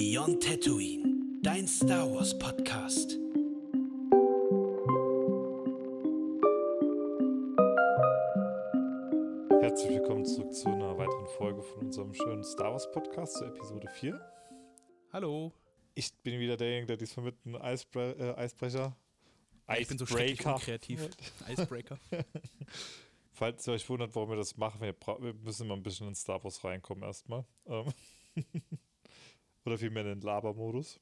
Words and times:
Beyond 0.00 0.40
Tatooine, 0.44 1.40
dein 1.42 1.66
Star 1.66 2.08
Wars 2.08 2.38
Podcast. 2.38 3.18
Herzlich 9.60 9.90
willkommen 9.90 10.24
zurück 10.24 10.54
zu 10.54 10.68
einer 10.68 10.96
weiteren 10.96 11.26
Folge 11.36 11.62
von 11.62 11.86
unserem 11.86 12.14
schönen 12.14 12.44
Star 12.44 12.70
Wars 12.70 12.88
Podcast, 12.92 13.38
zu 13.38 13.46
Episode 13.46 13.88
4. 13.88 14.20
Hallo. 15.12 15.52
Ich 15.96 16.14
bin 16.22 16.38
wieder 16.38 16.56
derjenige, 16.56 16.86
der 16.86 16.96
diesmal 16.96 17.26
mit 17.26 17.36
einem 17.44 17.56
Eisbre 17.56 18.14
äh, 18.20 18.40
Eisbrecher. 18.40 18.96
Ich 19.80 19.88
bin 19.88 19.98
so 19.98 20.06
schrecklich 20.06 20.38
kreativ. 20.38 21.08
Icebreaker. 21.48 21.98
Falls 23.32 23.66
ihr 23.66 23.72
euch 23.72 23.88
wundert, 23.88 24.14
warum 24.14 24.30
wir 24.30 24.36
das 24.36 24.56
machen, 24.56 24.80
wir, 24.80 24.94
wir 24.94 25.34
müssen 25.34 25.64
immer 25.64 25.74
ein 25.74 25.82
bisschen 25.82 26.06
in 26.06 26.14
Star 26.14 26.44
Wars 26.44 26.62
reinkommen 26.62 27.02
erstmal. 27.02 27.44
Ähm 27.66 27.92
Oder 29.68 29.76
vielmehr 29.76 30.02
in 30.02 30.08
den 30.08 30.20
Labermodus. 30.22 30.98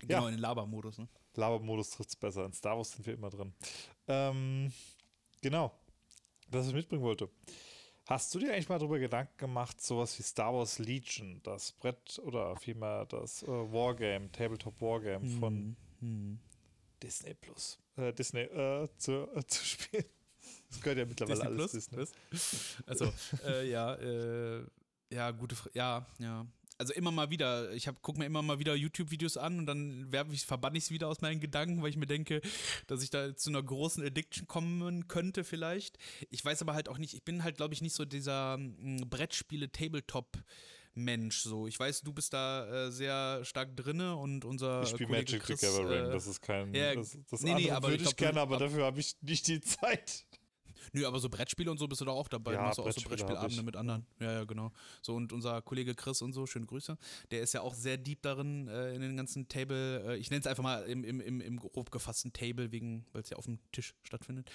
Genau, 0.00 0.22
ja. 0.22 0.26
in 0.26 0.34
den 0.34 0.40
Labermodus. 0.40 0.98
Ne? 0.98 1.06
Labermodus 1.36 1.90
trifft 1.90 2.10
es 2.10 2.16
besser. 2.16 2.44
In 2.44 2.52
Star 2.52 2.76
Wars 2.76 2.90
sind 2.90 3.06
wir 3.06 3.14
immer 3.14 3.30
drin. 3.30 3.54
Ähm, 4.08 4.72
genau. 5.40 5.72
Das, 6.50 6.62
was 6.62 6.68
ich 6.70 6.74
mitbringen 6.74 7.04
wollte. 7.04 7.30
Hast 8.06 8.34
du 8.34 8.40
dir 8.40 8.52
eigentlich 8.52 8.68
mal 8.68 8.80
darüber 8.80 8.98
Gedanken 8.98 9.36
gemacht, 9.36 9.80
sowas 9.80 10.18
wie 10.18 10.24
Star 10.24 10.52
Wars 10.52 10.80
Legion, 10.80 11.40
das 11.44 11.70
Brett 11.70 12.18
oder 12.24 12.56
vielmehr 12.56 13.06
das 13.06 13.44
äh, 13.44 13.46
Wargame, 13.46 14.32
Tabletop 14.32 14.80
Wargame 14.80 15.24
hm. 15.24 15.38
von 15.38 15.76
hm. 16.00 16.40
Disney 17.00 17.34
Plus, 17.34 17.78
äh, 17.94 18.12
Disney 18.12 18.40
äh, 18.40 18.88
zu, 18.98 19.28
äh, 19.32 19.44
zu 19.46 19.64
spielen? 19.64 20.04
Das 20.70 20.80
gehört 20.80 20.98
ja 20.98 21.04
mittlerweile 21.04 21.38
Disney 21.38 21.56
alles 21.56 21.88
Plus? 21.88 22.12
Disney. 22.32 22.84
Also, 22.88 23.12
äh, 23.46 23.70
ja, 23.70 23.94
äh, 23.94 24.66
ja, 25.12 25.30
gute 25.30 25.54
Frage. 25.54 25.78
Ja, 25.78 26.04
ja 26.18 26.44
also 26.82 26.94
immer 26.94 27.12
mal 27.12 27.30
wieder, 27.30 27.72
ich 27.72 27.88
gucke 28.02 28.18
mir 28.18 28.26
immer 28.26 28.42
mal 28.42 28.58
wieder 28.58 28.74
YouTube-Videos 28.74 29.36
an 29.36 29.58
und 29.58 29.66
dann 29.66 30.10
werfe 30.10 30.32
ich, 30.32 30.44
verbann 30.44 30.74
ich 30.74 30.84
es 30.84 30.90
wieder 30.90 31.06
aus 31.06 31.20
meinen 31.20 31.38
Gedanken, 31.38 31.80
weil 31.80 31.90
ich 31.90 31.96
mir 31.96 32.08
denke, 32.08 32.40
dass 32.88 33.04
ich 33.04 33.10
da 33.10 33.36
zu 33.36 33.50
einer 33.50 33.62
großen 33.62 34.04
Addiction 34.04 34.48
kommen 34.48 35.06
könnte 35.06 35.44
vielleicht. 35.44 35.96
Ich 36.30 36.44
weiß 36.44 36.60
aber 36.60 36.74
halt 36.74 36.88
auch 36.88 36.98
nicht, 36.98 37.14
ich 37.14 37.22
bin 37.22 37.44
halt, 37.44 37.56
glaube 37.56 37.72
ich, 37.72 37.82
nicht 37.82 37.94
so 37.94 38.04
dieser 38.04 38.54
hm, 38.54 39.08
Brettspiele-Tabletop- 39.08 40.42
Mensch. 40.94 41.38
So, 41.38 41.66
ich 41.66 41.80
weiß, 41.80 42.02
du 42.02 42.12
bist 42.12 42.34
da 42.34 42.66
äh, 42.66 42.90
sehr 42.90 43.42
stark 43.46 43.74
drinne 43.74 44.14
und 44.14 44.44
unser 44.44 44.82
ich 44.82 44.90
spiele 44.90 45.08
Magic 45.08 45.42
Chris, 45.42 45.60
the 45.60 45.66
Gathering. 45.66 46.10
Äh, 46.10 46.12
das 46.12 46.26
ist 46.26 46.42
kein. 46.42 46.74
Ja, 46.74 46.94
das, 46.94 47.16
das 47.30 47.40
nee, 47.40 47.54
nee, 47.54 47.70
aber 47.70 47.88
würde 47.88 48.02
ich, 48.02 48.10
ich 48.10 48.16
gerne, 48.16 48.42
aber 48.42 48.58
dafür 48.58 48.84
habe 48.84 49.00
ich 49.00 49.16
nicht 49.22 49.46
die 49.46 49.60
Zeit. 49.62 50.26
Nö, 50.92 51.06
aber 51.06 51.18
so 51.18 51.28
Brettspiele 51.28 51.70
und 51.70 51.78
so 51.78 51.88
bist 51.88 52.00
du 52.00 52.04
da 52.04 52.12
auch 52.12 52.28
dabei. 52.28 52.54
Ja, 52.54 52.62
Machst 52.62 52.78
du 52.78 52.82
auch 52.82 52.92
so 52.92 53.00
Brettspielabende 53.08 53.62
mit 53.62 53.76
anderen. 53.76 54.06
Ja, 54.20 54.32
ja, 54.32 54.44
genau. 54.44 54.72
So 55.00 55.14
und 55.14 55.32
unser 55.32 55.62
Kollege 55.62 55.94
Chris 55.94 56.22
und 56.22 56.32
so, 56.32 56.46
schöne 56.46 56.66
Grüße. 56.66 56.96
Der 57.30 57.40
ist 57.42 57.54
ja 57.54 57.60
auch 57.60 57.74
sehr 57.74 57.96
deep 57.96 58.22
darin, 58.22 58.68
äh, 58.68 58.94
in 58.94 59.00
den 59.00 59.16
ganzen 59.16 59.48
Table, 59.48 60.04
äh, 60.06 60.16
ich 60.16 60.30
nenne 60.30 60.40
es 60.40 60.46
einfach 60.46 60.62
mal 60.62 60.84
im, 60.84 61.04
im, 61.04 61.20
im, 61.20 61.40
im 61.40 61.58
grob 61.58 61.90
gefassten 61.90 62.32
Table, 62.32 62.72
wegen, 62.72 63.06
weil 63.12 63.22
es 63.22 63.30
ja 63.30 63.36
auf 63.36 63.44
dem 63.44 63.58
Tisch 63.72 63.94
stattfindet, 64.02 64.50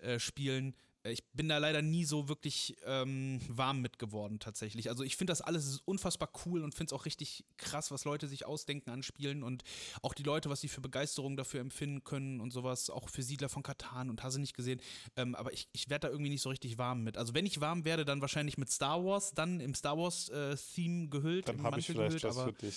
äh, 0.00 0.18
spielen 0.18 0.74
ich 1.04 1.24
bin 1.32 1.48
da 1.48 1.56
leider 1.58 1.80
nie 1.80 2.04
so 2.04 2.28
wirklich 2.28 2.76
ähm, 2.84 3.40
warm 3.48 3.80
mit 3.80 3.98
geworden, 3.98 4.38
tatsächlich. 4.38 4.90
Also 4.90 5.02
ich 5.02 5.16
finde 5.16 5.30
das 5.30 5.40
alles 5.40 5.80
unfassbar 5.86 6.30
cool 6.44 6.62
und 6.62 6.74
finde 6.74 6.94
es 6.94 7.00
auch 7.00 7.06
richtig 7.06 7.44
krass, 7.56 7.90
was 7.90 8.04
Leute 8.04 8.28
sich 8.28 8.44
ausdenken 8.44 8.90
an 8.90 9.02
Spielen 9.02 9.42
und 9.42 9.62
auch 10.02 10.12
die 10.12 10.22
Leute, 10.22 10.50
was 10.50 10.60
sie 10.60 10.68
für 10.68 10.82
Begeisterung 10.82 11.38
dafür 11.38 11.60
empfinden 11.60 12.04
können 12.04 12.40
und 12.40 12.50
sowas, 12.50 12.90
auch 12.90 13.08
für 13.08 13.22
Siedler 13.22 13.48
von 13.48 13.62
Katan 13.62 14.10
und 14.10 14.22
Hase 14.22 14.40
nicht 14.40 14.54
gesehen. 14.54 14.80
Ähm, 15.16 15.34
aber 15.34 15.52
ich, 15.52 15.68
ich 15.72 15.88
werde 15.88 16.08
da 16.08 16.12
irgendwie 16.12 16.30
nicht 16.30 16.42
so 16.42 16.50
richtig 16.50 16.76
warm 16.76 17.02
mit. 17.02 17.16
Also 17.16 17.32
wenn 17.32 17.46
ich 17.46 17.60
warm 17.62 17.86
werde, 17.86 18.04
dann 18.04 18.20
wahrscheinlich 18.20 18.58
mit 18.58 18.70
Star 18.70 19.02
Wars, 19.02 19.32
dann 19.32 19.60
im 19.60 19.74
Star 19.74 19.96
Wars-Theme 19.96 21.04
äh, 21.04 21.08
gehüllt. 21.08 21.48
Dann 21.48 21.62
habe 21.62 21.80
ich 21.80 21.86
vielleicht 21.86 22.20
gehüllt, 22.20 22.36
was 22.36 22.44
für 22.44 22.52
dich. 22.52 22.76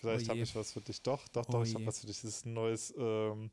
Vielleicht 0.00 0.26
oh 0.26 0.28
habe 0.30 0.40
ich 0.40 0.54
was 0.54 0.72
für 0.72 0.80
dich. 0.80 1.02
Doch, 1.02 1.28
doch, 1.28 1.44
doch, 1.44 1.60
oh 1.60 1.62
ich 1.62 1.74
habe 1.74 1.84
was 1.84 2.00
für 2.00 2.06
dich. 2.06 2.16
Es 2.16 2.24
ist 2.24 2.46
ein 2.46 2.54
neues 2.54 2.94
ähm, 2.96 3.50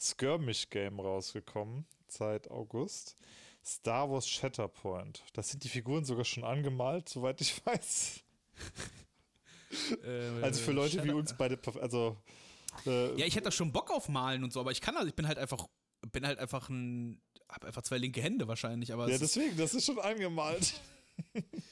Skirmish-Game 0.00 0.98
rausgekommen 1.00 1.84
seit 2.08 2.50
August. 2.50 3.16
Star 3.64 4.10
Wars 4.10 4.28
Shatterpoint. 4.28 5.22
Da 5.32 5.42
sind 5.42 5.64
die 5.64 5.68
Figuren 5.68 6.04
sogar 6.04 6.24
schon 6.24 6.44
angemalt, 6.44 7.08
soweit 7.08 7.40
ich 7.40 7.60
weiß. 7.66 8.20
Äh, 10.04 10.42
also 10.42 10.60
für 10.60 10.72
Leute 10.72 10.96
Shatter 10.96 11.04
wie 11.04 11.12
uns 11.12 11.34
beide, 11.36 11.58
also 11.80 12.16
äh, 12.86 13.18
ja, 13.18 13.26
ich 13.26 13.36
hätte 13.36 13.50
schon 13.52 13.72
Bock 13.72 13.90
auf 13.90 14.08
Malen 14.08 14.44
und 14.44 14.52
so, 14.52 14.60
aber 14.60 14.70
ich 14.70 14.80
kann 14.80 14.96
also, 14.96 15.08
ich 15.08 15.14
bin 15.14 15.26
halt 15.26 15.38
einfach, 15.38 15.66
bin 16.12 16.26
halt 16.26 16.38
einfach 16.38 16.68
ein, 16.68 17.20
hab 17.48 17.64
einfach 17.64 17.82
zwei 17.82 17.98
linke 17.98 18.20
Hände 18.20 18.48
wahrscheinlich, 18.48 18.92
aber 18.92 19.08
ja, 19.08 19.18
deswegen, 19.18 19.56
das 19.56 19.74
ist 19.74 19.86
schon 19.86 19.98
angemalt. 19.98 20.74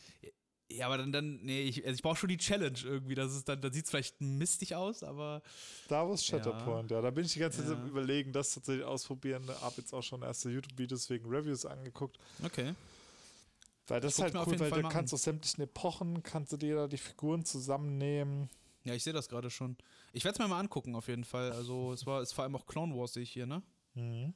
Ja, 0.73 0.87
aber 0.87 0.99
dann, 0.99 1.11
dann 1.11 1.41
nee, 1.43 1.63
ich, 1.63 1.85
also 1.85 1.97
ich 1.97 2.03
brauche 2.03 2.17
schon 2.17 2.29
die 2.29 2.37
Challenge 2.37 2.79
irgendwie. 2.85 3.15
Das 3.17 3.35
ist 3.35 3.49
dann, 3.49 3.61
dann 3.61 3.73
sieht 3.73 3.85
es 3.85 3.91
vielleicht 3.91 4.21
mistig 4.21 4.77
aus, 4.77 5.03
aber. 5.03 5.43
Star 5.85 6.09
Wars 6.09 6.25
Shatterpoint, 6.25 6.91
ja. 6.91 6.99
ja. 6.99 7.03
Da 7.03 7.11
bin 7.11 7.25
ich 7.25 7.33
die 7.33 7.41
ganze 7.41 7.67
Zeit 7.67 7.77
ja. 7.77 7.87
überlegen, 7.87 8.33
das 8.33 8.55
tatsächlich 8.55 8.85
ausprobieren. 8.85 9.45
Hab 9.61 9.77
jetzt 9.77 9.93
auch 9.93 10.03
schon 10.03 10.23
erste 10.23 10.51
YouTube-Videos 10.51 11.11
wegen 11.11 11.29
Reviews 11.29 11.67
angeguckt. 11.67 12.19
Okay. 12.45 12.75
Weil 13.89 14.01
das 14.01 14.15
ist 14.15 14.23
halt 14.23 14.35
cool, 14.47 14.61
weil 14.61 14.83
du 14.83 14.89
kannst 14.89 15.13
aus 15.13 15.25
sämtlichen 15.25 15.65
Epochen, 15.65 16.23
kannst 16.23 16.53
du 16.53 16.57
dir 16.57 16.77
da 16.77 16.87
die 16.87 16.99
Figuren 16.99 17.45
zusammennehmen. 17.45 18.49
Ja, 18.85 18.95
ich 18.95 19.03
sehe 19.03 19.13
das 19.13 19.29
gerade 19.29 19.51
schon. 19.51 19.77
Ich 20.13 20.25
werde 20.25 20.35
es 20.35 20.39
mir 20.39 20.47
mal 20.47 20.61
angucken, 20.61 20.95
auf 20.95 21.09
jeden 21.09 21.25
Fall. 21.25 21.51
Also, 21.51 21.93
es 21.93 22.07
war, 22.07 22.21
es 22.21 22.33
vor 22.33 22.45
allem 22.45 22.55
auch 22.55 22.67
Clone 22.67 22.95
Wars, 22.95 23.15
sehe 23.15 23.25
ich 23.25 23.33
hier, 23.33 23.47
ne? 23.47 23.63
Mhm. 23.95 24.33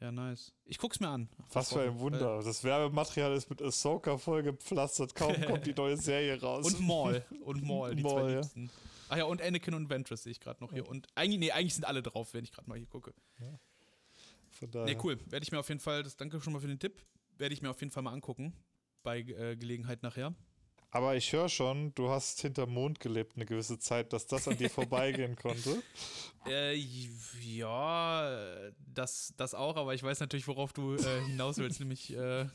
Ja, 0.00 0.12
nice. 0.12 0.52
Ich 0.64 0.78
guck's 0.78 1.00
mir 1.00 1.08
an. 1.08 1.28
Was 1.52 1.72
für 1.72 1.80
ein 1.80 1.98
Wunder. 1.98 2.42
Das 2.42 2.62
Werbematerial 2.62 3.34
ist 3.34 3.48
mit 3.48 3.62
Ahsoka 3.62 4.18
vollgepflastert. 4.18 5.14
Kaum 5.14 5.40
kommt 5.46 5.66
die 5.66 5.72
neue 5.72 5.96
Serie 5.96 6.38
raus. 6.40 6.66
Und 6.66 6.80
Maul. 6.80 7.24
Und 7.44 7.62
Maul, 7.62 7.94
die 7.94 8.02
Maul, 8.02 8.12
zwei 8.12 8.30
ja. 8.30 8.40
Liebsten. 8.40 8.70
Ach 9.08 9.16
ja, 9.16 9.24
und 9.24 9.40
Anakin 9.40 9.74
und 9.74 9.88
Ventress 9.88 10.24
sehe 10.24 10.32
ich 10.32 10.40
gerade 10.40 10.62
noch 10.62 10.72
hier. 10.72 10.86
Und 10.86 11.06
eigentlich, 11.14 11.38
nee, 11.38 11.50
eigentlich 11.50 11.74
sind 11.74 11.84
alle 11.84 12.02
drauf, 12.02 12.34
wenn 12.34 12.44
ich 12.44 12.52
gerade 12.52 12.68
mal 12.68 12.76
hier 12.76 12.88
gucke. 12.88 13.14
Ja. 13.40 13.58
Von 14.50 14.70
daher. 14.70 14.86
Nee, 14.86 14.98
cool. 15.02 15.18
Werde 15.30 15.44
ich 15.44 15.52
mir 15.52 15.58
auf 15.58 15.68
jeden 15.68 15.80
Fall, 15.80 16.02
das 16.02 16.16
danke 16.16 16.40
schon 16.40 16.52
mal 16.52 16.60
für 16.60 16.66
den 16.66 16.78
Tipp, 16.78 17.02
werde 17.38 17.54
ich 17.54 17.62
mir 17.62 17.70
auf 17.70 17.80
jeden 17.80 17.92
Fall 17.92 18.02
mal 18.02 18.12
angucken. 18.12 18.52
Bei 19.02 19.20
äh, 19.20 19.56
Gelegenheit 19.56 20.02
nachher. 20.02 20.34
Aber 20.96 21.14
ich 21.14 21.30
höre 21.30 21.50
schon, 21.50 21.94
du 21.94 22.08
hast 22.08 22.40
hinterm 22.40 22.70
Mond 22.70 23.00
gelebt 23.00 23.36
eine 23.36 23.44
gewisse 23.44 23.78
Zeit, 23.78 24.14
dass 24.14 24.26
das 24.26 24.48
an 24.48 24.56
dir 24.56 24.70
vorbeigehen 24.70 25.36
konnte. 25.42 25.82
Äh, 26.46 26.74
ja, 27.42 28.70
das, 28.94 29.34
das 29.36 29.52
auch, 29.52 29.76
aber 29.76 29.92
ich 29.92 30.02
weiß 30.02 30.20
natürlich, 30.20 30.48
worauf 30.48 30.72
du 30.72 30.94
äh, 30.94 31.20
hinaus 31.26 31.58
willst, 31.58 31.80
nämlich 31.80 32.16
äh, 32.16 32.46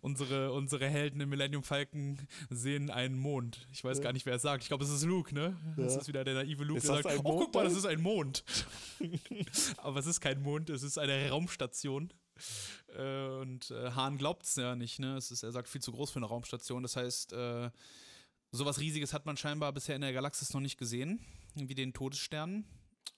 unsere, 0.00 0.54
unsere 0.54 0.88
Helden 0.88 1.20
im 1.20 1.28
Millennium 1.28 1.62
Falcon 1.62 2.16
sehen 2.48 2.88
einen 2.88 3.18
Mond. 3.18 3.68
Ich 3.70 3.84
weiß 3.84 3.98
ja. 3.98 4.04
gar 4.04 4.14
nicht, 4.14 4.24
wer 4.24 4.36
es 4.36 4.42
sagt. 4.42 4.62
Ich 4.62 4.68
glaube, 4.68 4.82
es 4.82 4.90
ist 4.90 5.04
Luke, 5.04 5.34
ne? 5.34 5.54
Ja. 5.76 5.84
Das 5.84 5.98
ist 5.98 6.08
wieder 6.08 6.24
der 6.24 6.32
naive 6.32 6.64
Luke, 6.64 6.80
der 6.80 7.02
sagt, 7.02 7.20
oh, 7.24 7.40
guck 7.40 7.52
mal, 7.52 7.64
das 7.64 7.76
ist 7.76 7.84
ein 7.84 8.00
Mond. 8.00 8.42
aber 9.76 9.98
es 10.00 10.06
ist 10.06 10.22
kein 10.22 10.40
Mond, 10.40 10.70
es 10.70 10.82
ist 10.82 10.96
eine 10.96 11.28
Raumstation. 11.28 12.10
Äh, 12.96 13.26
und 13.40 13.70
äh, 13.70 13.90
Hahn 13.92 14.18
glaubt 14.18 14.44
es 14.44 14.56
ja 14.56 14.74
nicht, 14.76 14.98
ne? 14.98 15.16
Es 15.16 15.30
ist, 15.30 15.42
er 15.42 15.52
sagt, 15.52 15.68
viel 15.68 15.80
zu 15.80 15.92
groß 15.92 16.10
für 16.10 16.18
eine 16.18 16.26
Raumstation. 16.26 16.82
Das 16.82 16.96
heißt, 16.96 17.32
äh, 17.32 17.70
sowas 18.52 18.80
Riesiges 18.80 19.12
hat 19.12 19.26
man 19.26 19.36
scheinbar 19.36 19.72
bisher 19.72 19.96
in 19.96 20.02
der 20.02 20.12
Galaxis 20.12 20.52
noch 20.52 20.60
nicht 20.60 20.78
gesehen, 20.78 21.20
wie 21.54 21.74
den 21.74 21.92
Todesstern. 21.92 22.64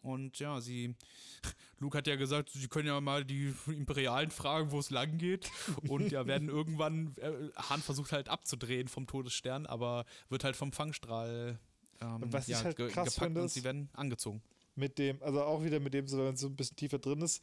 Und 0.01 0.39
ja, 0.39 0.61
sie, 0.61 0.95
Luke 1.79 1.99
hat 1.99 2.07
ja 2.07 2.17
gesagt, 2.17 2.51
sie 2.51 2.69
können 2.69 2.89
ja 2.89 3.01
mal 3.01 3.25
die 3.25 3.55
Imperialen 3.67 4.31
fragen, 4.31 4.71
wo 4.71 4.79
es 4.79 4.91
lang 4.91 5.19
geht. 5.19 5.51
Und 5.89 6.11
ja, 6.11 6.27
werden 6.27 6.49
irgendwann, 6.49 7.15
äh, 7.17 7.33
Hahn 7.57 7.83
versucht 7.83 8.13
halt 8.13 8.29
abzudrehen 8.29 8.89
vom 8.89 9.07
Todesstern, 9.07 9.67
aber 9.67 10.05
wird 10.29 10.45
halt 10.45 10.57
vom 10.57 10.73
Fangstrahl 10.73 11.59
ähm, 12.01 12.33
was 12.33 12.47
ja, 12.47 12.59
ich 12.59 12.65
halt 12.65 12.77
krass 12.77 12.89
gepackt 12.91 13.13
finde, 13.15 13.43
und 13.43 13.49
sie 13.49 13.65
werden 13.65 13.89
angezogen. 13.93 14.43
Mit 14.75 14.99
dem, 14.99 15.21
also 15.23 15.43
auch 15.43 15.63
wieder 15.65 15.81
mit 15.81 15.95
dem, 15.95 16.07
so, 16.07 16.19
wenn 16.19 16.35
es 16.35 16.41
so 16.41 16.47
ein 16.47 16.57
bisschen 16.57 16.77
tiefer 16.77 16.99
drin 16.99 17.21
ist, 17.23 17.43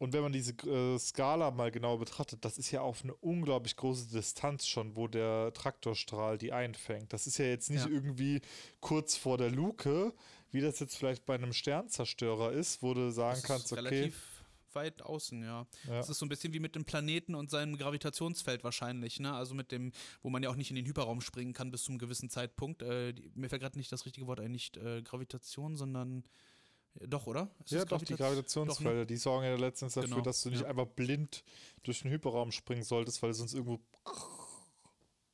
und 0.00 0.14
wenn 0.14 0.22
man 0.22 0.32
diese 0.32 0.52
äh, 0.66 0.98
Skala 0.98 1.50
mal 1.50 1.70
genau 1.70 1.98
betrachtet, 1.98 2.42
das 2.42 2.56
ist 2.56 2.70
ja 2.70 2.80
auf 2.80 3.04
eine 3.04 3.14
unglaublich 3.16 3.76
große 3.76 4.08
Distanz 4.08 4.66
schon, 4.66 4.96
wo 4.96 5.08
der 5.08 5.52
Traktorstrahl 5.52 6.38
die 6.38 6.54
einfängt. 6.54 7.12
Das 7.12 7.26
ist 7.26 7.36
ja 7.36 7.44
jetzt 7.44 7.68
nicht 7.68 7.84
ja. 7.84 7.90
irgendwie 7.90 8.40
kurz 8.80 9.18
vor 9.18 9.36
der 9.36 9.50
Luke, 9.50 10.14
wie 10.52 10.62
das 10.62 10.80
jetzt 10.80 10.96
vielleicht 10.96 11.26
bei 11.26 11.34
einem 11.34 11.52
Sternzerstörer 11.52 12.50
ist, 12.50 12.82
wo 12.82 12.94
du 12.94 13.10
sagen 13.10 13.40
das 13.42 13.42
kannst, 13.42 13.72
okay. 13.72 13.80
Relativ 13.82 14.40
weit 14.72 15.02
außen, 15.02 15.42
ja. 15.42 15.66
ja. 15.86 15.96
Das 15.98 16.08
ist 16.08 16.18
so 16.18 16.24
ein 16.24 16.30
bisschen 16.30 16.54
wie 16.54 16.60
mit 16.60 16.76
dem 16.76 16.86
Planeten 16.86 17.34
und 17.34 17.50
seinem 17.50 17.76
Gravitationsfeld 17.76 18.64
wahrscheinlich, 18.64 19.20
ne? 19.20 19.34
Also 19.34 19.54
mit 19.54 19.70
dem, 19.70 19.92
wo 20.22 20.30
man 20.30 20.42
ja 20.42 20.48
auch 20.48 20.56
nicht 20.56 20.70
in 20.70 20.76
den 20.76 20.86
Hyperraum 20.86 21.20
springen 21.20 21.52
kann 21.52 21.70
bis 21.70 21.84
zu 21.84 21.92
einem 21.92 21.98
gewissen 21.98 22.30
Zeitpunkt. 22.30 22.80
Äh, 22.80 23.12
die, 23.12 23.30
mir 23.34 23.50
fällt 23.50 23.60
gerade 23.60 23.76
nicht 23.76 23.92
das 23.92 24.06
richtige 24.06 24.26
Wort 24.26 24.40
ein, 24.40 24.50
nicht 24.50 24.78
äh, 24.78 25.02
Gravitation, 25.02 25.76
sondern 25.76 26.24
doch, 26.94 27.26
oder? 27.26 27.50
Ist 27.64 27.72
ja, 27.72 27.84
doch, 27.84 28.02
die 28.02 28.14
Gravitationsfelder, 28.14 29.00
ne? 29.00 29.06
die 29.06 29.16
sorgen 29.16 29.44
ja 29.44 29.54
letztens 29.54 29.94
dafür, 29.94 30.10
genau. 30.10 30.22
dass 30.22 30.42
du 30.42 30.50
nicht 30.50 30.62
ja. 30.62 30.68
einfach 30.68 30.86
blind 30.86 31.44
durch 31.82 32.02
den 32.02 32.10
Hyperraum 32.10 32.52
springen 32.52 32.82
solltest, 32.82 33.22
weil 33.22 33.30
du 33.30 33.34
sonst 33.34 33.54
irgendwo 33.54 33.80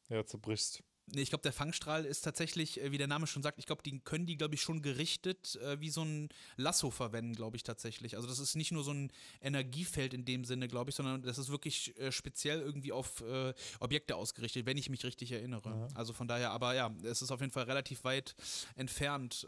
ja, 0.08 0.25
zerbrichst. 0.25 0.82
Nee, 1.08 1.23
ich 1.23 1.29
glaube, 1.29 1.43
der 1.43 1.53
Fangstrahl 1.53 2.05
ist 2.05 2.23
tatsächlich, 2.23 2.81
äh, 2.82 2.91
wie 2.91 2.99
der 2.99 3.06
Name 3.06 3.29
schon 3.29 3.43
sagt, 3.43 3.61
ich 3.61 3.67
glaube, 3.67 3.82
die 3.82 4.00
können 4.00 4.26
die, 4.26 4.37
glaube 4.37 4.56
ich, 4.56 4.62
schon 4.62 4.82
gerichtet 4.82 5.56
äh, 5.62 5.81
wie 5.81 5.91
so 5.91 6.03
ein 6.03 6.29
Lasso 6.56 6.91
verwenden, 6.91 7.35
glaube 7.35 7.56
ich 7.56 7.62
tatsächlich. 7.62 8.17
Also 8.17 8.26
das 8.26 8.41
ist 8.41 8.56
nicht 8.56 8.73
nur 8.73 8.82
so 8.82 8.91
ein 8.93 9.12
Energiefeld 9.41 10.14
in 10.14 10.25
dem 10.25 10.44
Sinne, 10.44 10.67
glaube 10.67 10.91
ich, 10.91 10.97
sondern 10.97 11.23
das 11.23 11.38
ist 11.38 11.49
wirklich 11.49 11.97
äh, 12.00 12.11
speziell 12.11 12.61
irgendwie 12.61 12.91
auf 12.91 13.20
äh, 13.20 13.55
Objekte 13.79 14.17
ausgerichtet, 14.17 14.67
wenn 14.67 14.79
ich 14.79 14.91
mich 14.91 15.05
richtig 15.05 15.31
erinnere. 15.31 15.69
Ja. 15.69 15.88
Also 15.94 16.12
von 16.12 16.26
daher, 16.26 16.50
aber 16.50 16.75
ja, 16.75 16.93
es 17.05 17.23
ist 17.23 17.31
auf 17.31 17.41
jeden 17.41 17.53
Fall 17.53 17.64
relativ 17.64 18.03
weit 18.03 18.35
entfernt. 18.75 19.47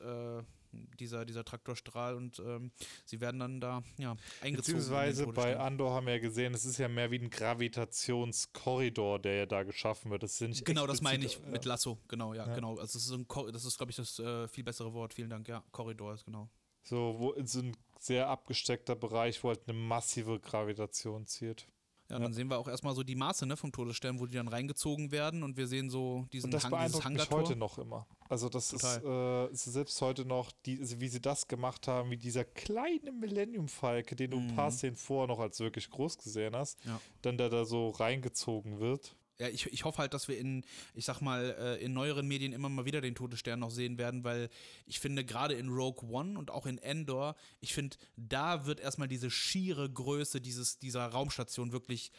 Dieser, 0.98 1.24
dieser 1.24 1.44
Traktorstrahl 1.44 2.14
und 2.14 2.38
ähm, 2.40 2.70
sie 3.04 3.20
werden 3.20 3.40
dann 3.40 3.60
da 3.60 3.82
ja, 3.98 4.16
eingezogen. 4.40 4.56
Beziehungsweise 4.56 5.26
bei. 5.26 5.58
Andor 5.58 5.92
haben 5.92 6.06
wir 6.06 6.14
ja 6.14 6.20
gesehen, 6.20 6.54
es 6.54 6.64
ist 6.64 6.78
ja 6.78 6.88
mehr 6.88 7.10
wie 7.10 7.18
ein 7.18 7.30
Gravitationskorridor, 7.30 9.18
der 9.18 9.34
ja 9.34 9.46
da 9.46 9.62
geschaffen 9.62 10.10
wird. 10.10 10.22
Das 10.22 10.38
sind 10.38 10.64
Genau, 10.64 10.86
das 10.86 11.00
meine 11.00 11.24
ich 11.24 11.40
mit 11.44 11.64
Lasso, 11.64 11.98
genau, 12.08 12.34
ja, 12.34 12.46
Ja. 12.46 12.54
genau. 12.54 12.76
Also 12.76 12.98
das 12.98 13.08
ist, 13.08 13.54
das 13.54 13.64
ist 13.64 13.76
glaube 13.76 13.90
ich, 13.90 13.96
das 13.96 14.18
äh, 14.18 14.48
viel 14.48 14.64
bessere 14.64 14.92
Wort. 14.92 15.14
Vielen 15.14 15.30
Dank, 15.30 15.48
ja. 15.48 15.62
Korridor 15.72 16.14
ist 16.14 16.24
genau. 16.24 16.48
So, 16.82 17.16
wo 17.18 17.34
so 17.44 17.60
ein 17.60 17.76
sehr 17.98 18.28
abgesteckter 18.28 18.96
Bereich, 18.96 19.42
wo 19.42 19.48
halt 19.48 19.60
eine 19.66 19.76
massive 19.76 20.40
Gravitation 20.40 21.26
zielt. 21.26 21.66
Ja, 22.10 22.16
und 22.16 22.22
dann 22.22 22.32
sehen 22.32 22.48
wir 22.48 22.58
auch 22.58 22.68
erstmal 22.68 22.94
so 22.94 23.02
die 23.02 23.14
Maße 23.16 23.44
ne, 23.46 23.56
vom 23.56 23.70
Todesstern, 23.70 24.18
wo 24.18 24.24
die 24.24 24.36
dann 24.36 24.48
reingezogen 24.48 25.10
werden 25.12 25.42
und 25.42 25.58
wir 25.58 25.66
sehen 25.66 25.90
so 25.90 26.24
diesen 26.32 26.46
Und 26.46 26.54
das 26.54 26.64
Hang, 26.64 26.70
dieses 26.70 26.92
beeindruckt 26.92 27.04
mich 27.10 27.20
Hangartor. 27.22 27.38
heute 27.48 27.56
noch 27.56 27.78
immer. 27.78 28.06
Also 28.30 28.48
das 28.48 28.72
ist, 28.72 28.82
äh, 28.84 29.48
selbst 29.52 30.00
heute 30.00 30.24
noch, 30.24 30.50
die, 30.64 30.78
also 30.80 31.00
wie 31.00 31.08
sie 31.08 31.20
das 31.20 31.48
gemacht 31.48 31.86
haben, 31.86 32.10
wie 32.10 32.16
dieser 32.16 32.44
kleine 32.44 33.12
Millennium 33.12 33.68
Falke, 33.68 34.16
den 34.16 34.30
du 34.30 34.38
ein 34.38 34.54
paar 34.54 34.70
Szenen 34.70 34.96
vorher 34.96 35.28
noch 35.28 35.38
als 35.40 35.60
wirklich 35.60 35.90
groß 35.90 36.16
gesehen 36.16 36.56
hast, 36.56 36.82
Ja. 36.86 36.98
dann 37.22 37.36
der 37.36 37.50
da 37.50 37.64
so 37.66 37.90
reingezogen 37.90 38.80
wird. 38.80 39.14
Ja, 39.40 39.48
ich, 39.48 39.66
ich 39.66 39.84
hoffe 39.84 39.98
halt, 39.98 40.14
dass 40.14 40.26
wir 40.26 40.36
in, 40.36 40.64
ich 40.94 41.04
sag 41.04 41.20
mal, 41.20 41.54
äh, 41.58 41.84
in 41.84 41.92
neueren 41.92 42.26
Medien 42.26 42.52
immer 42.52 42.68
mal 42.68 42.84
wieder 42.84 43.00
den 43.00 43.14
Todesstern 43.14 43.60
noch 43.60 43.70
sehen 43.70 43.96
werden, 43.96 44.24
weil 44.24 44.48
ich 44.84 44.98
finde, 44.98 45.24
gerade 45.24 45.54
in 45.54 45.68
Rogue 45.68 46.08
One 46.10 46.36
und 46.36 46.50
auch 46.50 46.66
in 46.66 46.78
Endor, 46.78 47.36
ich 47.60 47.72
finde, 47.72 47.96
da 48.16 48.66
wird 48.66 48.80
erstmal 48.80 49.06
diese 49.06 49.30
schiere 49.30 49.88
Größe 49.88 50.40
dieses, 50.40 50.80
dieser 50.80 51.06
Raumstation 51.06 51.70
wirklich, 51.70 52.10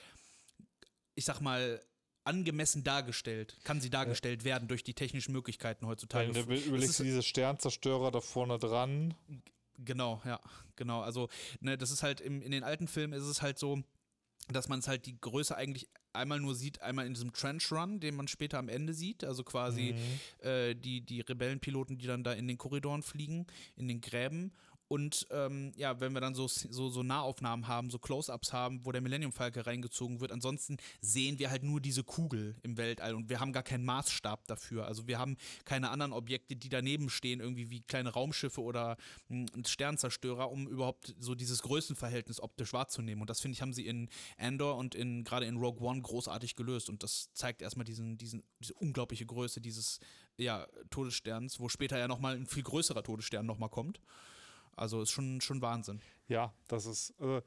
ich 1.15 1.25
sag 1.25 1.41
mal, 1.41 1.81
angemessen 2.23 2.83
dargestellt, 2.83 3.57
kann 3.63 3.81
sie 3.81 3.89
dargestellt 3.89 4.43
werden 4.43 4.67
durch 4.67 4.83
die 4.83 4.93
technischen 4.93 5.33
Möglichkeiten 5.33 5.87
heutzutage. 5.87 6.27
Wenn 6.27 6.45
du 6.45 6.53
Es 6.53 6.65
überlegst, 6.67 6.99
du 6.99 7.03
diese 7.03 7.23
Sternzerstörer 7.23 8.11
da 8.11 8.21
vorne 8.21 8.59
dran. 8.59 9.13
Genau, 9.77 10.21
ja, 10.25 10.39
genau. 10.75 11.01
Also, 11.01 11.27
ne, 11.59 11.77
das 11.77 11.91
ist 11.91 12.03
halt 12.03 12.21
im, 12.21 12.41
in 12.41 12.51
den 12.51 12.63
alten 12.63 12.87
Filmen 12.87 13.13
ist 13.13 13.23
es 13.23 13.41
halt 13.41 13.57
so, 13.57 13.81
dass 14.49 14.67
man 14.67 14.79
es 14.79 14.87
halt 14.87 15.05
die 15.05 15.19
Größe 15.19 15.55
eigentlich 15.55 15.89
einmal 16.13 16.39
nur 16.39 16.55
sieht, 16.55 16.81
einmal 16.81 17.05
in 17.05 17.13
diesem 17.13 17.33
Trench 17.33 17.71
Run, 17.71 17.99
den 17.99 18.15
man 18.15 18.27
später 18.27 18.57
am 18.57 18.69
Ende 18.69 18.93
sieht, 18.93 19.23
also 19.23 19.43
quasi 19.43 19.95
äh, 20.39 20.75
die, 20.75 21.01
die 21.01 21.21
Rebellenpiloten, 21.21 21.97
die 21.97 22.07
dann 22.07 22.23
da 22.23 22.33
in 22.33 22.47
den 22.47 22.57
Korridoren 22.57 23.03
fliegen, 23.03 23.45
in 23.75 23.87
den 23.87 24.01
Gräben. 24.01 24.51
Und 24.89 25.27
ähm, 25.29 25.71
ja, 25.75 25.99
wenn 25.99 26.13
wir 26.13 26.19
dann 26.19 26.33
so, 26.33 26.47
so, 26.47 26.89
so 26.89 27.03
Nahaufnahmen 27.03 27.67
haben, 27.67 27.91
so 27.91 27.99
Close-Ups 27.99 28.53
haben, 28.53 28.83
wo 28.85 28.91
der 28.91 29.01
Millennium 29.01 29.31
Falke 29.31 29.67
reingezogen 29.67 30.19
wird, 30.19 30.31
ansonsten 30.31 30.77
sehen 30.99 31.37
wir 31.37 31.51
halt 31.51 31.61
nur 31.61 31.79
diese 31.79 32.03
Kugel 32.03 32.55
im 32.63 32.75
Weltall 32.75 33.13
und 33.13 33.29
wir 33.29 33.39
haben 33.39 33.53
gar 33.53 33.61
keinen 33.61 33.85
Maßstab 33.85 34.47
dafür. 34.47 34.87
Also 34.87 35.07
wir 35.07 35.19
haben 35.19 35.37
keine 35.63 35.91
anderen 35.91 36.11
Objekte, 36.11 36.55
die 36.55 36.69
daneben 36.69 37.11
stehen, 37.11 37.39
irgendwie 37.39 37.69
wie 37.69 37.81
kleine 37.81 38.09
Raumschiffe 38.09 38.63
oder 38.63 38.97
mh, 39.27 39.45
ein 39.55 39.63
Sternzerstörer, 39.63 40.49
um 40.49 40.67
überhaupt 40.67 41.13
so 41.19 41.35
dieses 41.35 41.61
Größenverhältnis 41.61 42.41
optisch 42.41 42.73
wahrzunehmen. 42.73 43.21
Und 43.21 43.29
das 43.29 43.41
finde 43.41 43.53
ich, 43.53 43.61
haben 43.61 43.73
sie 43.73 43.85
in 43.85 44.09
Andor 44.39 44.75
und 44.77 44.95
in 44.95 45.23
gerade 45.23 45.45
in 45.45 45.57
Rogue 45.57 45.87
One 45.87 46.01
großartig 46.01 46.55
gelöst. 46.55 46.89
Und 46.89 47.03
das 47.03 47.31
zeigt 47.33 47.61
erstmal 47.61 47.85
diesen, 47.85 48.17
diesen, 48.17 48.41
diese 48.59 48.73
unglaubliche 48.73 49.27
Größe 49.27 49.61
dieses 49.61 49.99
ja, 50.37 50.65
Todessterns, 50.89 51.59
wo 51.59 51.69
später 51.69 51.99
ja 51.99 52.07
nochmal 52.07 52.35
ein 52.35 52.47
viel 52.47 52.63
größerer 52.63 53.03
Todesstern 53.03 53.45
nochmal 53.45 53.69
kommt. 53.69 53.99
Also 54.79 55.01
ist 55.01 55.11
schon, 55.11 55.41
schon 55.41 55.61
Wahnsinn. 55.61 56.01
Ja, 56.27 56.53
das 56.67 56.85
ist, 56.85 57.13
also, 57.19 57.41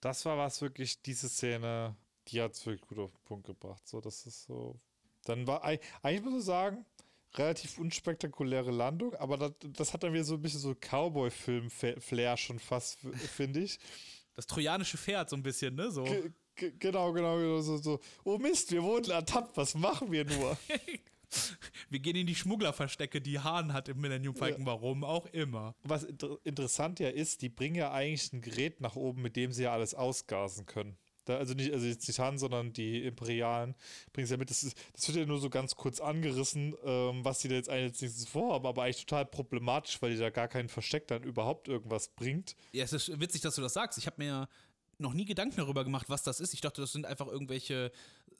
das 0.00 0.24
war 0.24 0.38
was 0.38 0.60
wirklich, 0.62 1.02
diese 1.02 1.28
Szene, 1.28 1.94
die 2.28 2.40
hat 2.40 2.52
es 2.52 2.64
wirklich 2.64 2.86
gut 2.88 2.98
auf 2.98 3.10
den 3.12 3.24
Punkt 3.24 3.46
gebracht. 3.46 3.86
So, 3.86 4.00
das 4.00 4.26
ist 4.26 4.44
so. 4.44 4.76
Dann 5.24 5.46
war, 5.46 5.64
ei- 5.64 5.80
eigentlich 6.02 6.24
muss 6.24 6.40
ich 6.40 6.46
sagen, 6.46 6.84
relativ 7.34 7.78
unspektakuläre 7.78 8.70
Landung, 8.70 9.14
aber 9.16 9.36
das, 9.36 9.52
das 9.74 9.92
hat 9.92 10.02
dann 10.02 10.12
wieder 10.12 10.24
so 10.24 10.34
ein 10.34 10.42
bisschen 10.42 10.60
so 10.60 10.74
Cowboy-Film-Flair 10.74 12.36
schon 12.36 12.58
fast, 12.58 12.98
finde 13.34 13.60
ich. 13.60 13.78
Das 14.34 14.46
trojanische 14.46 14.96
Pferd 14.96 15.28
so 15.30 15.36
ein 15.36 15.42
bisschen, 15.42 15.74
ne? 15.74 15.90
So. 15.90 16.04
Ge- 16.04 16.30
ge- 16.54 16.72
Genau, 16.78 17.12
genau, 17.12 17.36
genau, 17.38 17.60
so, 17.60 17.76
so. 17.78 18.00
Oh 18.24 18.36
Mist, 18.38 18.70
wir 18.72 18.82
wurden 18.82 19.10
ertappt, 19.10 19.56
was 19.56 19.74
machen 19.74 20.10
wir 20.12 20.24
nur? 20.24 20.56
Wir 21.90 21.98
gehen 21.98 22.16
in 22.16 22.26
die 22.26 22.34
Schmugglerverstecke, 22.34 23.20
die 23.20 23.38
Hahn 23.38 23.72
hat 23.72 23.88
im 23.88 24.00
Millennium 24.00 24.34
Falcon, 24.34 24.66
warum 24.66 25.04
auch 25.04 25.26
immer. 25.26 25.74
Was 25.82 26.04
inter 26.04 26.38
interessant 26.44 27.00
ja 27.00 27.08
ist, 27.08 27.42
die 27.42 27.48
bringen 27.48 27.76
ja 27.76 27.92
eigentlich 27.92 28.32
ein 28.32 28.40
Gerät 28.40 28.80
nach 28.80 28.96
oben, 28.96 29.22
mit 29.22 29.36
dem 29.36 29.52
sie 29.52 29.64
ja 29.64 29.72
alles 29.72 29.94
ausgasen 29.94 30.66
können. 30.66 30.96
Da, 31.26 31.36
also 31.36 31.54
nicht, 31.54 31.72
also 31.72 31.86
jetzt 31.86 32.08
nicht 32.08 32.18
Han, 32.18 32.38
sondern 32.38 32.72
die 32.72 33.04
Imperialen 33.04 33.74
bringen 34.12 34.24
es 34.24 34.30
ja 34.30 34.36
mit. 34.36 34.50
Das, 34.50 34.62
ist, 34.62 34.76
das 34.94 35.06
wird 35.08 35.18
ja 35.18 35.26
nur 35.26 35.38
so 35.38 35.50
ganz 35.50 35.76
kurz 35.76 36.00
angerissen, 36.00 36.74
ähm, 36.84 37.24
was 37.24 37.40
die 37.40 37.48
da 37.48 37.54
jetzt 37.54 37.68
eigentlich 37.68 37.92
als 37.92 38.00
nächstes 38.00 38.28
vorhaben, 38.28 38.66
aber 38.66 38.82
eigentlich 38.82 39.04
total 39.04 39.26
problematisch, 39.26 40.00
weil 40.00 40.12
die 40.12 40.18
da 40.18 40.30
gar 40.30 40.48
keinen 40.48 40.68
Versteck 40.68 41.06
dann 41.08 41.22
überhaupt 41.22 41.68
irgendwas 41.68 42.08
bringt. 42.08 42.56
Ja, 42.72 42.84
es 42.84 42.92
ist 42.92 43.20
witzig, 43.20 43.42
dass 43.42 43.54
du 43.54 43.62
das 43.62 43.74
sagst. 43.74 43.98
Ich 43.98 44.06
habe 44.06 44.16
mir 44.18 44.48
noch 45.00 45.14
nie 45.14 45.24
Gedanken 45.24 45.56
darüber 45.56 45.84
gemacht, 45.84 46.08
was 46.08 46.22
das 46.22 46.40
ist. 46.40 46.54
Ich 46.54 46.60
dachte, 46.60 46.80
das 46.80 46.92
sind 46.92 47.06
einfach 47.06 47.26
irgendwelche 47.26 47.90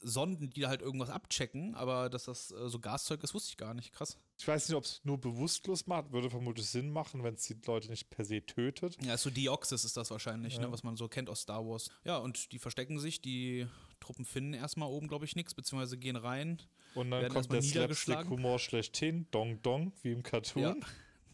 Sonden, 0.02 0.50
die 0.50 0.60
da 0.60 0.68
halt 0.68 0.82
irgendwas 0.82 1.10
abchecken, 1.10 1.74
aber 1.74 2.08
dass 2.08 2.24
das 2.24 2.50
äh, 2.52 2.68
so 2.68 2.78
Gaszeug 2.80 3.22
ist, 3.22 3.34
wusste 3.34 3.50
ich 3.50 3.56
gar 3.56 3.74
nicht. 3.74 3.92
Krass. 3.92 4.16
Ich 4.38 4.48
weiß 4.48 4.68
nicht, 4.68 4.76
ob 4.76 4.84
es 4.84 5.00
nur 5.04 5.18
bewusstlos 5.18 5.86
macht, 5.86 6.12
würde 6.12 6.30
vermutlich 6.30 6.66
Sinn 6.66 6.90
machen, 6.90 7.22
wenn 7.22 7.34
es 7.34 7.42
die 7.44 7.56
Leute 7.66 7.88
nicht 7.90 8.08
per 8.08 8.24
se 8.24 8.44
tötet. 8.44 8.96
Ja, 9.04 9.16
so 9.18 9.28
Deoxys 9.30 9.84
ist 9.84 9.96
das 9.96 10.10
wahrscheinlich, 10.10 10.58
ne, 10.58 10.72
was 10.72 10.82
man 10.82 10.96
so 10.96 11.08
kennt 11.08 11.28
aus 11.28 11.42
Star 11.42 11.66
Wars. 11.66 11.90
Ja, 12.04 12.16
und 12.18 12.52
die 12.52 12.58
verstecken 12.58 12.98
sich, 12.98 13.20
die 13.20 13.66
Truppen 14.00 14.24
finden 14.24 14.54
erstmal 14.54 14.88
oben, 14.88 15.08
glaube 15.08 15.26
ich, 15.26 15.36
nichts, 15.36 15.52
beziehungsweise 15.54 15.98
gehen 15.98 16.16
rein. 16.16 16.62
Und 16.94 17.10
dann 17.10 17.28
kommt 17.28 17.52
der. 17.52 17.60
Slapstick-Humor 17.62 18.58
schlechthin, 18.58 19.26
Dong 19.30 19.60
Dong, 19.62 19.92
wie 20.02 20.12
im 20.12 20.22
Cartoon. 20.22 20.62
Ja, 20.62 20.76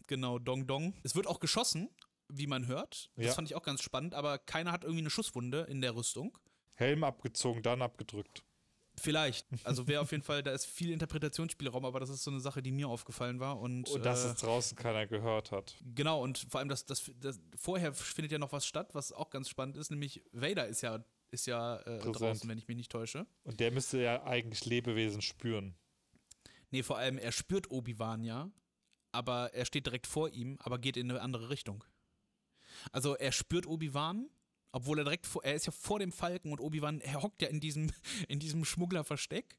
genau, 0.09 0.39
Dong 0.41 0.67
Dong. 0.67 0.95
Es 1.05 1.15
wird 1.15 1.29
auch 1.29 1.39
geschossen, 1.39 1.89
wie 2.29 2.49
man 2.49 2.67
hört. 2.67 3.11
Das 3.15 3.27
Ja. 3.27 3.33
fand 3.33 3.49
ich 3.49 3.55
auch 3.55 3.63
ganz 3.63 3.83
spannend, 3.83 4.15
aber 4.15 4.39
keiner 4.39 4.73
hat 4.73 4.83
irgendwie 4.83 5.03
eine 5.03 5.11
Schusswunde 5.11 5.61
in 5.71 5.81
der 5.81 5.95
Rüstung. 5.95 6.37
Helm 6.75 7.05
abgezogen, 7.05 7.63
dann 7.63 7.81
abgedrückt. 7.81 8.43
Vielleicht. 8.99 9.47
Also 9.65 9.87
wäre 9.89 10.01
auf 10.01 10.11
jeden 10.11 10.23
Fall, 10.23 10.43
da 10.43 10.53
ist 10.53 10.65
viel 10.65 10.91
Interpretationsspielraum, 10.91 11.85
aber 11.85 12.01
das 12.01 12.09
ist 12.09 12.25
so 12.25 12.31
eine 12.31 12.41
Sache, 12.41 12.63
die 12.63 12.73
mir 12.73 12.89
aufgefallen 12.89 13.41
war. 13.41 13.61
Und, 13.61 13.89
Und 13.91 14.05
dass 14.05 14.25
äh, 14.25 14.29
es 14.29 14.37
draußen 14.37 14.77
keiner 14.77 15.07
gehört 15.07 15.53
hat. 15.53 15.75
genau, 15.95 16.23
und 16.23 16.39
vor 16.51 16.61
allem, 16.61 16.69
das, 16.69 16.87
das, 16.87 17.11
das, 17.21 17.41
vorher 17.57 17.93
findet 17.93 18.33
ja 18.33 18.39
noch 18.39 18.53
was 18.53 18.67
statt, 18.67 18.95
was 18.95 19.13
auch 19.13 19.31
ganz 19.31 19.49
spannend 19.49 19.77
ist, 19.77 19.91
nämlich 19.91 20.23
Vader 20.33 20.67
ist 20.67 20.81
ja, 20.81 21.05
ist 21.31 21.47
ja 21.47 21.77
äh, 21.81 21.99
draußen, 21.99 22.49
wenn 22.49 22.59
ich 22.59 22.69
mich 22.69 22.77
nicht 22.77 22.91
täusche. 22.91 23.27
Und 23.45 23.61
der 23.61 23.71
müsste 23.71 24.01
ja 24.01 24.25
eigentlich 24.25 24.65
Lebewesen 24.65 25.21
spüren. 25.21 25.75
Nee, 26.71 26.83
vor 26.83 26.99
allem, 26.99 27.19
er 27.19 27.33
spürt 27.33 27.71
Obi-Wan 27.71 28.25
ja, 28.25 28.51
aber 29.13 29.53
er 29.55 29.65
steht 29.67 29.87
direkt 29.87 30.07
vor 30.07 30.31
ihm, 30.31 30.59
aber 30.61 30.79
geht 30.79 30.97
in 30.97 31.11
eine 31.11 31.21
andere 31.21 31.51
Richtung. 31.51 31.85
Also 32.93 33.15
er 33.15 33.33
spürt 33.33 33.67
Obi-Wan, 33.67 34.29
obwohl 34.73 34.99
er 34.99 35.05
direkt 35.05 35.27
vor, 35.27 35.45
er 35.45 35.55
ist 35.55 35.67
ja 35.67 35.73
vor 35.73 35.99
dem 35.99 36.13
Falken 36.13 36.53
und 36.53 36.61
Obi-Wan, 36.61 37.01
er 37.01 37.23
hockt 37.23 37.43
ja 37.43 37.49
in 37.49 37.61
diesem, 37.61 37.93
in 38.29 38.39
diesem 38.39 38.65
Schmugglerversteck. 38.65 39.57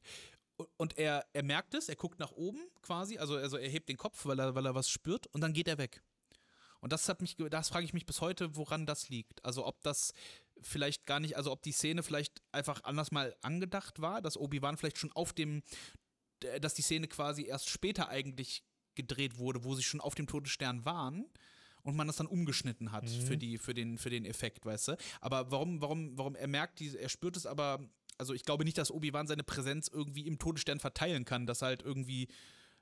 Und 0.76 0.98
er, 0.98 1.24
er 1.32 1.44
merkt 1.44 1.74
es, 1.74 1.88
er 1.88 1.94
guckt 1.94 2.18
nach 2.18 2.32
oben 2.32 2.60
quasi, 2.82 3.18
also, 3.18 3.36
also 3.36 3.56
er 3.56 3.68
hebt 3.68 3.88
den 3.88 3.96
Kopf, 3.96 4.26
weil 4.26 4.40
er, 4.40 4.54
weil 4.56 4.66
er 4.66 4.74
was 4.74 4.90
spürt 4.90 5.28
und 5.28 5.40
dann 5.40 5.52
geht 5.52 5.68
er 5.68 5.78
weg. 5.78 6.02
Und 6.80 6.92
das 6.92 7.08
hat 7.08 7.20
mich, 7.20 7.36
das 7.36 7.68
frage 7.68 7.84
ich 7.84 7.92
mich 7.92 8.06
bis 8.06 8.20
heute, 8.20 8.56
woran 8.56 8.86
das 8.86 9.08
liegt. 9.08 9.44
Also 9.44 9.66
ob 9.66 9.82
das 9.82 10.12
vielleicht 10.60 11.06
gar 11.06 11.20
nicht, 11.20 11.36
also 11.36 11.52
ob 11.52 11.62
die 11.62 11.72
Szene 11.72 12.02
vielleicht 12.02 12.42
einfach 12.52 12.82
anders 12.84 13.12
mal 13.12 13.36
angedacht 13.42 14.00
war, 14.00 14.20
dass 14.20 14.36
Obi-Wan 14.36 14.76
vielleicht 14.76 14.98
schon 14.98 15.12
auf 15.12 15.32
dem, 15.32 15.62
dass 16.60 16.74
die 16.74 16.82
Szene 16.82 17.08
quasi 17.08 17.46
erst 17.46 17.68
später 17.68 18.08
eigentlich 18.08 18.64
gedreht 18.94 19.38
wurde, 19.38 19.64
wo 19.64 19.74
sie 19.74 19.82
schon 19.82 20.00
auf 20.00 20.14
dem 20.14 20.26
Todesstern 20.26 20.84
waren 20.84 21.30
und 21.88 21.96
man 21.96 22.06
das 22.06 22.16
dann 22.16 22.26
umgeschnitten 22.26 22.92
hat 22.92 23.08
für 23.08 23.38
die 23.38 23.56
für 23.56 23.72
den 23.72 23.96
für 23.96 24.10
den 24.10 24.26
Effekt, 24.26 24.66
weißt 24.66 24.88
du? 24.88 24.96
Aber 25.20 25.50
warum 25.50 25.80
warum 25.80 26.16
warum 26.18 26.34
er 26.34 26.46
merkt 26.46 26.80
diese 26.80 26.98
er 26.98 27.08
spürt 27.08 27.36
es 27.36 27.46
aber 27.46 27.80
also 28.18 28.34
ich 28.34 28.44
glaube 28.44 28.64
nicht, 28.64 28.76
dass 28.76 28.90
Obi-Wan 28.90 29.26
seine 29.26 29.42
Präsenz 29.42 29.88
irgendwie 29.88 30.26
im 30.26 30.38
Todesstern 30.38 30.80
verteilen 30.80 31.24
kann, 31.24 31.46
dass 31.46 31.62
halt 31.62 31.82
irgendwie 31.82 32.28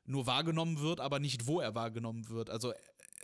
nur 0.05 0.27
wahrgenommen 0.27 0.81
wird, 0.81 0.99
aber 0.99 1.21
nicht 1.21 1.47
wo 1.47 1.61
er 1.61 1.75
wahrgenommen 1.75 2.29
wird. 2.29 2.51
Also 2.51 2.73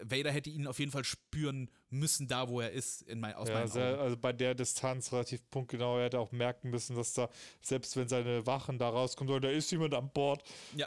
Vader 0.00 0.30
hätte 0.30 0.50
ihn 0.50 0.66
auf 0.66 0.78
jeden 0.78 0.92
Fall 0.92 1.04
spüren 1.04 1.68
müssen, 1.90 2.28
da 2.28 2.48
wo 2.48 2.60
er 2.60 2.70
ist, 2.70 3.02
in 3.02 3.18
mein, 3.20 3.34
aus 3.34 3.48
Ja, 3.48 3.54
meinen 3.54 3.68
sehr, 3.68 3.98
also 3.98 4.16
bei 4.16 4.32
der 4.32 4.54
Distanz 4.54 5.12
relativ 5.12 5.48
punktgenau. 5.50 5.98
Er 5.98 6.04
hätte 6.04 6.18
auch 6.18 6.32
merken 6.32 6.70
müssen, 6.70 6.96
dass 6.96 7.12
da, 7.12 7.28
selbst 7.60 7.96
wenn 7.96 8.08
seine 8.08 8.46
Wachen 8.46 8.78
da 8.78 8.88
rauskommen 8.88 9.28
sollen, 9.28 9.42
da 9.42 9.50
ist 9.50 9.70
jemand 9.70 9.94
an 9.94 10.10
Bord. 10.12 10.42
Ja, 10.76 10.86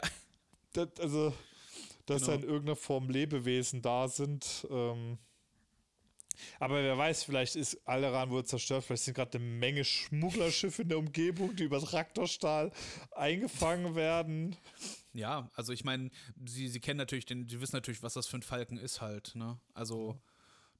Das, 0.72 0.88
also, 1.00 1.32
dass 2.06 2.22
Genau. 2.22 2.36
da 2.36 2.42
in 2.42 2.48
irgendeiner 2.48 2.76
Form 2.76 3.08
Lebewesen 3.10 3.82
da 3.82 4.08
sind. 4.08 4.66
Ähm, 4.70 5.18
Aber 6.60 6.82
wer 6.82 6.98
weiß, 6.98 7.24
vielleicht 7.24 7.56
ist 7.56 7.80
Alderan 7.88 8.28
wohl 8.28 8.44
zerstört, 8.44 8.84
vielleicht 8.84 9.04
sind 9.04 9.14
gerade 9.14 9.38
eine 9.38 9.46
Menge 9.46 9.84
Schmugglerschiffe 9.84 10.82
in 10.82 10.90
der 10.90 10.98
Umgebung, 10.98 11.56
die 11.56 11.64
über 11.64 11.80
Traktorstahl 11.80 12.72
eingefangen 13.12 13.94
werden. 13.94 14.54
Ja, 15.14 15.50
also 15.54 15.72
ich 15.72 15.82
meine, 15.84 16.10
sie, 16.44 16.68
sie 16.68 16.80
kennen 16.80 16.98
natürlich 16.98 17.24
den, 17.24 17.48
sie 17.48 17.58
wissen 17.62 17.74
natürlich, 17.76 18.02
was 18.02 18.12
das 18.14 18.26
für 18.26 18.36
ein 18.36 18.42
Falken 18.42 18.76
ist 18.76 19.00
halt, 19.00 19.34
ne? 19.34 19.58
Also 19.72 20.20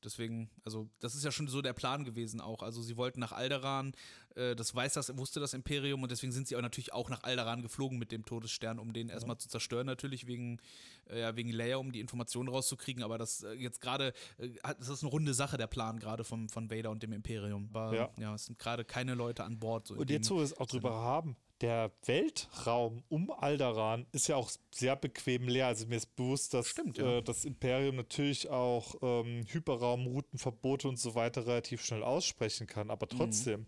deswegen, 0.05 0.51
also 0.65 0.89
das 1.01 1.15
ist 1.15 1.25
ja 1.25 1.33
schon 1.33 1.49
so 1.49 1.63
der 1.63 1.73
Plan 1.73 2.05
gewesen 2.05 2.41
auch. 2.41 2.63
Also 2.63 2.83
sie 2.83 2.97
wollten 2.97 3.21
nach 3.21 3.33
Alderan, 3.33 3.93
äh, 4.35 4.55
das 4.55 4.75
weiß 4.75 4.95
das, 4.95 5.17
wusste 5.17 5.41
das 5.41 5.55
Imperium 5.55 6.03
und 6.03 6.11
deswegen 6.11 6.33
sind 6.33 6.49
sie 6.49 6.57
auch 6.57 6.63
natürlich 6.63 6.93
auch 6.93 7.09
nach 7.11 7.23
Alderan 7.23 7.63
geflogen 7.63 7.99
mit 7.99 8.13
dem 8.13 8.25
Todesstern, 8.25 8.79
um 8.79 8.93
den 8.93 9.09
erstmal 9.09 9.39
zu 9.39 9.49
zerstören, 9.49 9.87
natürlich 9.87 10.27
wegen, 10.27 10.61
äh, 11.09 11.21
ja, 11.21 11.37
wegen 11.37 11.51
Leia, 11.51 11.77
um 11.77 11.93
die 11.93 12.01
Informationen 12.01 12.49
rauszukriegen. 12.49 13.03
Aber 13.03 13.19
das 13.19 13.43
äh, 13.43 13.53
jetzt 13.53 13.81
gerade, 13.81 14.13
äh, 14.39 14.51
das 14.79 14.89
ist 14.89 15.03
eine 15.03 15.11
runde 15.11 15.35
Sache, 15.35 15.57
der 15.57 15.67
Plan 15.67 15.99
gerade 15.99 16.25
von 16.25 16.49
Vader 16.71 16.91
und 16.91 17.03
dem 17.03 17.13
Imperium. 17.13 17.69
Aber 17.73 17.95
Ja. 17.95 18.11
ja, 18.19 18.35
es 18.35 18.47
sind 18.47 18.59
gerade 18.59 18.85
keine 18.85 19.15
Leute 19.15 19.45
an 19.45 19.59
Bord. 19.59 19.87
So 19.87 19.95
Und 19.95 20.11
jetzt, 20.11 20.31
wo 20.31 20.37
wir 20.37 20.43
es 20.45 20.57
auch 20.57 20.67
drüber 20.67 20.95
haben, 20.95 21.37
der 21.61 21.91
Weltraum 22.05 23.03
um 23.09 23.31
Alderan 23.31 24.07
ist 24.13 24.29
ja 24.29 24.37
auch 24.37 24.51
sehr 24.71 24.97
bequem 24.97 25.49
leer. 25.49 25.69
Also 25.69 25.87
mir 25.87 25.97
ist 25.97 26.15
bewusst, 26.17 26.53
dass 26.55 26.69
Stimmt, 26.69 26.99
ja. 26.99 27.19
äh, 27.19 27.23
das 27.23 27.45
Imperium 27.45 27.97
natürlich 27.97 28.49
auch 28.51 28.95
ähm, 29.03 29.45
Hyperraumroutenverbote 29.49 30.89
und 30.89 30.99
so 30.99 31.15
weiter 31.15 31.47
relativ 31.47 31.85
schnell 31.85 32.03
aussprechen 32.03 32.67
kann. 32.67 32.89
Mhm. 32.89 32.91
Aber 32.91 33.09
trotzdem, 33.09 33.67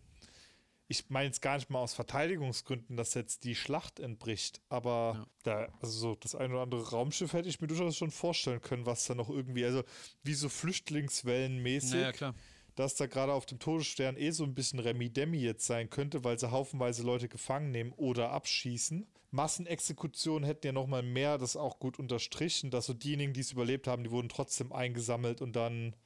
ich 0.86 1.08
meine 1.08 1.26
jetzt 1.26 1.40
gar 1.40 1.56
nicht 1.56 1.70
mal 1.70 1.80
aus 1.80 1.94
Verteidigungsgründen, 1.94 2.96
dass 2.96 3.14
jetzt 3.14 3.44
die 3.44 3.54
Schlacht 3.54 4.00
entbricht. 4.00 4.60
Aber 4.68 5.26
da, 5.42 5.68
also 5.80 5.92
so 5.92 6.14
das 6.14 6.34
ein 6.34 6.50
oder 6.52 6.62
andere 6.62 6.90
Raumschiff 6.90 7.32
hätte 7.32 7.48
ich 7.48 7.60
mir 7.60 7.68
durchaus 7.68 7.96
schon 7.96 8.10
vorstellen 8.10 8.60
können, 8.60 8.84
was 8.86 9.06
da 9.06 9.14
noch 9.14 9.30
irgendwie, 9.30 9.64
also 9.64 9.82
wie 10.22 10.34
so 10.34 10.48
Flüchtlingswellenmäßig 10.48 11.92
Naja, 11.92 12.12
klar. 12.12 12.34
Dass 12.78 12.94
da 12.94 13.06
gerade 13.06 13.32
auf 13.32 13.44
dem 13.44 13.58
Todesstern 13.58 14.16
eh 14.16 14.30
so 14.30 14.44
ein 14.44 14.54
bisschen 14.54 14.78
Remi-Demi 14.78 15.38
jetzt 15.38 15.66
sein 15.66 15.90
könnte, 15.90 16.22
weil 16.22 16.38
sie 16.38 16.52
haufenweise 16.52 17.02
Leute 17.02 17.28
gefangen 17.28 17.72
nehmen 17.72 17.92
oder 17.96 18.30
abschießen. 18.30 19.04
Massenexekutionen 19.32 20.46
hätten 20.46 20.66
ja 20.66 20.72
nochmal 20.72 21.02
mehr 21.02 21.38
das 21.38 21.56
auch 21.56 21.80
gut 21.80 21.98
unterstrichen, 21.98 22.70
dass 22.70 22.86
so 22.86 22.94
diejenigen, 22.94 23.32
die 23.32 23.40
es 23.40 23.50
überlebt 23.50 23.88
haben, 23.88 24.04
die 24.04 24.12
wurden 24.12 24.28
trotzdem 24.28 24.72
eingesammelt 24.72 25.42
und 25.42 25.56
dann. 25.56 25.96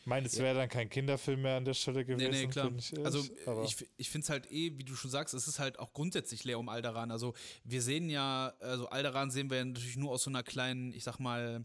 Ich 0.00 0.06
meine, 0.06 0.26
es 0.26 0.38
wäre 0.38 0.56
dann 0.56 0.68
kein 0.68 0.88
Kinderfilm 0.88 1.42
mehr 1.42 1.58
an 1.58 1.64
der 1.66 1.74
Stelle 1.74 2.04
gewesen. 2.04 2.30
Nee, 2.30 2.46
nee, 2.46 2.50
klar. 2.50 2.72
ich 2.76 2.92
ehrlich, 2.92 3.06
Also 3.06 3.64
ich, 3.64 3.86
ich 3.96 4.10
finde 4.10 4.24
es 4.24 4.30
halt 4.30 4.50
eh, 4.50 4.76
wie 4.76 4.84
du 4.84 4.96
schon 4.96 5.10
sagst, 5.10 5.34
es 5.34 5.46
ist 5.46 5.58
halt 5.58 5.78
auch 5.78 5.92
grundsätzlich 5.92 6.42
leer 6.42 6.58
um 6.58 6.68
Alderan. 6.70 7.10
Also 7.10 7.34
wir 7.64 7.82
sehen 7.82 8.08
ja, 8.08 8.54
also 8.60 8.88
Alderan 8.88 9.30
sehen 9.30 9.50
wir 9.50 9.58
ja 9.58 9.64
natürlich 9.66 9.96
nur 9.96 10.10
aus 10.10 10.24
so 10.24 10.30
einer 10.30 10.42
kleinen, 10.42 10.92
ich 10.94 11.04
sag 11.04 11.20
mal, 11.20 11.64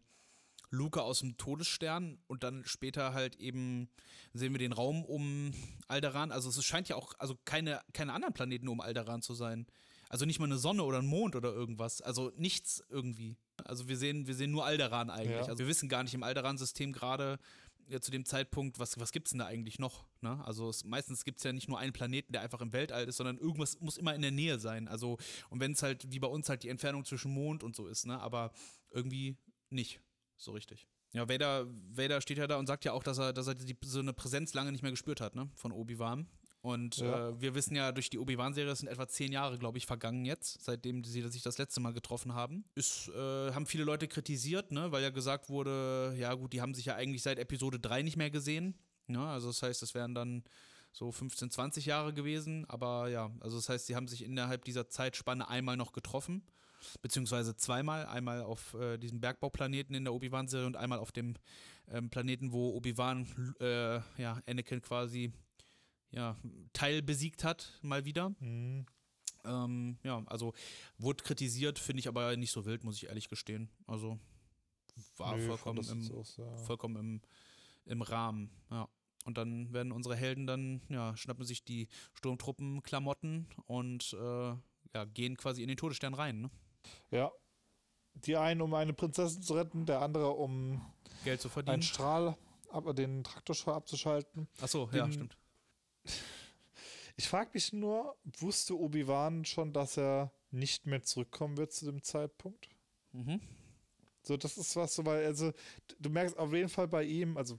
Luke 0.69 1.01
aus 1.01 1.19
dem 1.19 1.38
Todesstern 1.38 2.19
und 2.27 2.43
dann 2.43 2.63
später 2.65 3.13
halt 3.13 3.36
eben 3.38 3.89
sehen 4.34 4.53
wir 4.53 4.60
den 4.60 4.74
Raum 4.74 5.03
um 5.03 5.53
Alderan. 5.88 6.31
Also 6.31 6.50
es 6.50 6.63
scheint 6.63 6.89
ja 6.89 6.95
auch, 6.95 7.13
also 7.17 7.38
keine, 7.45 7.81
keine 7.93 8.13
anderen 8.13 8.34
Planeten 8.34 8.67
um 8.67 8.81
Alderan 8.81 9.22
zu 9.22 9.34
sein. 9.34 9.67
Also 10.10 10.25
nicht 10.25 10.39
mal 10.39 10.45
eine 10.45 10.57
Sonne 10.57 10.84
oder 10.84 11.00
ein 11.00 11.07
Mond 11.07 11.36
oder 11.36 11.51
irgendwas. 11.51 12.01
Also 12.01 12.31
nichts 12.38 12.84
irgendwie. 12.89 13.38
Also 13.63 13.88
wir 13.88 13.98
sehen, 13.98 14.27
wir 14.27 14.36
sehen 14.36 14.51
nur 14.51 14.65
Alderan 14.65 15.10
eigentlich. 15.10 15.31
Ja. 15.31 15.45
Also 15.45 15.60
wir 15.60 15.67
wissen 15.67 15.89
gar 15.89 16.03
nicht 16.03 16.13
im 16.13 16.24
Alderan-System 16.24 16.93
gerade 16.93 17.39
ja, 17.88 18.01
zu 18.01 18.12
dem 18.12 18.25
Zeitpunkt, 18.25 18.79
was, 18.79 19.00
was 19.00 19.12
gibt 19.12 19.27
es 19.27 19.31
denn 19.31 19.39
da 19.39 19.45
eigentlich 19.45 19.79
noch? 19.79 20.05
Ne? 20.22 20.43
Also 20.45 20.69
es, 20.69 20.84
meistens 20.84 21.24
gibt 21.24 21.38
es 21.38 21.43
ja 21.43 21.53
nicht 21.53 21.67
nur 21.67 21.79
einen 21.79 21.93
Planeten, 21.93 22.34
der 22.34 22.41
einfach 22.41 22.62
im 22.62 22.74
Weltall 22.74 23.07
ist, 23.07 23.17
sondern 23.17 23.38
irgendwas 23.38 23.79
muss 23.79 23.98
immer 23.98 24.15
in 24.15 24.22
der 24.22 24.31
Nähe 24.31 24.60
sein. 24.60 24.88
Also, 24.88 25.17
und 25.50 25.60
wenn 25.60 25.74
es 25.74 25.84
halt 25.84 26.12
wie 26.12 26.19
bei 26.19 26.27
uns 26.27 26.50
halt 26.50 26.63
die 26.63 26.69
Entfernung 26.69 27.05
zwischen 27.05 27.31
Mond 27.31 27.63
und 27.63 27.75
so 27.75 27.88
ist, 27.88 28.05
ne? 28.07 28.19
Aber 28.19 28.51
irgendwie 28.91 29.38
nicht 29.69 30.00
so 30.38 30.51
richtig. 30.51 30.88
Ja, 31.13 31.30
Vader, 31.30 31.65
Vader 31.92 32.20
steht 32.22 32.38
ja 32.38 32.48
da 32.48 32.58
und 32.58 32.68
sagt 32.68 32.84
ja 32.84 32.92
auch, 32.92 33.04
dass 33.04 33.18
er, 33.18 33.32
dass 33.32 33.48
er 33.48 33.56
die, 33.56 33.77
so 33.86 34.00
eine 34.00 34.12
Präsenz 34.13 34.54
lange 34.54 34.72
nicht 34.72 34.82
mehr 34.82 34.92
gespürt 34.92 35.22
hat, 35.22 35.36
ne? 35.36 35.50
Von 35.56 35.72
Obi-Wan. 35.72 36.27
Und 36.62 36.98
Ja. 36.98 37.30
äh, 37.30 37.39
wir 37.42 37.54
wissen 37.56 37.75
ja 37.75 37.92
durch 37.92 38.10
die 38.10 38.18
Obi-Wan-Serie, 38.20 38.75
sind 38.75 38.88
etwa 38.89 39.08
zehn 39.08 39.32
Jahre, 39.32 39.58
glaube 39.60 39.77
ich, 39.77 39.86
vergangen 39.86 40.25
jetzt, 40.25 40.63
seitdem 40.63 41.04
sie 41.04 41.22
sich 41.30 41.44
das 41.44 41.58
letzte 41.58 41.80
Mal 41.80 41.94
getroffen 41.94 42.34
haben. 42.34 42.65
Ist, 42.75 43.08
äh, 43.10 43.51
haben 43.54 43.65
viele 43.68 43.84
Leute 43.84 44.08
kritisiert, 44.08 44.72
ne, 44.72 44.92
weil 44.92 45.04
ja 45.04 45.10
gesagt 45.12 45.48
wurde, 45.50 46.15
ja 46.18 46.34
gut, 46.34 46.54
die 46.54 46.62
haben 46.62 46.74
sich 46.74 46.86
ja 46.86 46.96
eigentlich 46.96 47.22
seit 47.22 47.38
Episode 47.39 47.80
3 47.80 48.01
nicht 48.01 48.18
mehr 48.18 48.32
gesehen. 48.32 48.77
Ne? 49.08 49.20
Also 49.25 49.48
das 49.48 49.62
heißt, 49.62 49.84
es 49.84 49.94
wären 49.94 50.15
dann 50.15 50.44
so 50.92 51.12
15, 51.12 51.51
20 51.51 51.86
Jahre 51.86 52.13
gewesen. 52.13 52.65
Aber 52.68 53.10
ja, 53.10 53.32
also 53.42 53.58
das 53.58 53.70
heißt, 53.70 53.86
sie 53.86 53.96
haben 53.96 54.08
sich 54.08 54.24
innerhalb 54.24 54.65
dieser 54.65 54.89
Zeitspanne 54.89 55.48
einmal 55.48 55.77
noch 55.77 55.94
getroffen. 55.94 56.44
Beziehungsweise 57.01 57.56
zweimal. 57.56 58.06
Einmal 58.06 58.42
auf 58.42 58.74
äh, 58.75 58.98
diesem 58.98 59.20
Bergbauplaneten 59.20 59.96
in 59.96 60.04
der 60.04 60.13
Obi-Wan-Serie 60.13 60.68
und 60.68 60.75
einmal 60.77 61.00
auf 61.00 61.12
dem 61.12 61.36
ähm, 61.88 62.10
Planeten, 62.10 62.51
wo 62.51 62.75
Obi-Wan 62.75 63.27
äh, 63.60 63.96
ja, 64.22 64.42
Anakin 64.48 64.82
quasi 64.82 65.32
ja, 66.12 66.38
Teil 66.74 67.01
besiegt 67.01 67.44
hat, 67.44 67.77
mal 67.82 68.06
wieder. 68.06 68.30
Mhm. 68.39 68.86
Ähm, 69.44 69.98
ja, 70.04 70.24
also 70.25 70.54
wurde 70.98 71.24
kritisiert, 71.24 71.77
finde 71.77 72.00
ich 72.00 72.08
aber 72.08 72.36
nicht 72.36 72.51
so 72.51 72.65
wild, 72.65 72.84
muss 72.84 72.96
ich 72.96 73.08
ehrlich 73.08 73.30
gestehen. 73.30 73.70
Also 73.86 74.18
war 75.18 75.36
Nö, 75.36 75.46
vollkommen, 75.48 75.88
im, 75.88 76.24
sehr- 76.24 76.58
vollkommen 76.58 76.96
im, 76.96 77.22
im 77.86 78.01
Rahmen, 78.01 78.50
ja. 78.72 78.88
Und 79.25 79.38
dann 79.39 79.74
werden 79.74 79.92
unsere 79.92 80.15
Helden 80.15 80.46
dann, 80.46 80.82
ja, 80.88 81.18
schnappen 81.18 81.46
sich 81.46 81.63
die 81.63 81.88
Sturmtruppenklamotten 82.13 83.48
und 83.65 84.13
äh, 84.13 84.54
ja, 84.94 85.06
gehen 85.13 85.36
quasi 85.36 85.63
in 85.63 85.68
den 85.68 85.77
Todesstern 85.77 86.13
rein, 86.13 86.42
ne? 86.42 86.51
Ja. 87.12 87.32
Die 88.13 88.38
einen, 88.38 88.62
um 88.62 88.74
eine 88.74 88.94
Prinzessin 88.94 89.42
zu 89.42 89.54
retten, 89.56 89.86
der 89.86 90.01
andere, 90.01 90.32
um 90.32 90.82
Geld 91.24 91.42
zu 91.42 91.48
einen 91.50 91.54
verdienen. 91.54 91.82
Strahl, 91.82 92.38
aber 92.70 92.94
den 92.94 93.24
Traktorstrahl 93.24 93.75
abzuschalten. 93.75 94.48
Achso, 94.62 94.89
ja, 94.94 95.06
den- 95.06 95.13
stimmt. 95.13 95.38
Ich 97.18 97.30
frage 97.30 97.51
mich 97.54 97.72
nur, 97.72 98.18
wusste 98.39 98.77
Obi-Wan 98.77 99.46
schon, 99.46 99.72
dass 99.72 99.98
er 99.98 100.34
nicht 100.51 100.86
mehr 100.86 101.01
zurückkommen 101.01 101.56
wird 101.56 101.72
zu 101.72 101.86
dem 101.86 102.04
Zeitpunkt? 102.04 102.68
Mhm. 103.13 103.39
So, 104.22 104.36
das 104.36 104.58
ist 104.58 104.75
was, 104.75 104.96
so, 104.96 105.06
weil, 105.06 105.25
also, 105.25 105.54
du 106.00 106.10
merkst 106.10 106.38
auf 106.38 106.51
jeden 106.51 106.68
Fall 106.68 106.89
bei 106.89 107.04
ihm, 107.04 107.38
also, 107.38 107.58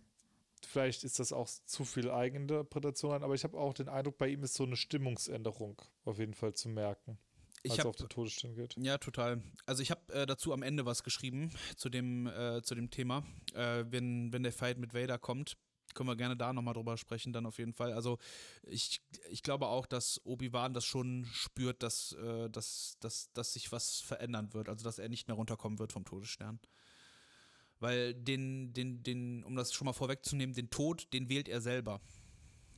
vielleicht 0.66 1.04
ist 1.04 1.18
das 1.20 1.32
auch 1.32 1.48
zu 1.64 1.86
viel 1.86 2.10
Eigeninterpretation, 2.10 3.22
aber 3.22 3.34
ich 3.34 3.44
habe 3.44 3.56
auch 3.56 3.72
den 3.72 3.88
Eindruck, 3.88 4.18
bei 4.18 4.28
ihm 4.28 4.42
ist 4.42 4.54
so 4.54 4.64
eine 4.64 4.76
Stimmungsänderung 4.76 5.80
auf 6.04 6.18
jeden 6.18 6.34
Fall 6.34 6.52
zu 6.52 6.68
merken, 6.68 7.16
Ich 7.66 7.72
als 7.72 7.80
habe 7.80 7.88
auf 7.90 7.96
den 7.96 8.08
Todesstern 8.08 8.54
geht. 8.54 8.76
Ja, 8.78 8.98
total. 8.98 9.42
Also 9.66 9.82
ich 9.82 9.90
habe 9.90 10.12
äh, 10.12 10.26
dazu 10.26 10.52
am 10.52 10.62
Ende 10.62 10.86
was 10.86 11.02
geschrieben 11.02 11.50
zu 11.76 11.88
dem, 11.88 12.26
äh, 12.26 12.62
zu 12.62 12.74
dem 12.74 12.90
Thema. 12.90 13.24
Äh, 13.54 13.84
wenn, 13.90 14.32
wenn 14.32 14.42
der 14.42 14.52
Fight 14.52 14.78
mit 14.78 14.94
Vader 14.94 15.18
kommt, 15.18 15.56
können 15.94 16.08
wir 16.08 16.16
gerne 16.16 16.36
da 16.36 16.52
nochmal 16.52 16.74
drüber 16.74 16.96
sprechen, 16.96 17.32
dann 17.32 17.46
auf 17.46 17.58
jeden 17.58 17.72
Fall. 17.72 17.92
Also 17.92 18.18
ich, 18.62 19.00
ich 19.30 19.42
glaube 19.42 19.66
auch, 19.66 19.86
dass 19.86 20.20
Obi-Wan 20.24 20.74
das 20.74 20.84
schon 20.84 21.24
spürt, 21.32 21.82
dass, 21.82 22.12
äh, 22.12 22.50
dass, 22.50 22.98
dass, 23.00 23.32
dass 23.32 23.52
sich 23.52 23.72
was 23.72 24.00
verändern 24.00 24.52
wird, 24.52 24.68
also 24.68 24.84
dass 24.84 24.98
er 24.98 25.08
nicht 25.08 25.26
mehr 25.26 25.36
runterkommen 25.36 25.78
wird 25.78 25.92
vom 25.92 26.04
Todesstern. 26.04 26.60
Weil 27.78 28.14
den, 28.14 28.72
den, 28.72 29.02
den, 29.02 29.44
um 29.44 29.56
das 29.56 29.72
schon 29.72 29.86
mal 29.86 29.92
vorwegzunehmen, 29.92 30.54
den 30.54 30.70
Tod, 30.70 31.12
den 31.12 31.28
wählt 31.28 31.48
er 31.48 31.60
selber. 31.60 32.00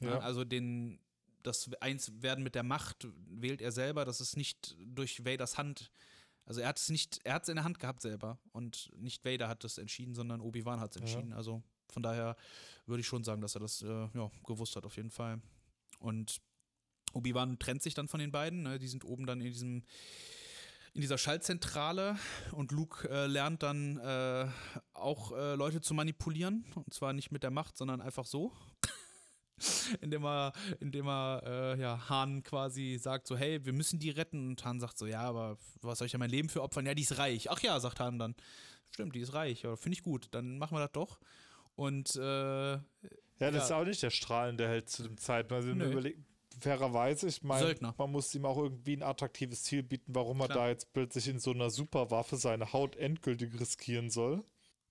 Ja. 0.01 0.19
Also 0.19 0.45
den, 0.45 0.99
das 1.49 1.71
Einswerden 1.81 2.45
mit 2.45 2.55
der 2.55 2.63
Macht 2.63 3.09
wählt 3.29 3.61
er 3.61 3.73
selber, 3.73 4.05
das 4.05 4.21
ist 4.21 4.37
nicht 4.37 4.77
durch 4.79 5.25
Vaders 5.25 5.59
Hand. 5.59 5.91
Also 6.45 6.61
er 6.61 6.69
hat 6.69 6.79
es 6.79 6.89
nicht, 6.89 7.21
er 7.25 7.35
hat 7.35 7.43
es 7.43 7.49
in 7.49 7.57
der 7.57 7.65
Hand 7.65 7.79
gehabt 7.79 8.01
selber. 8.01 8.39
Und 8.53 8.91
nicht 8.97 9.25
Vader 9.25 9.49
hat 9.49 9.65
das 9.65 9.77
entschieden, 9.77 10.15
sondern 10.15 10.41
Obi-Wan 10.41 10.81
hat 10.81 10.93
es 10.93 11.01
entschieden. 11.01 11.33
Also 11.33 11.63
von 11.91 12.03
daher 12.03 12.37
würde 12.87 13.01
ich 13.01 13.07
schon 13.07 13.25
sagen, 13.25 13.43
dass 13.43 13.55
er 13.55 13.61
das 13.61 13.83
äh, 13.83 14.09
ja, 14.15 14.31
gewusst 14.47 14.77
hat, 14.77 14.87
auf 14.87 14.97
jeden 14.97 15.11
Fall. 15.11 15.43
Und 15.99 16.41
Obi-Wan 17.13 17.59
trennt 17.59 17.83
sich 17.83 17.95
dann 17.95 18.09
von 18.09 18.21
den 18.21 18.33
beiden. 18.33 18.63
Ne? 18.63 18.79
Die 18.79 18.89
sind 18.89 19.05
oben 19.05 19.27
dann 19.27 19.41
in 19.41 19.47
diesem 19.47 19.83
in 20.95 21.03
dieser 21.03 21.19
Schaltzentrale 21.19 22.19
und 22.53 22.73
Luke 22.73 23.09
äh, 23.09 23.27
lernt 23.27 23.63
dann 23.63 23.99
äh, 23.99 24.49
auch 24.95 25.33
äh, 25.33 25.55
Leute 25.55 25.81
zu 25.81 25.95
manipulieren. 25.95 26.65
Und 26.75 26.93
zwar 26.93 27.13
nicht 27.13 27.31
mit 27.31 27.43
der 27.43 27.51
Macht, 27.51 27.77
sondern 27.77 28.01
einfach 28.01 28.25
so. 28.25 28.53
indem 30.01 30.25
er, 30.25 30.53
indem 30.81 31.07
er 31.09 31.43
äh, 31.77 31.81
ja, 31.81 32.09
Hahn 32.09 32.43
quasi 32.43 32.99
sagt 33.01 33.27
so, 33.27 33.37
hey, 33.37 33.65
wir 33.65 33.73
müssen 33.73 33.99
die 33.99 34.11
retten. 34.11 34.49
Und 34.49 34.65
Hahn 34.65 34.81
sagt 34.81 34.99
so, 34.99 35.07
ja, 35.07 35.21
aber 35.23 35.57
was 35.83 35.99
soll 35.99 36.07
ich 36.07 36.13
ja 36.13 36.19
mein 36.19 36.31
Leben 36.31 36.49
für 36.49 36.63
opfern? 36.63 36.87
Ja, 36.87 36.95
die 36.95 37.03
ist 37.03 37.19
reich. 37.19 37.51
Ach 37.51 37.61
ja, 37.61 37.79
sagt 37.81 38.01
Hahn 38.01 38.19
dann. 38.19 38.35
Stimmt, 38.93 39.15
die 39.15 39.21
ist 39.21 39.35
reich. 39.35 39.63
Ja, 39.63 39.77
Finde 39.77 39.97
ich 39.97 40.03
gut. 40.03 40.29
Dann 40.33 40.59
machen 40.59 40.77
wir 40.77 40.81
das 40.81 40.93
doch. 40.93 41.19
Und 41.77 42.17
äh, 42.17 42.73
Ja, 42.73 42.81
das 43.39 43.55
Ja. 43.55 43.63
ist 43.65 43.73
auch 43.73 43.85
nicht 43.85 44.03
der 44.03 44.11
strahlende 44.11 44.67
Held 44.67 44.89
zu 44.89 45.05
dem 45.05 45.17
Zeitpunkt. 45.19 45.65
Also, 45.65 45.69
wenn 45.69 45.79
du 45.79 45.87
Nö. 45.87 45.99
überleg- 46.01 46.17
fairerweise, 46.61 47.29
ich 47.29 47.43
meine, 47.45 47.73
man 47.97 48.11
muss 48.11 48.35
ihm 48.35 48.45
auch 48.45 48.59
irgendwie 48.59 48.97
ein 48.97 49.05
attraktives 49.05 49.63
Ziel 49.63 49.85
bieten, 49.85 50.13
warum 50.13 50.41
er 50.41 50.47
Klar. 50.47 50.59
da 50.59 50.69
jetzt 50.71 50.93
plötzlich 50.93 51.29
in 51.29 51.39
so 51.39 51.53
einer 51.53 51.71
Superwaffe 51.71 52.37
seine 52.37 52.73
Haut 52.73 52.97
endgültig 52.97 53.61
riskieren 53.61 54.11
soll. 54.11 54.43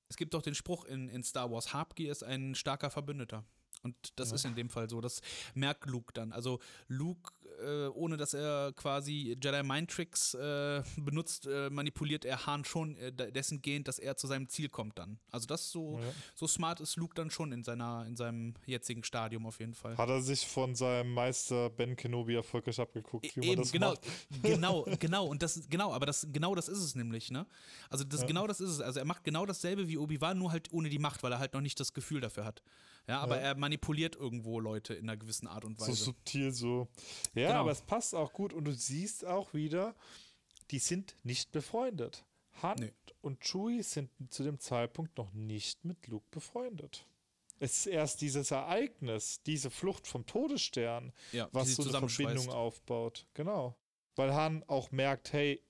es 0.07 0.15
gibt 0.15 0.33
doch 0.33 0.41
den 0.41 0.55
Spruch 0.55 0.85
in, 0.85 1.09
in 1.09 1.23
Star 1.23 1.51
Wars, 1.51 1.73
Habgier 1.73 2.09
ist 2.09 2.23
ein 2.23 2.55
starker 2.55 2.89
Verbündeter. 2.89 3.43
Und 3.83 3.95
das 4.15 4.29
Ja. 4.29 4.35
ist 4.35 4.45
in 4.45 4.55
dem 4.55 4.69
Fall 4.69 4.89
so. 4.89 5.01
Das 5.01 5.21
merkt 5.53 5.85
Luke 5.85 6.13
dann. 6.13 6.31
Also 6.31 6.59
Luke 6.87 7.31
äh, 7.59 7.87
ohne 7.87 8.17
dass 8.17 8.33
er 8.33 8.73
quasi 8.75 9.37
Jedi 9.41 9.63
Mind 9.63 9.89
Tricks 9.89 10.33
äh, 10.33 10.83
benutzt, 10.97 11.47
äh, 11.47 11.69
manipuliert 11.69 12.25
er 12.25 12.45
Han 12.45 12.65
schon 12.65 12.95
äh, 12.97 13.11
dessen 13.11 13.61
gehend, 13.61 13.87
dass 13.87 13.99
er 13.99 14.15
zu 14.17 14.27
seinem 14.27 14.47
Ziel 14.49 14.69
kommt 14.69 14.97
dann. 14.97 15.19
Also 15.31 15.47
das 15.47 15.71
so, 15.71 15.99
ja. 15.99 16.13
so 16.35 16.47
smart 16.47 16.79
ist 16.79 16.97
Luke 16.97 17.15
dann 17.15 17.31
schon 17.31 17.51
in 17.51 17.63
seiner, 17.63 18.05
in 18.07 18.15
seinem 18.15 18.53
jetzigen 18.65 19.03
Stadium 19.03 19.45
auf 19.45 19.59
jeden 19.59 19.73
Fall. 19.73 19.97
Hat 19.97 20.09
er 20.09 20.21
sich 20.21 20.45
von 20.47 20.75
seinem 20.75 21.13
Meister 21.13 21.69
Ben 21.69 21.95
Kenobi 21.95 22.35
erfolgreich 22.35 22.79
abgeguckt, 22.79 23.35
wie 23.35 23.45
e 23.45 23.47
man 23.47 23.57
das 23.57 23.71
genau, 23.71 23.89
macht. 23.89 24.01
Genau, 24.43 24.85
genau, 24.99 25.25
und 25.25 25.41
das, 25.41 25.67
genau, 25.69 25.93
aber 25.93 26.05
das, 26.05 26.27
genau 26.31 26.55
das 26.55 26.67
ist 26.67 26.79
es 26.79 26.95
nämlich, 26.95 27.31
ne? 27.31 27.45
Also 27.89 28.03
das, 28.03 28.21
ja. 28.21 28.27
genau 28.27 28.47
das 28.47 28.59
ist 28.59 28.69
es. 28.69 28.81
Also 28.81 28.99
er 28.99 29.05
macht 29.05 29.23
genau 29.23 29.45
dasselbe 29.45 29.87
wie 29.87 29.97
Obi-Wan, 29.97 30.37
nur 30.37 30.51
halt 30.51 30.71
ohne 30.71 30.89
die 30.89 30.99
Macht, 30.99 31.23
weil 31.23 31.31
er 31.31 31.39
halt 31.39 31.53
noch 31.53 31.61
nicht 31.61 31.79
das 31.79 31.93
Gefühl 31.93 32.21
dafür 32.21 32.45
hat. 32.45 32.61
Ja, 33.07 33.19
aber 33.21 33.37
ja. 33.37 33.43
er 33.43 33.55
manipuliert 33.55 34.15
irgendwo 34.15 34.59
Leute 34.59 34.93
in 34.93 35.09
einer 35.09 35.17
gewissen 35.17 35.47
Art 35.47 35.63
und 35.63 35.79
Weise. 35.79 35.93
So 35.93 36.05
subtil 36.05 36.51
so. 36.51 36.87
Ja, 37.33 37.47
genau. 37.47 37.61
aber 37.61 37.71
es 37.71 37.81
passt 37.81 38.13
auch 38.13 38.33
gut 38.33 38.53
und 38.53 38.65
du 38.65 38.73
siehst 38.73 39.25
auch 39.25 39.53
wieder, 39.53 39.95
die 40.71 40.79
sind 40.79 41.15
nicht 41.23 41.51
befreundet. 41.51 42.25
Han 42.61 42.77
nee. 42.79 42.93
und 43.21 43.39
Chewie 43.41 43.83
sind 43.83 44.09
zu 44.29 44.43
dem 44.43 44.59
Zeitpunkt 44.59 45.17
noch 45.17 45.31
nicht 45.33 45.85
mit 45.85 46.07
Luke 46.07 46.27
befreundet. 46.31 47.05
Es 47.59 47.77
ist 47.77 47.85
erst 47.87 48.21
dieses 48.21 48.51
Ereignis, 48.51 49.41
diese 49.43 49.71
Flucht 49.71 50.05
vom 50.05 50.25
Todesstern, 50.25 51.11
ja, 51.31 51.49
was 51.53 51.75
so 51.75 51.83
eine 51.83 52.07
Verbindung 52.07 52.49
aufbaut. 52.49 53.25
Genau. 53.33 53.75
Weil 54.15 54.33
Han 54.33 54.63
auch 54.67 54.91
merkt, 54.91 55.33
hey, 55.33 55.63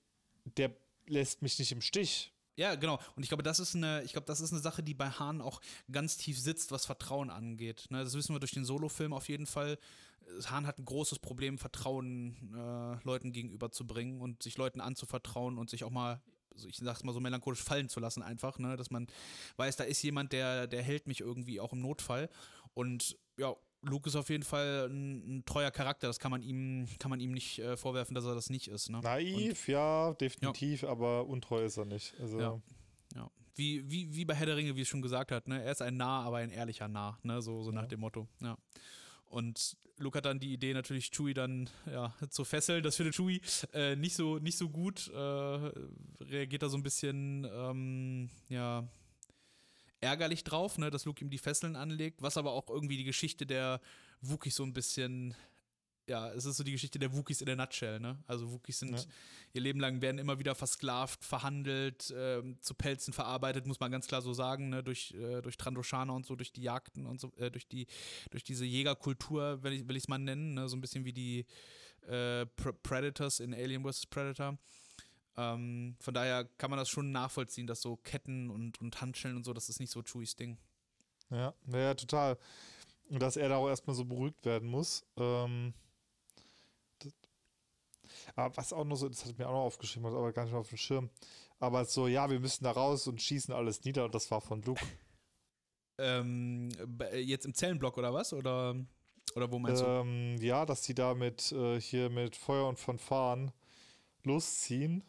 der 0.44 0.74
lässt 1.06 1.40
mich 1.42 1.58
nicht 1.58 1.72
im 1.72 1.80
Stich. 1.80 2.32
Ja, 2.58 2.74
genau. 2.74 2.98
Und 3.14 3.22
ich 3.22 3.28
glaube, 3.28 3.44
das 3.44 3.60
ist 3.60 3.76
eine, 3.76 4.02
ich 4.02 4.12
glaube, 4.12 4.26
das 4.26 4.40
ist 4.40 4.50
eine 4.52 4.60
Sache, 4.60 4.82
die 4.82 4.92
bei 4.92 5.08
Hahn 5.08 5.40
auch 5.40 5.60
ganz 5.92 6.16
tief 6.16 6.40
sitzt, 6.40 6.72
was 6.72 6.86
Vertrauen 6.86 7.30
angeht. 7.30 7.86
Ne, 7.90 8.02
das 8.02 8.14
wissen 8.14 8.34
wir 8.34 8.40
durch 8.40 8.50
den 8.50 8.64
Solo-Film 8.64 9.12
auf 9.12 9.28
jeden 9.28 9.46
Fall. 9.46 9.78
Hahn 10.46 10.66
hat 10.66 10.76
ein 10.80 10.84
großes 10.84 11.20
Problem, 11.20 11.56
Vertrauen 11.56 12.36
äh, 12.52 13.04
Leuten 13.04 13.30
gegenüberzubringen 13.30 14.20
und 14.20 14.42
sich 14.42 14.58
Leuten 14.58 14.80
anzuvertrauen 14.80 15.56
und 15.56 15.70
sich 15.70 15.84
auch 15.84 15.90
mal, 15.90 16.20
ich 16.66 16.78
sag's 16.78 17.04
mal 17.04 17.12
so 17.12 17.20
melancholisch 17.20 17.62
fallen 17.62 17.88
zu 17.88 18.00
lassen, 18.00 18.24
einfach, 18.24 18.58
ne? 18.58 18.76
Dass 18.76 18.90
man 18.90 19.06
weiß, 19.56 19.76
da 19.76 19.84
ist 19.84 20.02
jemand, 20.02 20.32
der, 20.32 20.66
der 20.66 20.82
hält 20.82 21.06
mich 21.06 21.20
irgendwie 21.20 21.60
auch 21.60 21.72
im 21.72 21.80
Notfall. 21.80 22.28
Und 22.74 23.16
ja, 23.36 23.54
Luke 23.88 24.08
ist 24.08 24.16
auf 24.16 24.28
jeden 24.30 24.42
Fall 24.42 24.88
ein, 24.88 25.38
ein, 25.38 25.44
treuer 25.44 25.70
Charakter. 25.70 26.06
Das 26.06 26.18
kann 26.18 26.30
man 26.30 26.42
ihm, 26.42 26.86
kann 26.98 27.10
man 27.10 27.20
ihm 27.20 27.32
nicht 27.32 27.58
äh, 27.58 27.76
vorwerfen, 27.76 28.14
dass 28.14 28.24
er 28.24 28.34
das 28.34 28.50
nicht 28.50 28.68
ist. 28.68 28.90
Ne? 28.90 29.00
Naiv, 29.00 29.66
Und, 29.66 29.68
ja, 29.68 30.12
definitiv, 30.14 30.82
ja. 30.82 30.88
aber 30.88 31.26
untreu 31.26 31.64
ist 31.64 31.76
er 31.76 31.84
nicht. 31.84 32.14
Also, 32.20 32.40
ja. 32.40 32.62
ja. 33.14 33.30
Wie, 33.54 33.90
wie, 33.90 34.14
wie 34.14 34.24
bei 34.24 34.34
Herr 34.34 34.46
der 34.46 34.56
Ringe, 34.56 34.76
wie 34.76 34.82
es 34.82 34.88
schon 34.88 35.02
gesagt 35.02 35.32
hat, 35.32 35.48
ne? 35.48 35.62
Er 35.62 35.72
ist 35.72 35.82
ein 35.82 35.96
Nah, 35.96 36.22
aber 36.22 36.36
ein 36.38 36.50
ehrlicher 36.50 36.88
Nah, 36.88 37.18
ne? 37.22 37.42
So, 37.42 37.62
so 37.62 37.72
nach 37.72 37.86
dem 37.86 38.00
Motto. 38.00 38.28
Ja. 38.40 38.56
Und 39.26 39.76
Luke 39.98 40.16
hat 40.16 40.24
dann 40.24 40.38
die 40.38 40.52
Idee, 40.52 40.72
natürlich 40.74 41.10
Chewie 41.10 41.34
dann 41.34 41.68
ja, 41.86 42.14
zu 42.30 42.44
fesseln. 42.44 42.82
Das 42.82 42.96
findet 42.96 43.14
Chewie 43.14 43.40
äh, 43.72 43.96
nicht, 43.96 44.14
so, 44.14 44.38
nicht 44.38 44.56
so 44.56 44.68
gut. 44.68 45.08
Äh, 45.08 45.16
reagiert 45.16 46.62
da 46.62 46.68
so 46.68 46.76
ein 46.76 46.82
bisschen, 46.82 47.46
ähm, 47.52 48.30
ja, 48.48 48.86
ärgerlich 50.00 50.44
drauf, 50.44 50.78
ne, 50.78 50.90
dass 50.90 51.04
Luke 51.04 51.24
ihm 51.24 51.30
die 51.30 51.38
Fesseln 51.38 51.76
anlegt, 51.76 52.22
was 52.22 52.36
aber 52.36 52.52
auch 52.52 52.68
irgendwie 52.68 52.96
die 52.96 53.04
Geschichte 53.04 53.46
der 53.46 53.80
Wookies 54.20 54.56
so 54.56 54.64
ein 54.64 54.72
bisschen 54.72 55.34
ja, 56.08 56.30
es 56.32 56.46
ist 56.46 56.56
so 56.56 56.64
die 56.64 56.72
Geschichte 56.72 56.98
der 56.98 57.14
Wookies 57.14 57.40
in 57.40 57.46
der 57.46 57.56
Nutshell, 57.56 58.00
ne? 58.00 58.18
Also 58.26 58.50
Wookies 58.50 58.78
sind 58.78 58.98
ja. 58.98 59.04
ihr 59.52 59.60
Leben 59.60 59.78
lang 59.78 60.00
werden 60.00 60.18
immer 60.18 60.38
wieder 60.38 60.54
versklavt, 60.54 61.22
verhandelt, 61.22 62.10
äh, 62.10 62.42
zu 62.60 62.74
Pelzen 62.74 63.12
verarbeitet, 63.12 63.66
muss 63.66 63.78
man 63.78 63.90
ganz 63.90 64.06
klar 64.06 64.22
so 64.22 64.32
sagen, 64.32 64.70
ne? 64.70 64.82
Durch, 64.82 65.12
äh, 65.12 65.42
durch 65.42 65.56
Trandoshaner 65.56 66.14
und 66.14 66.24
so, 66.24 66.34
durch 66.34 66.52
die 66.52 66.62
Jagden 66.62 67.06
und 67.06 67.20
so, 67.20 67.32
äh, 67.36 67.50
durch 67.50 67.68
die, 67.68 67.86
durch 68.30 68.42
diese 68.42 68.64
Jägerkultur, 68.64 69.62
will 69.62 69.74
ich 69.74 70.02
es 70.02 70.08
mal 70.08 70.18
nennen, 70.18 70.54
ne? 70.54 70.68
So 70.68 70.76
ein 70.76 70.80
bisschen 70.80 71.04
wie 71.04 71.12
die 71.12 71.44
äh, 72.06 72.46
Predators 72.46 73.40
in 73.40 73.52
Alien 73.52 73.84
vs. 73.84 74.06
Predator. 74.06 74.58
Ähm, 75.38 75.94
von 76.00 76.14
daher 76.14 76.44
kann 76.58 76.68
man 76.68 76.80
das 76.80 76.88
schon 76.88 77.12
nachvollziehen, 77.12 77.68
dass 77.68 77.80
so 77.80 77.96
Ketten 77.96 78.50
und, 78.50 78.80
und 78.80 79.00
Handschellen 79.00 79.36
und 79.36 79.44
so, 79.44 79.52
das 79.52 79.68
ist 79.68 79.78
nicht 79.78 79.92
so 79.92 80.02
Chewies 80.02 80.34
Ding. 80.34 80.58
Ja, 81.30 81.54
ja, 81.66 81.94
total. 81.94 82.36
Und 83.08 83.22
dass 83.22 83.36
er 83.36 83.48
da 83.48 83.56
auch 83.56 83.68
erstmal 83.68 83.94
so 83.94 84.04
beruhigt 84.04 84.44
werden 84.44 84.68
muss. 84.68 85.06
Ähm, 85.16 85.74
das, 86.98 87.14
aber 88.34 88.56
was 88.56 88.72
auch 88.72 88.84
noch 88.84 88.96
so, 88.96 89.08
das 89.08 89.24
hat 89.24 89.30
ich 89.30 89.38
mir 89.38 89.48
auch 89.48 89.52
noch 89.52 89.60
aufgeschrieben, 89.60 90.08
aber 90.08 90.32
gar 90.32 90.42
nicht 90.42 90.52
mehr 90.52 90.60
auf 90.60 90.68
dem 90.70 90.78
Schirm. 90.78 91.08
Aber 91.60 91.84
so, 91.84 92.08
ja, 92.08 92.28
wir 92.28 92.40
müssen 92.40 92.64
da 92.64 92.72
raus 92.72 93.06
und 93.06 93.22
schießen 93.22 93.54
alles 93.54 93.84
nieder 93.84 94.06
und 94.06 94.14
das 94.16 94.30
war 94.32 94.40
von 94.40 94.60
Luke. 94.62 94.84
Ähm, 95.98 96.70
jetzt 97.12 97.44
im 97.46 97.54
Zellenblock 97.54 97.96
oder 97.98 98.12
was? 98.12 98.32
Oder, 98.32 98.74
oder 99.34 99.52
wo 99.52 99.58
meinst 99.58 99.84
ähm, 99.86 100.36
du? 100.38 100.46
Ja, 100.46 100.66
dass 100.66 100.84
sie 100.84 100.94
da 100.94 101.14
mit 101.14 101.52
äh, 101.52 101.80
hier 101.80 102.10
mit 102.10 102.36
Feuer 102.36 102.68
und 102.68 102.78
Fanfaren 102.78 103.52
losziehen. 104.24 105.04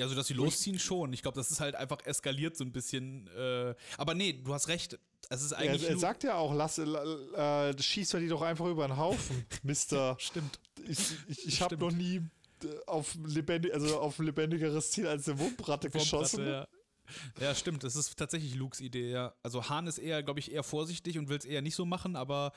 Ja, 0.00 0.08
so 0.08 0.14
dass 0.14 0.28
sie 0.28 0.34
losziehen 0.34 0.78
schon. 0.78 1.12
Ich 1.12 1.20
glaube, 1.20 1.34
das 1.34 1.50
ist 1.50 1.60
halt 1.60 1.74
einfach 1.74 1.98
eskaliert 2.06 2.56
so 2.56 2.64
ein 2.64 2.72
bisschen. 2.72 3.26
Äh, 3.36 3.74
aber 3.98 4.14
nee, 4.14 4.32
du 4.32 4.54
hast 4.54 4.68
recht. 4.68 4.98
Es 5.28 5.42
ist 5.42 5.52
eigentlich. 5.52 5.82
Er, 5.82 5.90
er 5.90 5.98
sagt 5.98 6.24
ja 6.24 6.36
auch, 6.36 6.54
lass, 6.54 6.78
äh, 6.78 7.78
schießt 7.78 8.14
er 8.14 8.20
die 8.20 8.28
doch 8.28 8.40
einfach 8.40 8.64
über 8.64 8.88
den 8.88 8.96
Haufen, 8.96 9.44
Mister. 9.62 10.16
Stimmt. 10.18 10.58
Ich, 10.88 10.98
ich, 11.28 11.46
ich 11.46 11.60
habe 11.60 11.76
noch 11.76 11.92
nie 11.92 12.16
äh, 12.64 12.68
auf, 12.86 13.14
lebendig, 13.26 13.74
also 13.74 14.00
auf 14.00 14.18
ein 14.18 14.24
lebendigeres 14.24 14.90
Ziel 14.90 15.06
als 15.06 15.28
eine 15.28 15.38
Wumpratte 15.38 15.90
geschossen. 15.90 16.46
Ja. 16.46 16.66
ja, 17.38 17.54
stimmt. 17.54 17.84
Das 17.84 17.94
ist 17.94 18.16
tatsächlich 18.16 18.54
Lukes 18.54 18.80
Idee, 18.80 19.10
ja. 19.10 19.34
Also 19.42 19.68
Hahn 19.68 19.86
ist 19.86 19.98
eher, 19.98 20.22
glaube 20.22 20.40
ich, 20.40 20.50
eher 20.50 20.62
vorsichtig 20.62 21.18
und 21.18 21.28
will 21.28 21.36
es 21.36 21.44
eher 21.44 21.60
nicht 21.60 21.74
so 21.74 21.84
machen, 21.84 22.16
aber 22.16 22.52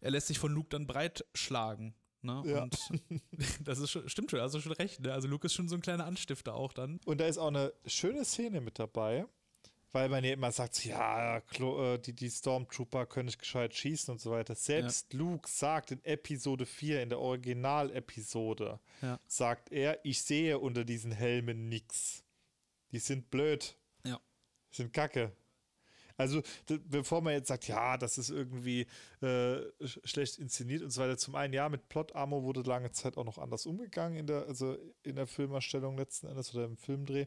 er 0.00 0.12
lässt 0.12 0.28
sich 0.28 0.38
von 0.38 0.52
Luke 0.52 0.68
dann 0.70 0.86
breitschlagen. 0.86 1.96
Ne? 2.26 2.42
Ja. 2.44 2.62
Und 2.64 2.78
das 3.64 3.78
ist 3.78 3.90
schon, 3.90 4.08
stimmt 4.08 4.30
schon, 4.30 4.40
also 4.40 4.60
schon 4.60 4.72
recht. 4.72 5.00
Ne? 5.00 5.12
Also 5.12 5.28
Luke 5.28 5.46
ist 5.46 5.54
schon 5.54 5.68
so 5.68 5.76
ein 5.76 5.80
kleiner 5.80 6.04
Anstifter 6.04 6.54
auch 6.54 6.72
dann. 6.72 7.00
Und 7.06 7.20
da 7.20 7.26
ist 7.26 7.38
auch 7.38 7.48
eine 7.48 7.72
schöne 7.86 8.24
Szene 8.24 8.60
mit 8.60 8.78
dabei, 8.78 9.26
weil 9.92 10.08
man 10.08 10.24
ja 10.24 10.32
immer 10.32 10.52
sagt, 10.52 10.84
ja, 10.84 11.38
äh, 11.38 11.98
die, 11.98 12.12
die 12.12 12.30
Stormtrooper 12.30 13.06
können 13.06 13.26
nicht 13.26 13.38
gescheit 13.38 13.74
schießen 13.74 14.12
und 14.12 14.20
so 14.20 14.30
weiter. 14.30 14.54
Selbst 14.54 15.12
ja. 15.12 15.18
Luke 15.20 15.48
sagt 15.48 15.92
in 15.92 16.04
Episode 16.04 16.66
4, 16.66 17.02
in 17.02 17.08
der 17.08 17.20
Original-Episode, 17.20 18.80
ja. 19.00 19.18
sagt 19.26 19.72
er, 19.72 20.04
ich 20.04 20.22
sehe 20.22 20.58
unter 20.58 20.84
diesen 20.84 21.12
Helmen 21.12 21.68
nichts. 21.68 22.24
Die 22.92 22.98
sind 22.98 23.30
blöd. 23.30 23.76
Ja. 24.04 24.20
Die 24.72 24.76
sind 24.76 24.92
kacke. 24.92 25.32
Also, 26.16 26.42
bevor 26.88 27.20
man 27.20 27.34
jetzt 27.34 27.48
sagt, 27.48 27.68
ja, 27.68 27.96
das 27.98 28.18
ist 28.18 28.30
irgendwie 28.30 28.86
äh, 29.20 29.58
schlecht 29.82 30.38
inszeniert 30.38 30.82
und 30.82 30.90
so 30.90 31.02
weiter, 31.02 31.18
zum 31.18 31.34
einen, 31.34 31.52
ja, 31.52 31.68
mit 31.68 31.88
Plot 31.88 32.14
Armor 32.14 32.42
wurde 32.42 32.62
lange 32.62 32.92
Zeit 32.92 33.16
auch 33.16 33.24
noch 33.24 33.38
anders 33.38 33.66
umgegangen 33.66 34.18
in 34.18 34.26
der, 34.26 34.46
also 34.46 34.76
in 35.02 35.16
der 35.16 35.26
Filmerstellung 35.26 35.96
letzten 35.98 36.26
Endes 36.26 36.54
oder 36.54 36.64
im 36.64 36.76
Filmdreh. 36.76 37.26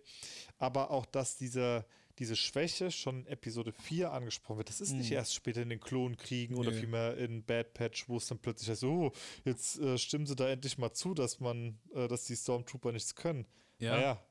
Aber 0.58 0.92
auch, 0.92 1.06
dass 1.06 1.38
diese, 1.38 1.86
diese 2.20 2.36
Schwäche 2.36 2.92
schon 2.92 3.22
in 3.22 3.28
Episode 3.28 3.72
4 3.72 4.12
angesprochen 4.12 4.58
wird. 4.58 4.70
Das 4.70 4.82
ist 4.82 4.92
mhm. 4.92 5.00
nicht 5.00 5.12
erst 5.12 5.34
später 5.34 5.62
in 5.62 5.70
den 5.70 5.80
Klonkriegen 5.80 6.58
oder 6.58 6.72
nee. 6.72 6.80
vielmehr 6.80 7.18
in 7.18 7.44
Bad 7.44 7.74
Patch, 7.74 8.10
wo 8.10 8.18
es 8.18 8.28
dann 8.28 8.40
plötzlich 8.40 8.70
heißt, 8.70 8.84
oh, 8.84 9.12
jetzt 9.46 9.80
äh, 9.80 9.98
stimmen 9.98 10.26
sie 10.26 10.36
da 10.36 10.50
endlich 10.50 10.78
mal 10.78 10.92
zu, 10.94 11.14
dass 11.14 11.40
man, 11.40 11.80
äh, 11.94 12.08
dass 12.08 12.26
die 12.26 12.36
Stormtrooper 12.36 12.92
nichts 12.92 13.16
können. 13.16 13.46
Ja. 13.78 13.96
Naja, 13.96 14.24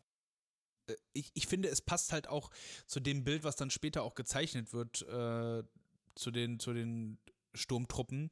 ich, 1.12 1.30
ich 1.34 1.46
finde, 1.46 1.68
es 1.68 1.80
passt 1.80 2.12
halt 2.12 2.28
auch 2.28 2.50
zu 2.86 3.00
dem 3.00 3.24
Bild, 3.24 3.44
was 3.44 3.56
dann 3.56 3.70
später 3.70 4.02
auch 4.02 4.14
gezeichnet 4.14 4.72
wird, 4.72 5.02
äh, 5.02 5.62
zu, 6.14 6.30
den, 6.30 6.58
zu 6.58 6.72
den 6.72 7.18
Sturmtruppen, 7.54 8.30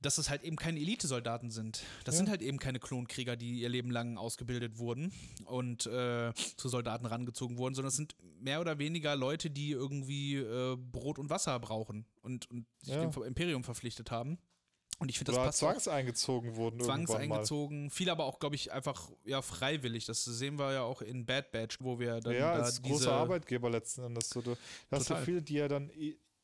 dass 0.00 0.18
es 0.18 0.30
halt 0.30 0.42
eben 0.42 0.56
keine 0.56 0.80
Elitesoldaten 0.80 1.50
sind. 1.50 1.82
Das 2.04 2.14
ja. 2.14 2.18
sind 2.18 2.30
halt 2.30 2.42
eben 2.42 2.58
keine 2.58 2.80
Klonkrieger, 2.80 3.36
die 3.36 3.60
ihr 3.60 3.68
Leben 3.68 3.90
lang 3.90 4.16
ausgebildet 4.16 4.78
wurden 4.78 5.12
und 5.44 5.86
äh, 5.86 6.32
zu 6.56 6.68
Soldaten 6.68 7.06
rangezogen 7.06 7.58
wurden, 7.58 7.74
sondern 7.74 7.88
es 7.88 7.96
sind 7.96 8.16
mehr 8.40 8.60
oder 8.60 8.78
weniger 8.78 9.14
Leute, 9.16 9.50
die 9.50 9.70
irgendwie 9.70 10.36
äh, 10.36 10.76
Brot 10.76 11.18
und 11.18 11.28
Wasser 11.28 11.58
brauchen 11.60 12.06
und, 12.22 12.50
und 12.50 12.66
sich 12.82 12.94
ja. 12.94 13.04
dem 13.04 13.22
Imperium 13.22 13.62
verpflichtet 13.62 14.10
haben. 14.10 14.38
Und 15.00 15.08
ich 15.08 15.16
finde, 15.16 15.32
das 15.32 15.44
passt. 15.44 15.58
Zwangseingezogen 15.60 16.56
wurden. 16.56 16.78
Zwangseingezogen. 16.78 17.88
Viel 17.90 18.10
aber 18.10 18.26
auch, 18.26 18.38
glaube 18.38 18.54
ich, 18.54 18.70
einfach 18.70 19.10
ja, 19.24 19.40
freiwillig. 19.40 20.04
Das 20.04 20.22
sehen 20.24 20.58
wir 20.58 20.74
ja 20.74 20.82
auch 20.82 21.00
in 21.00 21.24
Bad 21.24 21.52
Batch, 21.52 21.78
wo 21.80 21.98
wir 21.98 22.20
dann. 22.20 22.34
Ja, 22.34 22.58
da 22.58 22.64
als 22.64 22.82
großer 22.82 23.10
Arbeitgeber 23.10 23.70
letzten 23.70 24.04
Endes. 24.04 24.28
So, 24.28 24.42
du 24.42 24.56
hast 24.90 25.06
so 25.06 25.16
viele, 25.16 25.40
die 25.40 25.54
ja 25.54 25.68
dann 25.68 25.90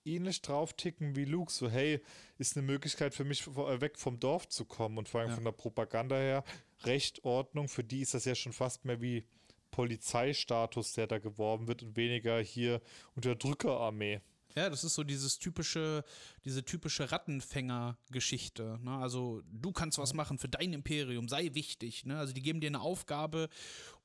ähnlich 0.07 0.40
drauf 0.40 0.73
ticken 0.73 1.16
wie 1.16 1.27
Luke. 1.27 1.53
So, 1.53 1.69
hey, 1.69 2.01
ist 2.38 2.57
eine 2.57 2.64
Möglichkeit 2.66 3.14
für 3.14 3.25
mich, 3.25 3.47
äh, 3.47 3.81
weg 3.83 3.99
vom 3.99 4.19
Dorf 4.19 4.49
zu 4.49 4.64
kommen. 4.64 4.97
Und 4.97 5.11
vor 5.11 5.21
allem 5.21 5.31
ja. 5.31 5.35
von 5.35 5.45
der 5.45 5.53
Propaganda 5.53 6.16
her, 6.16 6.42
Recht, 6.85 7.25
Ordnung. 7.25 7.69
Für 7.69 7.85
die 7.85 8.01
ist 8.01 8.14
das 8.14 8.25
ja 8.25 8.35
schon 8.35 8.55
fast 8.55 8.87
mehr 8.87 9.03
wie 9.03 9.27
Polizeistatus, 9.71 10.95
der 10.95 11.07
da 11.07 11.19
geworben 11.19 11.69
wird 11.69 11.83
und 11.83 11.95
weniger 11.95 12.40
hier 12.40 12.81
Unterdrückerarmee. 13.16 14.23
Ja, 14.57 14.71
das 14.71 14.85
ist 14.85 14.95
so 14.95 15.05
dieses 15.05 15.38
typische, 15.38 16.03
diese 16.47 16.64
typische 16.64 17.12
Rattenfänger-Geschichte. 17.12 18.79
Ne? 18.83 18.97
Also 18.97 19.42
du 19.53 19.71
kannst 19.71 19.99
was 19.99 20.14
machen 20.14 20.38
für 20.38 20.49
dein 20.49 20.73
Imperium, 20.73 21.29
sei 21.29 21.51
wichtig. 21.53 22.07
Ne? 22.07 22.19
Also 22.19 22.33
die 22.33 22.40
geben 22.40 22.62
dir 22.62 22.69
eine 22.69 22.81
Aufgabe 22.81 23.51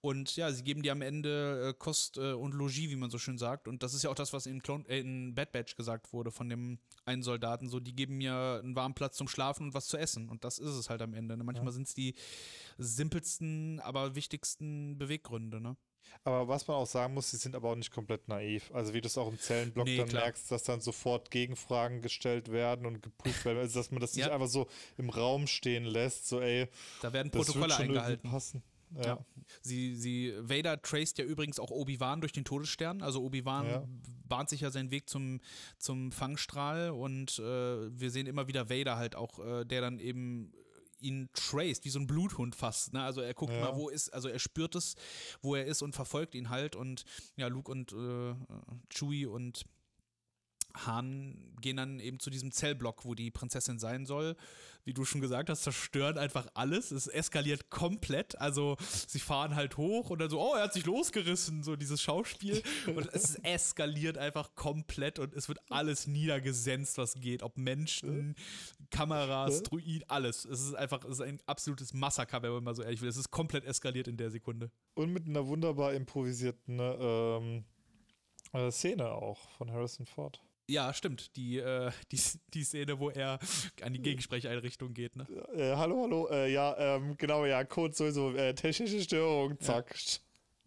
und 0.01 0.35
ja, 0.35 0.51
sie 0.51 0.63
geben 0.63 0.81
dir 0.81 0.91
am 0.91 1.01
Ende 1.01 1.69
äh, 1.69 1.73
Kost 1.73 2.17
äh, 2.17 2.33
und 2.33 2.53
Logis, 2.53 2.89
wie 2.89 2.95
man 2.97 3.09
so 3.09 3.17
schön 3.17 3.37
sagt. 3.37 3.69
Und 3.69 3.81
das 3.81 3.93
ist 3.93 4.03
ja 4.03 4.09
auch 4.09 4.15
das, 4.15 4.33
was 4.33 4.45
in, 4.45 4.61
Clone, 4.61 4.83
äh, 4.89 4.99
in 4.99 5.33
Bad 5.33 5.53
Batch 5.53 5.77
gesagt 5.77 6.11
wurde 6.11 6.31
von 6.31 6.49
dem 6.49 6.79
einen 7.05 7.23
Soldaten. 7.23 7.69
So, 7.69 7.79
die 7.79 7.95
geben 7.95 8.17
mir 8.17 8.59
einen 8.61 8.75
warmen 8.75 8.93
Platz 8.95 9.15
zum 9.15 9.29
Schlafen 9.29 9.67
und 9.67 9.73
was 9.73 9.87
zu 9.87 9.95
essen. 9.97 10.27
Und 10.27 10.43
das 10.43 10.59
ist 10.59 10.71
es 10.71 10.89
halt 10.89 11.01
am 11.01 11.13
Ende. 11.13 11.37
Ne? 11.37 11.45
Manchmal 11.45 11.67
ja. 11.67 11.71
sind 11.71 11.87
es 11.87 11.93
die 11.93 12.15
simpelsten, 12.77 13.79
aber 13.79 14.15
wichtigsten 14.15 14.97
Beweggründe. 14.97 15.61
Ne? 15.61 15.77
Aber 16.23 16.47
was 16.47 16.67
man 16.67 16.77
auch 16.77 16.85
sagen 16.85 17.13
muss, 17.13 17.31
sie 17.31 17.37
sind 17.37 17.55
aber 17.55 17.69
auch 17.69 17.75
nicht 17.75 17.91
komplett 17.91 18.27
naiv. 18.27 18.71
Also 18.73 18.93
wie 18.93 19.01
du 19.01 19.07
es 19.07 19.17
auch 19.17 19.27
im 19.27 19.39
Zellenblock 19.39 19.85
nee, 19.85 19.97
dann 19.97 20.09
klar. 20.09 20.23
merkst, 20.23 20.51
dass 20.51 20.63
dann 20.63 20.81
sofort 20.81 21.31
Gegenfragen 21.31 22.01
gestellt 22.01 22.51
werden 22.51 22.85
und 22.85 23.01
geprüft 23.01 23.45
werden. 23.45 23.57
Also 23.59 23.79
dass 23.79 23.91
man 23.91 24.01
das 24.01 24.15
ja. 24.15 24.25
nicht 24.25 24.33
einfach 24.33 24.47
so 24.47 24.67
im 24.97 25.09
Raum 25.09 25.47
stehen 25.47 25.85
lässt, 25.85 26.27
so 26.27 26.39
ey. 26.39 26.67
Da 27.01 27.11
werden 27.11 27.31
Protokolle 27.31 27.75
eingehalten. 27.75 28.29
Passen. 28.29 28.63
Ja. 28.95 29.05
ja. 29.05 29.25
Sie, 29.61 29.95
sie, 29.95 30.33
Vader 30.37 30.81
traced 30.81 31.17
ja 31.17 31.25
übrigens 31.25 31.59
auch 31.59 31.71
Obi-Wan 31.71 32.21
durch 32.21 32.33
den 32.33 32.45
Todesstern. 32.45 33.01
Also 33.01 33.23
Obi-Wan 33.23 33.65
ja. 33.65 33.87
bahnt 34.27 34.49
sich 34.49 34.61
ja 34.61 34.71
seinen 34.71 34.91
Weg 34.91 35.09
zum, 35.09 35.39
zum 35.77 36.11
Fangstrahl 36.11 36.89
und 36.91 37.39
äh, 37.39 37.43
wir 37.43 38.11
sehen 38.11 38.27
immer 38.27 38.47
wieder 38.47 38.69
Vader 38.69 38.97
halt 38.97 39.15
auch, 39.15 39.39
äh, 39.39 39.65
der 39.65 39.81
dann 39.81 39.99
eben 39.99 40.53
ihn 41.01 41.29
traced, 41.33 41.85
wie 41.85 41.89
so 41.89 41.99
ein 41.99 42.07
Bluthund 42.07 42.55
fast. 42.55 42.93
Ne? 42.93 43.01
Also 43.01 43.21
er 43.21 43.33
guckt 43.33 43.53
ja. 43.53 43.59
mal, 43.59 43.75
wo 43.75 43.89
ist, 43.89 44.09
also 44.13 44.29
er 44.29 44.39
spürt 44.39 44.75
es, 44.75 44.95
wo 45.41 45.55
er 45.55 45.65
ist 45.65 45.81
und 45.81 45.93
verfolgt 45.93 46.35
ihn 46.35 46.49
halt. 46.49 46.75
Und 46.75 47.03
ja, 47.35 47.47
Luke 47.47 47.71
und 47.71 47.91
äh, 47.91 48.35
Chewie 48.89 49.25
und 49.25 49.65
Han 50.85 51.51
gehen 51.61 51.77
dann 51.77 51.99
eben 51.99 52.19
zu 52.19 52.29
diesem 52.29 52.51
Zellblock, 52.51 53.05
wo 53.05 53.15
die 53.15 53.31
Prinzessin 53.31 53.79
sein 53.79 54.05
soll. 54.05 54.35
Wie 54.83 54.93
du 54.93 55.05
schon 55.05 55.21
gesagt 55.21 55.49
hast, 55.49 55.61
zerstören 55.61 56.17
einfach 56.17 56.47
alles. 56.55 56.89
Es 56.89 57.05
eskaliert 57.05 57.69
komplett. 57.69 58.39
Also 58.39 58.77
sie 58.79 59.19
fahren 59.19 59.55
halt 59.55 59.77
hoch 59.77 60.09
und 60.09 60.19
dann 60.19 60.29
so, 60.29 60.41
oh, 60.41 60.55
er 60.55 60.63
hat 60.63 60.73
sich 60.73 60.85
losgerissen, 60.85 61.61
so 61.61 61.75
dieses 61.75 62.01
Schauspiel. 62.01 62.63
Und 62.87 63.07
es 63.13 63.35
eskaliert 63.35 64.17
einfach 64.17 64.55
komplett 64.55 65.19
und 65.19 65.33
es 65.33 65.47
wird 65.47 65.59
alles 65.69 66.07
niedergesenzt, 66.07 66.97
was 66.97 67.13
geht. 67.15 67.43
Ob 67.43 67.57
Menschen, 67.57 68.35
Kameras, 68.89 69.63
Druid, 69.63 70.09
alles. 70.09 70.45
Es 70.45 70.61
ist 70.61 70.73
einfach 70.73 71.03
es 71.05 71.11
ist 71.11 71.21
ein 71.21 71.39
absolutes 71.45 71.93
Massaker, 71.93 72.41
wenn 72.41 72.51
man 72.51 72.63
mal 72.63 72.75
so 72.75 72.81
ehrlich 72.81 73.01
will. 73.01 73.09
Es 73.09 73.17
ist 73.17 73.29
komplett 73.29 73.65
eskaliert 73.65 74.07
in 74.07 74.17
der 74.17 74.31
Sekunde. 74.31 74.71
Und 74.95 75.13
mit 75.13 75.27
einer 75.27 75.45
wunderbar 75.45 75.93
improvisierten 75.93 76.79
ähm, 76.79 77.65
äh, 78.53 78.71
Szene 78.71 79.11
auch 79.11 79.49
von 79.51 79.71
Harrison 79.71 80.05
Ford. 80.05 80.41
Ja, 80.71 80.93
stimmt. 80.93 81.35
Die, 81.35 81.57
äh, 81.57 81.91
die, 82.11 82.19
die 82.53 82.63
Szene, 82.63 82.99
wo 82.99 83.09
er 83.09 83.39
an 83.81 83.93
die 83.93 84.01
Gegensprecheinrichtung 84.01 84.93
geht, 84.93 85.15
ne? 85.15 85.27
Äh, 85.53 85.75
hallo, 85.75 86.03
hallo. 86.03 86.27
Äh, 86.29 86.51
ja, 86.51 86.75
ähm, 86.77 87.17
genau, 87.17 87.45
ja, 87.45 87.63
Code 87.65 87.93
sowieso. 87.93 88.33
Äh, 88.33 88.55
technische 88.55 89.01
Störung, 89.01 89.59
zack. 89.59 89.93
Ja. 89.93 90.19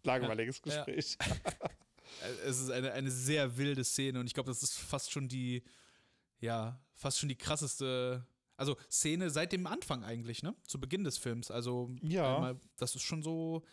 Langweiliges 0.03 0.61
ja. 0.65 0.83
Gespräch. 0.83 1.17
Ja. 1.19 1.69
Äh, 2.21 2.47
es 2.47 2.61
ist 2.61 2.69
eine, 2.69 2.93
eine 2.93 3.11
sehr 3.11 3.57
wilde 3.57 3.83
Szene 3.83 4.21
und 4.21 4.27
ich 4.27 4.33
glaube, 4.33 4.49
das 4.49 4.63
ist 4.63 4.77
fast 4.77 5.11
schon 5.11 5.27
die, 5.27 5.63
ja, 6.39 6.79
fast 6.93 7.19
schon 7.19 7.27
die 7.27 7.35
krasseste, 7.35 8.25
also 8.55 8.77
Szene 8.89 9.29
seit 9.29 9.51
dem 9.51 9.67
Anfang 9.67 10.05
eigentlich, 10.05 10.41
ne? 10.41 10.55
Zu 10.65 10.79
Beginn 10.79 11.03
des 11.03 11.17
Films. 11.17 11.51
Also, 11.51 11.93
ja. 12.01 12.35
Einmal, 12.35 12.59
das 12.77 12.95
ist 12.95 13.01
schon 13.01 13.21
so 13.21 13.65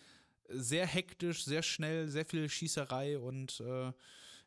sehr 0.48 0.86
hektisch, 0.86 1.44
sehr 1.44 1.62
schnell, 1.62 2.08
sehr 2.08 2.24
viel 2.24 2.48
Schießerei 2.48 3.16
und 3.18 3.60
äh, 3.60 3.92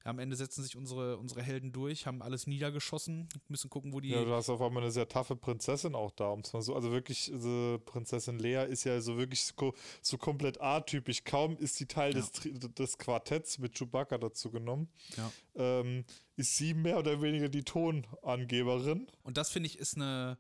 am 0.06 0.20
Ende 0.20 0.36
setzen 0.36 0.64
sich 0.64 0.78
unsere, 0.78 1.18
unsere 1.18 1.42
Helden 1.42 1.72
durch, 1.72 2.06
haben 2.06 2.22
alles 2.22 2.46
niedergeschossen, 2.46 3.28
müssen 3.48 3.72
gucken, 3.72 3.92
wo 3.92 4.00
die. 4.00 4.10
Ja, 4.10 4.24
du 4.24 4.34
hast 4.34 4.50
auf 4.50 4.62
einmal 4.62 4.84
eine 4.84 4.92
sehr 4.92 5.08
taffe 5.08 5.36
Prinzessin 5.36 5.96
auch 5.96 6.12
da, 6.12 6.30
um 6.30 6.42
es 6.42 6.54
mal 6.54 6.62
so. 6.62 6.76
Also 6.76 6.92
wirklich, 6.92 7.32
also 7.34 7.80
Prinzessin 7.86 8.38
Lea 8.38 8.66
ist 8.70 8.84
ja 8.84 9.02
so 9.02 9.18
wirklich 9.18 9.44
so, 9.44 9.74
so 10.02 10.18
komplett 10.18 10.62
atypisch. 10.62 11.24
Kaum 11.24 11.58
ist 11.58 11.76
sie 11.76 11.88
Teil 11.88 12.16
ja. 12.16 12.22
des, 12.22 12.76
des 12.76 12.98
Quartetts 13.00 13.58
mit 13.58 13.74
Chewbacca 13.74 14.20
dazu 14.20 14.52
genommen. 14.52 14.90
Ja. 15.18 15.32
Ähm, 15.56 16.06
ist 16.36 16.56
sie 16.56 16.76
mehr 16.76 17.00
oder 17.00 17.22
weniger 17.22 17.50
die 17.50 17.64
Tonangeberin. 17.64 19.08
Und 19.24 19.38
das 19.38 19.50
finde 19.50 19.68
ich 19.68 19.80
ist 19.80 19.96
eine, 19.96 20.38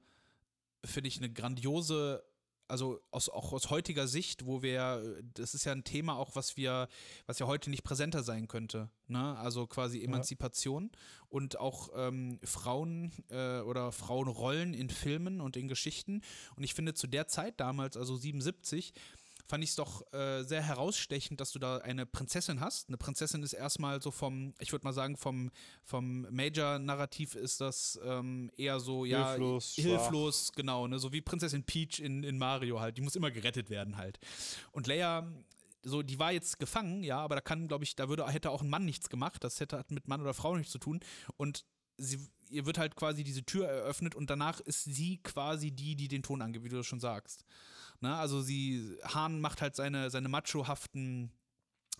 finde 0.83 1.07
ich 1.07 1.17
eine 1.17 1.31
grandiose 1.31 2.23
also 2.67 2.99
aus, 3.11 3.29
auch 3.29 3.53
aus 3.53 3.69
heutiger 3.69 4.07
Sicht, 4.07 4.45
wo 4.45 4.61
wir, 4.61 5.21
das 5.33 5.53
ist 5.53 5.65
ja 5.65 5.71
ein 5.71 5.83
Thema 5.83 6.17
auch, 6.17 6.35
was 6.35 6.57
wir, 6.57 6.87
was 7.25 7.39
ja 7.39 7.47
heute 7.47 7.69
nicht 7.69 7.83
präsenter 7.83 8.23
sein 8.23 8.47
könnte. 8.47 8.89
Ne? 9.07 9.37
Also 9.37 9.67
quasi 9.67 10.03
Emanzipation 10.03 10.91
ja. 10.91 10.99
und 11.29 11.59
auch 11.59 11.89
ähm, 11.95 12.39
Frauen 12.43 13.11
äh, 13.29 13.59
oder 13.59 13.91
Frauenrollen 13.91 14.73
in 14.73 14.89
Filmen 14.89 15.41
und 15.41 15.57
in 15.57 15.67
Geschichten. 15.67 16.21
Und 16.55 16.63
ich 16.63 16.73
finde 16.73 16.93
zu 16.93 17.07
der 17.07 17.27
Zeit 17.27 17.59
damals, 17.59 17.97
also 17.97 18.15
77, 18.15 18.93
fand 19.47 19.63
ich 19.63 19.71
es 19.71 19.75
doch 19.75 20.11
äh, 20.13 20.43
sehr 20.43 20.61
herausstechend, 20.61 21.39
dass 21.39 21.51
du 21.51 21.59
da 21.59 21.77
eine 21.77 22.05
Prinzessin 22.05 22.59
hast. 22.59 22.89
Eine 22.89 22.97
Prinzessin 22.97 23.43
ist 23.43 23.53
erstmal 23.53 24.01
so 24.01 24.11
vom, 24.11 24.53
ich 24.59 24.71
würde 24.71 24.85
mal 24.85 24.93
sagen, 24.93 25.17
vom, 25.17 25.51
vom 25.83 26.27
Major-Narrativ 26.31 27.35
ist 27.35 27.61
das 27.61 27.99
ähm, 28.03 28.51
eher 28.57 28.79
so, 28.79 29.05
ja, 29.05 29.29
hilflos, 29.29 29.73
hilflos 29.75 30.51
genau, 30.55 30.87
ne? 30.87 30.99
so 30.99 31.11
wie 31.11 31.21
Prinzessin 31.21 31.63
Peach 31.63 31.99
in, 31.99 32.23
in 32.23 32.37
Mario 32.37 32.79
halt. 32.79 32.97
Die 32.97 33.01
muss 33.01 33.15
immer 33.15 33.31
gerettet 33.31 33.69
werden 33.69 33.97
halt. 33.97 34.19
Und 34.71 34.87
Leia 34.87 35.27
so, 35.87 36.01
die 36.01 36.17
war 36.17 36.31
jetzt 36.31 36.57
gefangen, 36.59 37.03
ja, 37.03 37.19
aber 37.19 37.35
da 37.35 37.41
kann, 37.41 37.67
glaube 37.67 37.83
ich, 37.83 37.95
da 37.95 38.09
würde, 38.09 38.27
hätte 38.27 38.49
auch 38.49 38.63
ein 38.63 38.69
Mann 38.69 38.85
nichts 38.85 39.07
gemacht. 39.09 39.43
Das 39.43 39.59
hätte 39.59 39.77
hat 39.77 39.91
mit 39.91 40.07
Mann 40.07 40.19
oder 40.19 40.33
Frau 40.33 40.55
nichts 40.55 40.71
zu 40.71 40.79
tun. 40.79 40.99
Und 41.37 41.63
sie, 41.97 42.19
ihr 42.49 42.65
wird 42.65 42.77
halt 42.77 42.95
quasi 42.95 43.23
diese 43.23 43.43
Tür 43.43 43.67
eröffnet 43.67 44.15
und 44.15 44.29
danach 44.29 44.59
ist 44.59 44.83
sie 44.83 45.17
quasi 45.23 45.71
die, 45.71 45.95
die 45.95 46.07
den 46.07 46.23
Ton 46.23 46.41
angibt, 46.41 46.65
wie 46.65 46.69
du 46.69 46.77
das 46.77 46.87
schon 46.87 46.99
sagst. 46.99 47.45
Ne? 48.01 48.15
Also 48.15 48.41
sie, 48.41 48.97
Hahn 49.03 49.39
macht 49.39 49.61
halt 49.61 49.75
seine, 49.75 50.09
seine 50.09 50.29
machohaften 50.29 51.31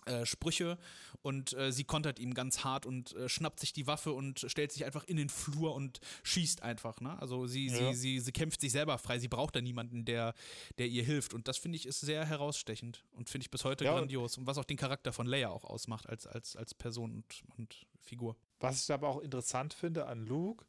äh, 0.06 0.24
Sprüche 0.24 0.78
und 1.22 1.52
äh, 1.54 1.72
sie 1.72 1.82
kontert 1.82 2.20
ihm 2.20 2.32
ganz 2.32 2.62
hart 2.62 2.86
und 2.86 3.12
äh, 3.16 3.28
schnappt 3.28 3.58
sich 3.58 3.72
die 3.72 3.88
Waffe 3.88 4.12
und 4.12 4.46
stellt 4.48 4.70
sich 4.70 4.84
einfach 4.84 5.02
in 5.04 5.16
den 5.16 5.28
Flur 5.28 5.74
und 5.74 5.98
schießt 6.22 6.62
einfach. 6.62 7.00
Ne? 7.00 7.20
Also 7.20 7.48
sie, 7.48 7.66
ja. 7.66 7.92
sie, 7.92 7.94
sie, 7.94 8.20
sie 8.20 8.30
kämpft 8.30 8.60
sich 8.60 8.70
selber 8.70 8.98
frei, 8.98 9.18
sie 9.18 9.26
braucht 9.26 9.56
da 9.56 9.60
niemanden, 9.60 10.04
der, 10.04 10.34
der 10.78 10.86
ihr 10.86 11.02
hilft. 11.02 11.34
Und 11.34 11.48
das 11.48 11.58
finde 11.58 11.74
ich 11.74 11.86
ist 11.86 12.00
sehr 12.00 12.24
herausstechend 12.24 13.04
und 13.16 13.28
finde 13.28 13.46
ich 13.46 13.50
bis 13.50 13.64
heute 13.64 13.84
ja, 13.84 13.94
grandios. 13.94 14.38
Und 14.38 14.46
was 14.46 14.58
auch 14.58 14.64
den 14.64 14.76
Charakter 14.76 15.12
von 15.12 15.26
Leia 15.26 15.48
auch 15.48 15.64
ausmacht 15.64 16.08
als, 16.08 16.26
als, 16.28 16.54
als 16.54 16.72
Person 16.72 17.10
und, 17.10 17.42
und 17.58 17.86
Figur. 18.00 18.36
Was 18.60 18.84
ich 18.84 18.92
aber 18.92 19.08
auch 19.08 19.18
interessant 19.18 19.74
finde 19.74 20.06
an 20.06 20.24
Luke, 20.24 20.64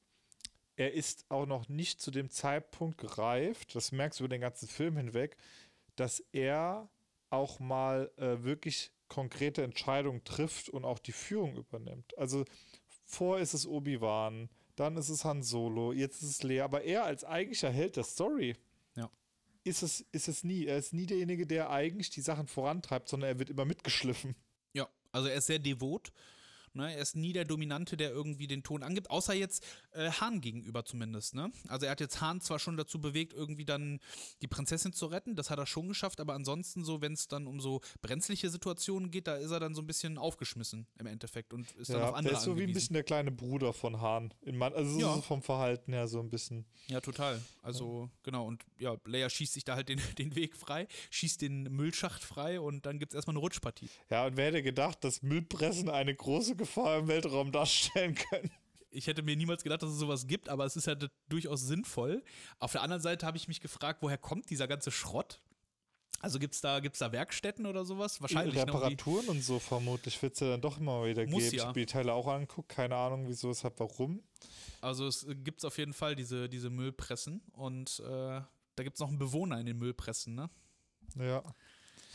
er 0.78 0.94
ist 0.94 1.26
auch 1.30 1.46
noch 1.46 1.68
nicht 1.68 2.00
zu 2.00 2.12
dem 2.12 2.30
Zeitpunkt 2.30 3.00
gereift, 3.00 3.76
das 3.76 3.92
merkst 3.92 4.20
du 4.20 4.24
über 4.24 4.30
den 4.30 4.42
ganzen 4.42 4.68
Film 4.68 4.96
hinweg, 4.96 5.36
dass 5.96 6.20
er 6.32 6.88
auch 7.30 7.60
mal 7.60 8.12
äh, 8.18 8.44
wirklich 8.44 8.92
konkrete 9.10 9.63
Entscheidungen 9.63 10.24
trifft 10.24 10.70
und 10.70 10.86
auch 10.86 11.00
die 11.00 11.12
Führung 11.12 11.58
übernimmt. 11.58 12.18
Also 12.18 12.46
vor 13.04 13.40
ist 13.40 13.54
es 13.54 13.66
Obi-Wan, 13.66 14.50
dann 14.76 14.98
ist 14.98 15.10
es 15.10 15.26
Han 15.26 15.42
Solo, 15.42 15.94
jetzt 15.94 16.22
ist 16.22 16.30
es 16.30 16.44
Lea, 16.44 16.62
aber 16.62 16.84
er 16.84 17.04
als 17.04 17.26
eigentlicher 17.26 17.72
Held 17.72 17.96
der 17.96 18.04
Story 18.04 18.56
ja. 18.96 19.10
ist, 19.63 19.82
es, 19.82 20.02
ist 20.12 20.28
es 20.28 20.44
nie. 20.44 20.66
Er 20.66 20.78
ist 20.78 20.94
nie 20.94 21.08
derjenige, 21.08 21.48
der 21.48 21.72
eigentlich 21.72 22.12
die 22.12 22.22
Sachen 22.22 22.48
vorantreibt, 22.48 23.10
sondern 23.10 23.30
er 23.32 23.40
wird 23.40 23.50
immer 23.50 23.66
mitgeschliffen. 23.66 24.36
Ja, 24.74 24.88
also 25.12 25.28
er 25.28 25.38
ist 25.38 25.48
sehr 25.48 25.60
devot 25.60 26.12
Ne? 26.78 26.94
Er 26.94 27.02
ist 27.02 27.16
nie 27.16 27.34
der 27.34 27.46
Dominante, 27.46 27.98
der 27.98 28.12
irgendwie 28.12 28.48
den 28.48 28.63
Ton 28.63 28.84
angibt, 28.84 29.10
außer 29.10 29.34
jetzt 29.34 29.66
äh, 29.92 30.10
Hahn 30.12 30.42
gegenüber 30.42 30.86
zumindest. 30.86 31.36
Ne? 31.36 31.52
Also 31.68 31.86
er 31.86 31.92
hat 31.92 32.00
jetzt 32.00 32.22
Hahn 32.22 32.40
zwar 32.42 32.60
schon 32.60 32.78
dazu 32.78 33.02
bewegt, 33.02 33.34
irgendwie 33.34 33.66
dann 33.66 34.00
die 34.42 34.48
Prinzessin 34.48 34.94
zu 34.94 35.08
retten, 35.08 35.36
das 35.36 35.50
hat 35.50 35.60
er 35.60 35.66
schon 35.66 35.88
geschafft, 35.88 36.20
aber 36.20 36.34
ansonsten 36.34 36.84
so, 36.84 37.02
wenn 37.02 37.13
es 37.13 37.28
dann 37.28 37.48
um 37.48 37.60
so 37.60 37.82
brenzliche 38.02 38.50
Situationen 38.50 39.12
geht, 39.12 39.28
da 39.28 39.36
ist 39.36 39.52
er 39.52 39.60
dann 39.60 39.76
so 39.76 39.82
ein 39.82 39.88
bisschen 39.88 40.18
aufgeschmissen 40.18 40.88
im 41.00 41.08
Endeffekt 41.08 41.54
und 41.54 41.72
ist 41.74 41.90
ja, 41.90 41.96
dann 42.00 42.10
auf 42.10 42.16
andere 42.16 42.34
Der 42.34 42.38
ist 42.38 42.46
so 42.46 42.52
angewiesen. 42.52 42.68
wie 42.68 42.72
ein 42.72 42.74
bisschen 42.74 42.94
der 42.94 43.04
kleine 43.04 43.32
Bruder 43.32 43.74
von 43.74 44.00
Hahn. 44.00 44.34
also 44.46 45.00
ja. 45.00 45.16
so 45.16 45.22
vom 45.22 45.42
Verhalten 45.42 45.94
her 45.94 46.08
so 46.08 46.20
ein 46.20 46.30
bisschen. 46.30 46.66
Ja, 46.88 47.02
total. 47.02 47.42
Also 47.62 48.04
ja. 48.04 48.20
genau 48.24 48.46
und 48.46 48.63
ja, 48.78 48.96
Leia 49.06 49.30
schießt 49.30 49.54
sich 49.54 49.63
da 49.63 49.76
halt 49.76 49.90
den, 49.90 50.00
den 50.18 50.36
Weg 50.36 50.56
frei, 50.56 50.88
schießt 51.10 51.42
den 51.42 51.63
Müllschacht 51.63 52.24
frei 52.24 52.60
und 52.60 52.86
dann 52.86 53.00
gibt 53.00 53.13
es 53.13 53.16
erstmal 53.16 53.34
eine 53.34 53.42
Rutschpartie. 53.42 53.90
Ja, 54.10 54.28
und 54.28 54.38
wer 54.38 54.48
hätte 54.48 54.63
gedacht, 54.63 55.04
dass 55.04 55.24
Müllpressen 55.24 55.90
eine 55.90 56.13
große 56.13 56.56
Gefahr 56.56 56.66
im 56.75 57.08
Weltraum 57.08 57.51
darstellen 57.51 58.15
können. 58.15 58.51
Ich 58.89 59.08
hätte 59.08 59.21
mir 59.21 59.36
niemals 59.36 59.63
gedacht, 59.63 59.84
dass 59.84 59.91
es 59.91 59.99
sowas 59.99 60.27
gibt, 60.27 60.49
aber 60.49 60.65
es 60.65 60.75
ist 60.75 60.88
ja 60.88 60.95
durchaus 61.30 61.62
sinnvoll. 61.62 62.23
Auf 62.60 62.71
der 62.71 62.82
anderen 62.82 63.01
Seite 63.01 63.25
habe 63.25 63.38
ich 63.38 63.47
mich 63.47 63.62
gefragt, 63.62 64.01
woher 64.01 64.17
kommt 64.17 64.49
dieser 64.49 64.67
ganze 64.67 64.91
Schrott? 64.91 65.41
Also 66.19 66.39
gibt 66.39 66.56
es 66.56 66.62
da, 66.62 66.80
gibt's 66.80 66.99
da 66.99 67.12
Werkstätten 67.12 67.67
oder 67.67 67.86
sowas? 67.86 68.21
Wahrscheinlich. 68.21 68.56
Ne, 68.56 68.62
Reparaturen 68.62 69.25
ne, 69.25 69.32
und 69.32 69.43
so 69.43 69.60
vermutlich 69.60 70.19
wird 70.21 70.34
es 70.34 70.39
ja 70.39 70.49
dann 70.49 70.62
doch 70.62 70.80
immer 70.80 71.06
wieder 71.06 71.25
geben. 71.25 71.39
Ja. 71.39 71.47
Ich 71.47 71.60
habe 71.60 71.80
die 71.80 71.86
Teile 71.86 72.13
auch 72.13 72.27
angeguckt, 72.27 72.69
keine 72.69 72.95
Ahnung, 72.95 73.27
wieso, 73.27 73.51
es 73.51 73.63
hat, 73.63 73.80
warum. 73.80 74.23
Also 74.82 75.06
es 75.06 75.27
gibt 75.43 75.63
auf 75.63 75.77
jeden 75.77 75.93
Fall 75.93 76.15
diese, 76.15 76.49
diese 76.49 76.69
Müllpressen 76.69 77.41
und 77.51 77.99
äh, 77.99 78.41
da 78.75 78.84
gibt 78.84 78.95
es 78.95 78.99
noch 78.99 79.10
einen 79.10 79.19
Bewohner 79.19 79.60
in 79.60 79.65
den 79.65 79.77
Müllpressen, 79.77 80.36
ne? 80.36 80.49
Ja. 81.15 81.43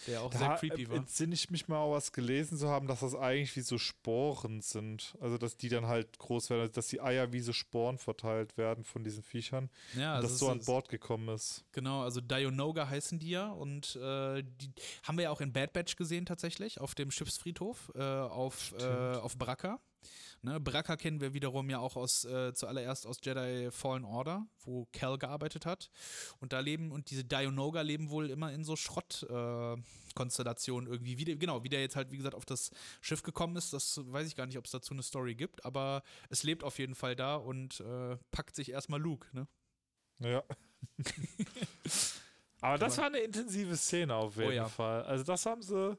Der 0.06 0.22
auch 0.22 0.30
Da 0.30 0.38
sehr 0.38 0.56
creepy 0.56 0.88
war. 0.88 0.96
entsinne 0.96 1.34
ich 1.34 1.50
mich 1.50 1.68
mal 1.68 1.78
auch 1.78 1.92
was 1.92 2.12
gelesen 2.12 2.58
zu 2.58 2.68
haben, 2.68 2.86
dass 2.86 3.00
das 3.00 3.14
eigentlich 3.14 3.54
wie 3.56 3.60
so 3.60 3.78
Sporen 3.78 4.60
sind. 4.60 5.16
Also, 5.20 5.38
dass 5.38 5.56
die 5.56 5.68
dann 5.68 5.86
halt 5.86 6.18
groß 6.18 6.50
werden, 6.50 6.62
also 6.62 6.72
dass 6.72 6.88
die 6.88 7.00
Eier 7.00 7.32
wie 7.32 7.40
so 7.40 7.52
Sporen 7.52 7.98
verteilt 7.98 8.56
werden 8.56 8.84
von 8.84 9.04
diesen 9.04 9.22
Viechern. 9.22 9.70
Ja, 9.96 10.10
und 10.10 10.16
also 10.16 10.22
das 10.22 10.32
es 10.32 10.38
so 10.38 10.48
an 10.50 10.60
Bord 10.64 10.88
gekommen 10.88 11.28
ist. 11.34 11.64
Genau, 11.72 12.02
also 12.02 12.20
Dianoga 12.20 12.88
heißen 12.88 13.18
die 13.18 13.30
ja 13.30 13.50
und 13.50 13.96
äh, 13.96 14.42
die 14.42 14.72
haben 15.02 15.16
wir 15.16 15.24
ja 15.24 15.30
auch 15.30 15.40
in 15.40 15.52
Bad 15.52 15.72
Batch 15.72 15.96
gesehen 15.96 16.26
tatsächlich 16.26 16.80
auf 16.80 16.94
dem 16.94 17.10
Schiffsfriedhof 17.10 17.92
äh, 17.94 18.02
auf, 18.02 18.74
äh, 18.78 18.84
auf 19.16 19.36
Bracca. 19.36 19.80
Ne, 20.42 20.60
Bracca 20.60 20.96
kennen 20.96 21.20
wir 21.20 21.34
wiederum 21.34 21.68
ja 21.70 21.78
auch 21.78 21.96
aus 21.96 22.24
äh, 22.24 22.52
zuallererst 22.54 23.06
aus 23.06 23.18
Jedi 23.22 23.70
Fallen 23.70 24.04
Order, 24.04 24.46
wo 24.64 24.86
Cal 24.92 25.18
gearbeitet 25.18 25.66
hat. 25.66 25.90
Und 26.40 26.52
da 26.52 26.60
leben, 26.60 26.92
und 26.92 27.10
diese 27.10 27.24
Dianoga 27.24 27.82
leben 27.82 28.10
wohl 28.10 28.30
immer 28.30 28.52
in 28.52 28.64
so 28.64 28.76
Schrottkonstellationen 28.76 30.88
äh, 30.88 30.92
irgendwie. 30.92 31.18
Wie 31.18 31.24
der, 31.24 31.36
genau, 31.36 31.64
wie 31.64 31.68
der 31.68 31.80
jetzt 31.80 31.96
halt, 31.96 32.10
wie 32.10 32.16
gesagt, 32.16 32.34
auf 32.34 32.44
das 32.44 32.70
Schiff 33.00 33.22
gekommen 33.22 33.56
ist, 33.56 33.72
das 33.72 34.00
weiß 34.04 34.26
ich 34.26 34.36
gar 34.36 34.46
nicht, 34.46 34.58
ob 34.58 34.64
es 34.64 34.70
dazu 34.72 34.94
eine 34.94 35.02
Story 35.02 35.34
gibt, 35.34 35.64
aber 35.64 36.02
es 36.28 36.42
lebt 36.42 36.64
auf 36.64 36.78
jeden 36.78 36.94
Fall 36.94 37.16
da 37.16 37.36
und 37.36 37.80
äh, 37.80 38.16
packt 38.30 38.56
sich 38.56 38.70
erstmal 38.70 39.00
Luke, 39.00 39.28
ne? 39.32 39.46
Ja. 40.18 40.42
Aber 42.60 42.78
das 42.78 42.96
war 42.96 43.06
eine 43.06 43.18
intensive 43.18 43.76
Szene 43.76 44.14
auf 44.14 44.36
jeden 44.36 44.48
Oh 44.48 44.52
ja. 44.52 44.68
Fall. 44.68 45.02
Also 45.02 45.24
das 45.24 45.46
haben 45.46 45.62
sie 45.62 45.98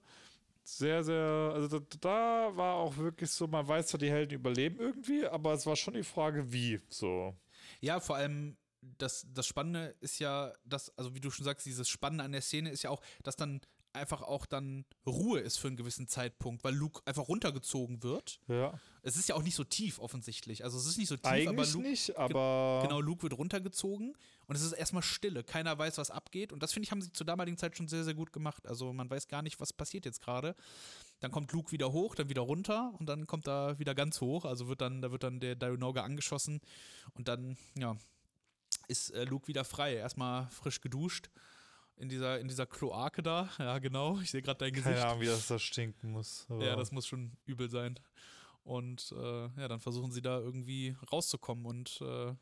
sehr, 0.64 1.04
sehr, 1.04 1.52
also 1.54 1.80
da, 1.80 1.98
da 2.00 2.58
war 2.58 2.76
auch 2.76 2.98
wirklich 2.98 3.30
so, 3.30 3.48
man 3.48 3.68
weiß 3.68 3.88
zwar, 3.88 4.00
die 4.00 4.10
Helden 4.10 4.36
überleben 4.36 4.80
irgendwie, 4.80 5.26
aber 5.26 5.54
es 5.54 5.66
war 5.66 5.76
schon 5.76 5.94
die 5.94 6.04
Frage, 6.04 6.52
wie 6.52 6.80
so. 6.90 7.36
Ja, 7.82 8.00
vor 8.00 8.16
allem 8.16 8.58
das, 8.98 9.26
das 9.34 9.48
Spannende 9.48 9.96
ist 10.00 10.20
ja, 10.20 10.54
dass, 10.66 10.96
also 10.98 11.16
wie 11.16 11.22
du 11.22 11.32
schon 11.32 11.46
sagst, 11.46 11.66
dieses 11.66 11.88
Spannende 11.88 12.24
an 12.24 12.32
der 12.32 12.42
Szene 12.42 12.70
ist 12.70 12.84
ja 12.84 12.90
auch, 12.90 13.02
dass 13.24 13.36
dann 13.36 13.62
einfach 13.94 14.22
auch 14.22 14.46
dann 14.46 14.86
Ruhe 15.06 15.40
ist 15.40 15.58
für 15.58 15.68
einen 15.68 15.78
gewissen 15.78 16.08
Zeitpunkt, 16.08 16.64
weil 16.64 16.74
Luke 16.74 17.02
einfach 17.06 17.28
runtergezogen 17.28 18.04
wird. 18.04 18.40
Ja. 18.48 18.80
Es 19.02 19.16
ist 19.16 19.30
ja 19.30 19.36
auch 19.36 19.44
nicht 19.44 19.56
so 19.56 19.64
tief 19.64 20.00
offensichtlich. 20.00 20.64
Also 20.64 20.78
es 20.78 20.86
ist 20.86 20.98
nicht 20.98 21.10
so 21.10 21.16
tief, 21.16 21.26
aber 21.26 21.34
Eigentlich 21.34 21.74
Luke, 21.74 21.88
nicht, 21.88 22.18
aber 22.18 22.82
genau, 22.84 23.02
Luke 23.02 23.24
wird 23.24 23.38
runtergezogen 23.38 24.16
und 24.48 24.56
es 24.56 24.62
ist 24.62 24.74
erstmal 24.74 25.04
Stille. 25.04 25.44
Keiner 25.44 25.78
weiß, 25.78 25.98
was 25.98 26.12
abgeht. 26.12 26.52
Und 26.52 26.64
das 26.64 26.74
finde 26.74 26.86
ich, 26.86 26.92
haben 26.92 27.02
sie 27.02 27.12
zur 27.12 27.26
damaligen 27.26 27.58
Zeit 27.58 27.78
schon 27.78 27.88
sehr, 27.88 28.04
sehr 28.04 28.14
gut 28.14 28.34
gemacht. 28.34 28.68
Also 28.68 28.92
man 28.94 29.10
weiß 29.10 29.28
gar 29.28 29.42
nicht, 29.42 29.60
was 29.60 29.74
passiert 29.74 30.06
jetzt 30.06 30.22
gerade. 30.22 30.56
Dann 31.20 31.32
kommt 31.32 31.52
Luke 31.52 31.72
wieder 31.72 31.92
hoch, 31.92 32.16
dann 32.16 32.30
wieder 32.30 32.42
runter 32.42 32.94
und 33.00 33.08
dann 33.08 33.28
kommt 33.28 33.48
er 33.48 33.80
wieder 33.80 33.96
ganz 33.96 34.22
hoch. 34.22 34.46
Also 34.46 34.68
wird 34.68 34.82
dann, 34.82 35.02
da 35.02 35.12
wird 35.12 35.24
dann 35.24 35.40
der 35.40 35.56
Dianoga 35.56 36.04
angeschossen 36.04 36.62
und 37.14 37.28
dann, 37.28 37.58
ja, 37.78 37.96
ist 38.88 39.12
äh, 39.12 39.24
Luke 39.24 39.48
wieder 39.48 39.64
frei. 39.64 39.96
Erstmal 39.96 40.48
frisch 40.48 40.82
geduscht 40.82 41.30
in 41.98 42.10
dieser, 42.10 42.40
in 42.40 42.48
dieser 42.48 42.66
Kloake 42.66 43.22
da. 43.24 43.50
Ja, 43.60 43.80
genau. 43.80 44.20
Ich 44.22 44.32
sehe 44.32 44.42
gerade 44.42 44.58
dein 44.60 44.74
Gesicht. 44.74 44.96
keine 44.96 45.06
Ahnung, 45.08 45.22
wie 45.22 45.26
das 45.28 45.48
da 45.48 45.60
stinken 45.60 46.12
muss. 46.12 46.48
Ja, 46.60 46.76
das 46.76 46.92
muss 46.92 47.08
schon 47.08 47.32
übel 47.46 47.70
sein. 47.70 48.00
Und 48.64 49.14
äh, 49.18 49.44
ja, 49.60 49.68
dann 49.68 49.80
versuchen 49.80 50.12
sie 50.12 50.22
da 50.22 50.40
irgendwie 50.40 50.96
rauszukommen 51.12 51.66
und 51.66 52.00
äh, 52.02 52.34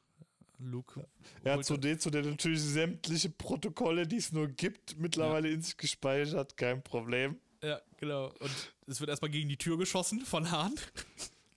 Luke. 0.60 1.08
er 1.44 1.54
holt- 1.56 1.60
hat 1.60 1.66
zudem, 1.66 2.00
zudem 2.00 2.30
natürlich 2.30 2.62
sämtliche 2.62 3.30
Protokolle, 3.32 4.06
die 4.08 4.18
es 4.18 4.32
nur 4.32 4.48
gibt, 4.48 4.98
mittlerweile 5.00 5.50
in 5.50 5.62
sich 5.62 5.76
gespeichert, 5.78 6.56
kein 6.58 6.84
Problem. 6.84 7.40
Ja, 7.64 7.82
genau. 7.98 8.28
Und 8.40 8.52
es 8.88 9.00
wird 9.00 9.10
erstmal 9.10 9.32
gegen 9.32 9.50
die 9.50 9.58
Tür 9.58 9.78
geschossen 9.80 10.22
von 10.22 10.50
Hahn, 10.52 10.76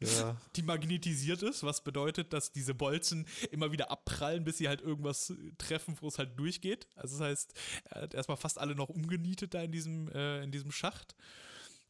Ja. 0.01 0.37
die 0.57 0.63
magnetisiert 0.63 1.43
ist, 1.43 1.63
was 1.63 1.83
bedeutet, 1.83 2.33
dass 2.33 2.53
diese 2.53 2.75
Bolzen 2.75 3.27
immer 3.51 3.73
wieder 3.73 3.91
abprallen, 3.91 4.45
bis 4.45 4.59
sie 4.59 4.69
halt 4.69 4.81
irgendwas 4.81 5.33
treffen, 5.59 5.97
wo 6.01 6.09
es 6.09 6.19
halt 6.19 6.39
durchgeht. 6.39 6.89
Also 6.95 7.19
das 7.19 7.27
heißt, 7.27 7.55
er 7.91 8.03
hat 8.03 8.15
erstmal 8.15 8.37
fast 8.37 8.59
alle 8.59 8.75
noch 8.75 8.89
umgenietet 8.89 9.55
da 9.55 9.63
in 9.63 9.73
diesem, 9.73 10.09
äh, 10.09 10.43
in 10.43 10.51
diesem 10.51 10.73
Schacht. 10.73 11.15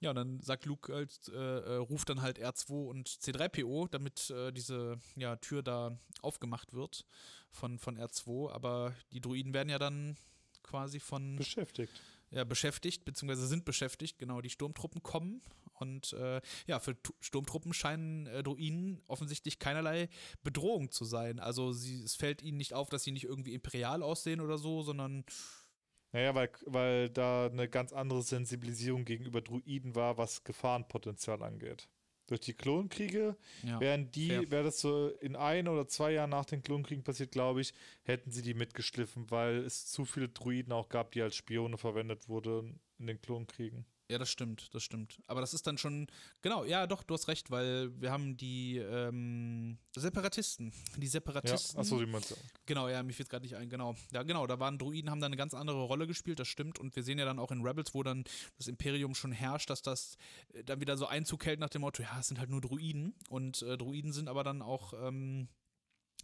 Ja, 0.00 0.10
und 0.10 0.16
dann 0.16 0.40
sagt 0.40 0.66
Luke 0.66 0.92
halt, 0.92 1.28
äh, 1.28 1.32
äh, 1.34 1.76
ruft 1.76 2.10
dann 2.10 2.20
halt 2.20 2.38
R2 2.38 2.88
und 2.88 3.08
C3PO, 3.08 3.88
damit 3.88 4.28
äh, 4.30 4.52
diese 4.52 4.98
ja, 5.16 5.36
Tür 5.36 5.62
da 5.62 5.98
aufgemacht 6.20 6.74
wird 6.74 7.06
von, 7.50 7.78
von 7.78 7.98
R2. 7.98 8.50
Aber 8.50 8.94
die 9.12 9.22
Druiden 9.22 9.54
werden 9.54 9.70
ja 9.70 9.78
dann 9.78 10.18
quasi 10.62 11.00
von 11.00 11.36
Beschäftigt. 11.36 12.02
ja, 12.30 12.44
beschäftigt, 12.44 13.06
beziehungsweise 13.06 13.46
sind 13.46 13.64
beschäftigt. 13.64 14.18
Genau, 14.18 14.42
die 14.42 14.50
Sturmtruppen 14.50 15.02
kommen. 15.02 15.40
Und 15.84 16.12
äh, 16.14 16.40
ja, 16.66 16.80
für 16.80 17.00
Tu- 17.02 17.12
Sturmtruppen 17.20 17.72
scheinen 17.74 18.26
äh, 18.26 18.42
Druiden 18.42 19.02
offensichtlich 19.06 19.58
keinerlei 19.58 20.08
Bedrohung 20.42 20.90
zu 20.90 21.04
sein. 21.04 21.38
Also 21.38 21.72
sie, 21.72 22.02
es 22.02 22.14
fällt 22.16 22.42
ihnen 22.42 22.56
nicht 22.58 22.72
auf, 22.72 22.88
dass 22.88 23.04
sie 23.04 23.12
nicht 23.12 23.24
irgendwie 23.24 23.54
imperial 23.54 24.02
aussehen 24.02 24.40
oder 24.40 24.56
so, 24.58 24.82
sondern 24.82 25.24
Naja, 26.12 26.34
weil, 26.34 26.50
weil 26.66 27.10
da 27.10 27.46
eine 27.46 27.68
ganz 27.68 27.92
andere 27.92 28.22
Sensibilisierung 28.22 29.04
gegenüber 29.04 29.40
Druiden 29.40 29.94
war, 29.94 30.16
was 30.16 30.44
Gefahrenpotenzial 30.44 31.42
angeht. 31.42 31.88
Durch 32.26 32.40
die 32.40 32.54
Klonkriege 32.54 33.36
ja, 33.62 33.80
wären 33.80 34.10
die, 34.10 34.28
fair. 34.28 34.50
wäre 34.50 34.64
das 34.64 34.80
so 34.80 35.08
in 35.20 35.36
ein 35.36 35.68
oder 35.68 35.86
zwei 35.86 36.12
Jahren 36.12 36.30
nach 36.30 36.46
den 36.46 36.62
Klonkriegen 36.62 37.04
passiert, 37.04 37.32
glaube 37.32 37.60
ich, 37.60 37.74
hätten 38.02 38.30
sie 38.30 38.40
die 38.40 38.54
mitgeschliffen, 38.54 39.30
weil 39.30 39.56
es 39.58 39.86
zu 39.86 40.06
viele 40.06 40.30
Druiden 40.30 40.72
auch 40.72 40.88
gab, 40.88 41.10
die 41.12 41.20
als 41.20 41.36
Spione 41.36 41.76
verwendet 41.76 42.28
wurden 42.28 42.80
in 42.98 43.08
den 43.08 43.20
Klonkriegen. 43.20 43.84
Ja, 44.10 44.18
das 44.18 44.28
stimmt, 44.28 44.68
das 44.74 44.82
stimmt. 44.82 45.18
Aber 45.26 45.40
das 45.40 45.54
ist 45.54 45.66
dann 45.66 45.78
schon, 45.78 46.08
genau, 46.42 46.64
ja, 46.64 46.86
doch, 46.86 47.02
du 47.02 47.14
hast 47.14 47.26
recht, 47.26 47.50
weil 47.50 47.90
wir 47.98 48.12
haben 48.12 48.36
die 48.36 48.76
ähm, 48.76 49.78
Separatisten. 49.96 50.72
Die 50.98 51.06
Ja, 51.06 51.10
Separatisten. 51.12 51.80
achso, 51.80 51.98
die 51.98 52.04
meinst 52.06 52.30
du. 52.32 52.34
Genau, 52.66 52.88
ja, 52.88 53.02
mir 53.02 53.14
fällt 53.14 53.30
gerade 53.30 53.44
nicht 53.44 53.56
ein, 53.56 53.70
genau. 53.70 53.94
Ja, 54.12 54.22
genau, 54.22 54.46
da 54.46 54.60
waren 54.60 54.78
Druiden, 54.78 55.10
haben 55.10 55.20
da 55.20 55.26
eine 55.26 55.38
ganz 55.38 55.54
andere 55.54 55.82
Rolle 55.84 56.06
gespielt, 56.06 56.38
das 56.38 56.48
stimmt. 56.48 56.78
Und 56.78 56.94
wir 56.96 57.02
sehen 57.02 57.18
ja 57.18 57.24
dann 57.24 57.38
auch 57.38 57.50
in 57.50 57.62
Rebels, 57.62 57.94
wo 57.94 58.02
dann 58.02 58.24
das 58.58 58.68
Imperium 58.68 59.14
schon 59.14 59.32
herrscht, 59.32 59.70
dass 59.70 59.80
das 59.80 60.16
äh, 60.52 60.62
dann 60.64 60.80
wieder 60.82 60.98
so 60.98 61.06
Einzug 61.06 61.46
hält 61.46 61.58
nach 61.60 61.70
dem 61.70 61.80
Motto, 61.80 62.02
ja, 62.02 62.20
es 62.20 62.28
sind 62.28 62.38
halt 62.38 62.50
nur 62.50 62.60
Druiden. 62.60 63.14
Und 63.30 63.62
äh, 63.62 63.78
Druiden 63.78 64.12
sind 64.12 64.28
aber 64.28 64.44
dann 64.44 64.60
auch, 64.60 64.92
ähm, 65.02 65.48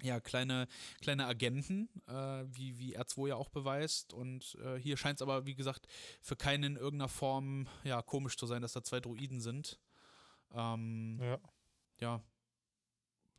ja, 0.03 0.21
kleine, 0.21 0.67
kleine 1.01 1.27
Agenten, 1.27 1.89
äh, 2.07 2.45
wie, 2.47 2.79
wie 2.79 2.97
R2 2.99 3.29
ja 3.29 3.37
auch 3.37 3.49
beweist. 3.51 4.13
Und 4.13 4.57
äh, 4.65 4.77
hier 4.79 4.97
scheint 4.97 5.19
es 5.19 5.23
aber, 5.23 5.47
wie 5.47 5.55
gesagt, 5.55 5.87
für 6.21 6.37
keinen 6.37 6.65
in 6.65 6.77
irgendeiner 6.77 7.09
Form, 7.09 7.67
ja, 7.85 8.03
komisch 8.03 8.37
zu 8.37 8.47
sein, 8.47 8.63
dass 8.63 8.73
da 8.73 8.83
zwei 8.83 9.01
Druiden 9.01 9.41
sind. 9.41 9.79
Ähm, 10.53 11.19
Ja. 11.23 11.39
ja, 12.01 12.23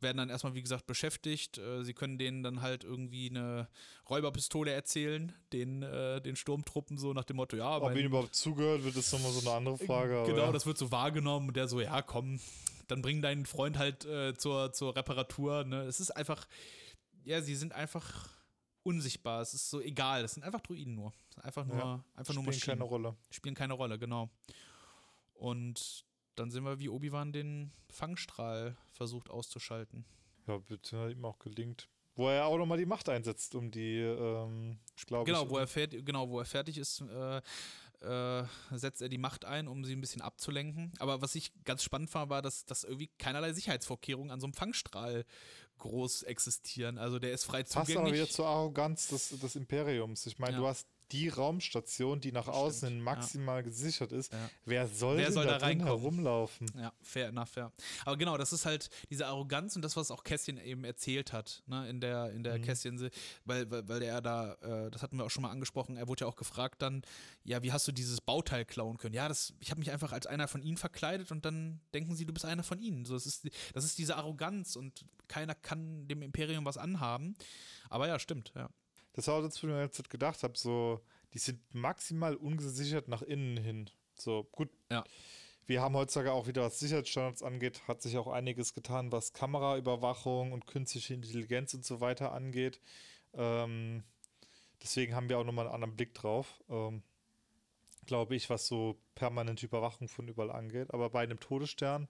werden 0.00 0.16
dann 0.16 0.30
erstmal, 0.30 0.54
wie 0.54 0.62
gesagt, 0.62 0.86
beschäftigt. 0.86 1.58
Äh, 1.58 1.84
sie 1.84 1.94
können 1.94 2.18
denen 2.18 2.42
dann 2.42 2.60
halt 2.60 2.82
irgendwie 2.82 3.30
eine 3.30 3.68
Räuberpistole 4.10 4.72
erzählen, 4.72 5.32
den, 5.52 5.82
äh, 5.82 6.20
den 6.20 6.34
Sturmtruppen 6.34 6.98
so 6.98 7.12
nach 7.12 7.24
dem 7.24 7.36
Motto, 7.36 7.56
ja, 7.56 7.76
Ob 7.76 7.84
mein- 7.84 7.96
ihnen 7.96 8.06
überhaupt 8.06 8.34
zugehört, 8.34 8.82
wird 8.82 8.96
ist 8.96 9.12
nochmal 9.12 9.30
so 9.30 9.40
eine 9.48 9.56
andere 9.58 9.78
Frage. 9.78 10.24
genau, 10.26 10.42
aber 10.44 10.52
das 10.54 10.66
wird 10.66 10.76
so 10.78 10.90
wahrgenommen 10.90 11.48
und 11.48 11.56
der 11.56 11.68
so, 11.68 11.80
ja, 11.80 12.02
komm, 12.02 12.40
dann 12.92 13.02
bring 13.02 13.22
deinen 13.22 13.46
Freund 13.46 13.78
halt 13.78 14.04
äh, 14.04 14.34
zur, 14.36 14.72
zur 14.72 14.94
Reparatur. 14.94 15.64
Ne? 15.64 15.82
Es 15.84 15.98
ist 15.98 16.10
einfach, 16.10 16.46
ja, 17.24 17.40
sie 17.40 17.54
sind 17.56 17.72
einfach 17.72 18.28
unsichtbar. 18.82 19.40
Es 19.40 19.54
ist 19.54 19.70
so 19.70 19.80
egal. 19.80 20.24
Es 20.24 20.34
sind 20.34 20.42
einfach 20.42 20.60
Druiden 20.60 20.94
nur. 20.94 21.12
Einfach 21.40 21.64
nur, 21.64 21.76
Ja, 21.78 22.04
einfach 22.14 22.34
nur 22.34 22.42
spielen 22.42 22.46
Maschinen. 22.46 22.78
keine 22.78 22.84
Rolle. 22.84 23.16
Spielen 23.30 23.54
keine 23.54 23.72
Rolle, 23.72 23.98
genau. 23.98 24.28
Und 25.34 26.04
dann 26.36 26.50
sehen 26.50 26.64
wir, 26.64 26.78
wie 26.78 26.88
Obi-Wan 26.88 27.32
den 27.32 27.72
Fangstrahl 27.90 28.76
versucht 28.92 29.30
auszuschalten. 29.30 30.04
Ja, 30.46 30.58
bitte 30.58 31.10
ihm 31.10 31.24
auch 31.24 31.38
gelingt. 31.38 31.88
Wo 32.14 32.28
er 32.28 32.44
auch 32.46 32.58
nochmal 32.58 32.76
die 32.78 32.84
Macht 32.86 33.08
einsetzt, 33.08 33.54
um 33.54 33.70
die, 33.70 33.98
ähm, 34.00 34.78
glaube 35.06 35.24
Genau, 35.24 35.44
ich. 35.44 35.50
wo 35.50 35.56
er 35.56 35.66
fertig, 35.66 36.04
genau, 36.04 36.28
wo 36.28 36.38
er 36.40 36.44
fertig 36.44 36.76
ist, 36.76 37.00
äh, 37.00 37.40
äh, 38.02 38.44
setzt 38.76 39.00
er 39.02 39.08
die 39.08 39.18
Macht 39.18 39.44
ein, 39.44 39.68
um 39.68 39.84
sie 39.84 39.94
ein 39.94 40.00
bisschen 40.00 40.22
abzulenken. 40.22 40.92
Aber 40.98 41.22
was 41.22 41.34
ich 41.34 41.52
ganz 41.64 41.82
spannend 41.82 42.10
fand, 42.10 42.30
war, 42.30 42.42
dass, 42.42 42.64
dass 42.66 42.84
irgendwie 42.84 43.10
keinerlei 43.18 43.52
Sicherheitsvorkehrungen 43.52 44.30
an 44.30 44.40
so 44.40 44.46
einem 44.46 44.54
Fangstrahl 44.54 45.24
groß 45.78 46.22
existieren. 46.24 46.98
Also 46.98 47.18
der 47.18 47.32
ist 47.32 47.44
frei 47.44 47.62
Passt 47.62 47.76
aber 47.76 47.86
zugänglich. 47.86 48.14
wieder 48.14 48.28
zur 48.28 48.46
Arroganz 48.46 49.08
des, 49.08 49.30
des 49.40 49.56
Imperiums. 49.56 50.26
Ich 50.26 50.38
meine, 50.38 50.52
Ja. 50.54 50.58
du 50.60 50.66
hast 50.66 50.86
die 51.12 51.28
Raumstation, 51.28 52.20
die 52.20 52.32
nach 52.32 52.48
außen 52.48 52.88
hin 52.88 52.96
Stimmt, 52.98 53.04
maximal 53.04 53.62
gesichert 53.62 54.12
ist. 54.12 54.32
Ja. 54.32 54.50
Wer 54.64 54.88
soll, 54.88 55.18
Wer 55.18 55.30
soll 55.32 55.44
da, 55.46 55.58
da 55.58 55.66
reinkommen? 55.66 55.94
herumlaufen? 55.98 56.66
Ja, 56.78 56.92
fair 57.02 57.28
enough, 57.28 57.54
ja. 57.56 57.70
Aber 58.04 58.16
genau, 58.16 58.36
das 58.36 58.52
ist 58.52 58.64
halt 58.66 58.88
diese 59.10 59.26
Arroganz 59.26 59.76
und 59.76 59.82
das, 59.82 59.96
was 59.96 60.10
auch 60.10 60.24
Kästchen 60.24 60.58
eben 60.58 60.84
erzählt 60.84 61.32
hat, 61.32 61.62
ne, 61.66 61.88
in 61.88 62.00
der, 62.00 62.30
in 62.32 62.42
der 62.42 62.58
Mhm. 62.58 62.62
Kästchen, 62.62 63.10
weil, 63.44 63.70
weil, 63.70 63.88
weil 63.88 64.02
er 64.02 64.20
da, 64.20 64.54
äh, 64.54 64.90
das 64.90 65.02
hatten 65.02 65.16
wir 65.18 65.24
auch 65.24 65.30
schon 65.30 65.42
mal 65.42 65.50
angesprochen, 65.50 65.96
er 65.96 66.08
wurde 66.08 66.24
ja 66.24 66.26
auch 66.28 66.36
gefragt 66.36 66.82
dann, 66.82 67.02
ja, 67.44 67.62
wie 67.62 67.72
hast 67.72 67.86
du 67.88 67.92
dieses 67.92 68.20
Bauteil 68.20 68.64
klauen 68.64 68.98
können? 68.98 69.14
Ja, 69.14 69.28
das, 69.28 69.52
ich 69.60 69.70
habe 69.70 69.78
mich 69.80 69.90
einfach 69.90 70.12
als 70.12 70.26
einer 70.26 70.48
von 70.48 70.62
ihnen 70.62 70.76
verkleidet 70.76 71.30
und 71.30 71.44
dann 71.44 71.80
denken 71.92 72.14
sie, 72.16 72.24
du 72.24 72.32
bist 72.32 72.44
einer 72.44 72.62
von 72.62 72.78
ihnen. 72.78 73.04
So, 73.04 73.14
das, 73.14 73.26
ist, 73.26 73.48
das 73.74 73.84
ist 73.84 73.98
diese 73.98 74.16
Arroganz 74.16 74.76
und 74.76 75.04
keiner 75.28 75.54
kann 75.54 76.06
dem 76.08 76.22
Imperium 76.22 76.64
was 76.64 76.76
anhaben. 76.78 77.34
Aber 77.90 78.08
ja, 78.08 78.18
stimmt, 78.18 78.52
ja. 78.54 78.68
Das 79.12 79.26
war 79.26 79.42
das, 79.42 79.54
was 79.54 79.56
ich 79.56 79.62
mir 79.64 79.80
jetzt 79.80 80.10
gedacht 80.10 80.42
habe, 80.42 80.56
so, 80.56 81.00
die 81.34 81.38
sind 81.38 81.60
maximal 81.74 82.34
ungesichert 82.34 83.08
nach 83.08 83.22
innen 83.22 83.56
hin. 83.56 83.90
So, 84.14 84.44
gut. 84.52 84.70
Ja. 84.90 85.04
Wir 85.66 85.80
haben 85.80 85.94
heutzutage 85.94 86.32
auch 86.32 86.48
wieder, 86.48 86.62
was 86.62 86.80
Sicherheitsstandards 86.80 87.42
angeht, 87.42 87.86
hat 87.86 88.02
sich 88.02 88.18
auch 88.18 88.26
einiges 88.26 88.74
getan, 88.74 89.12
was 89.12 89.32
Kameraüberwachung 89.32 90.52
und 90.52 90.66
künstliche 90.66 91.14
Intelligenz 91.14 91.72
und 91.72 91.84
so 91.84 92.00
weiter 92.00 92.32
angeht. 92.32 92.80
Ähm, 93.34 94.02
deswegen 94.82 95.14
haben 95.14 95.28
wir 95.28 95.38
auch 95.38 95.44
nochmal 95.44 95.66
einen 95.66 95.74
anderen 95.74 95.96
Blick 95.96 96.14
drauf. 96.14 96.60
Ähm, 96.68 97.02
glaube 98.06 98.34
ich, 98.34 98.50
was 98.50 98.66
so 98.66 98.98
permanente 99.14 99.66
Überwachung 99.66 100.08
von 100.08 100.26
überall 100.26 100.50
angeht. 100.50 100.92
Aber 100.92 101.10
bei 101.10 101.22
einem 101.22 101.38
Todesstern, 101.38 102.08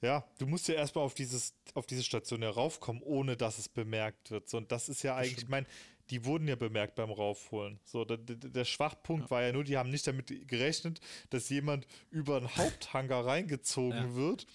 ja, 0.00 0.24
du 0.38 0.46
musst 0.46 0.68
ja 0.68 0.74
erstmal 0.74 1.04
auf 1.04 1.14
dieses, 1.14 1.54
auf 1.74 1.86
diese 1.86 2.04
Station 2.04 2.42
heraufkommen, 2.42 3.02
ohne 3.02 3.36
dass 3.36 3.58
es 3.58 3.68
bemerkt 3.68 4.30
wird. 4.30 4.48
So, 4.48 4.58
und 4.58 4.70
das 4.70 4.88
ist 4.88 5.02
ja 5.02 5.16
eigentlich, 5.16 5.44
ich 5.44 5.48
meine, 5.48 5.66
die 6.10 6.24
wurden 6.24 6.48
ja 6.48 6.56
bemerkt 6.56 6.94
beim 6.94 7.10
Raufholen. 7.10 7.80
So, 7.84 8.04
der, 8.04 8.16
der, 8.16 8.64
Schwachpunkt 8.64 9.24
ja. 9.24 9.30
war 9.30 9.42
ja 9.42 9.52
nur, 9.52 9.64
die 9.64 9.76
haben 9.76 9.90
nicht 9.90 10.06
damit 10.06 10.48
gerechnet, 10.48 11.00
dass 11.30 11.48
jemand 11.48 11.86
über 12.10 12.36
einen 12.36 12.56
Haupthangar 12.56 13.26
reingezogen 13.26 14.10
ja. 14.10 14.14
wird 14.14 14.46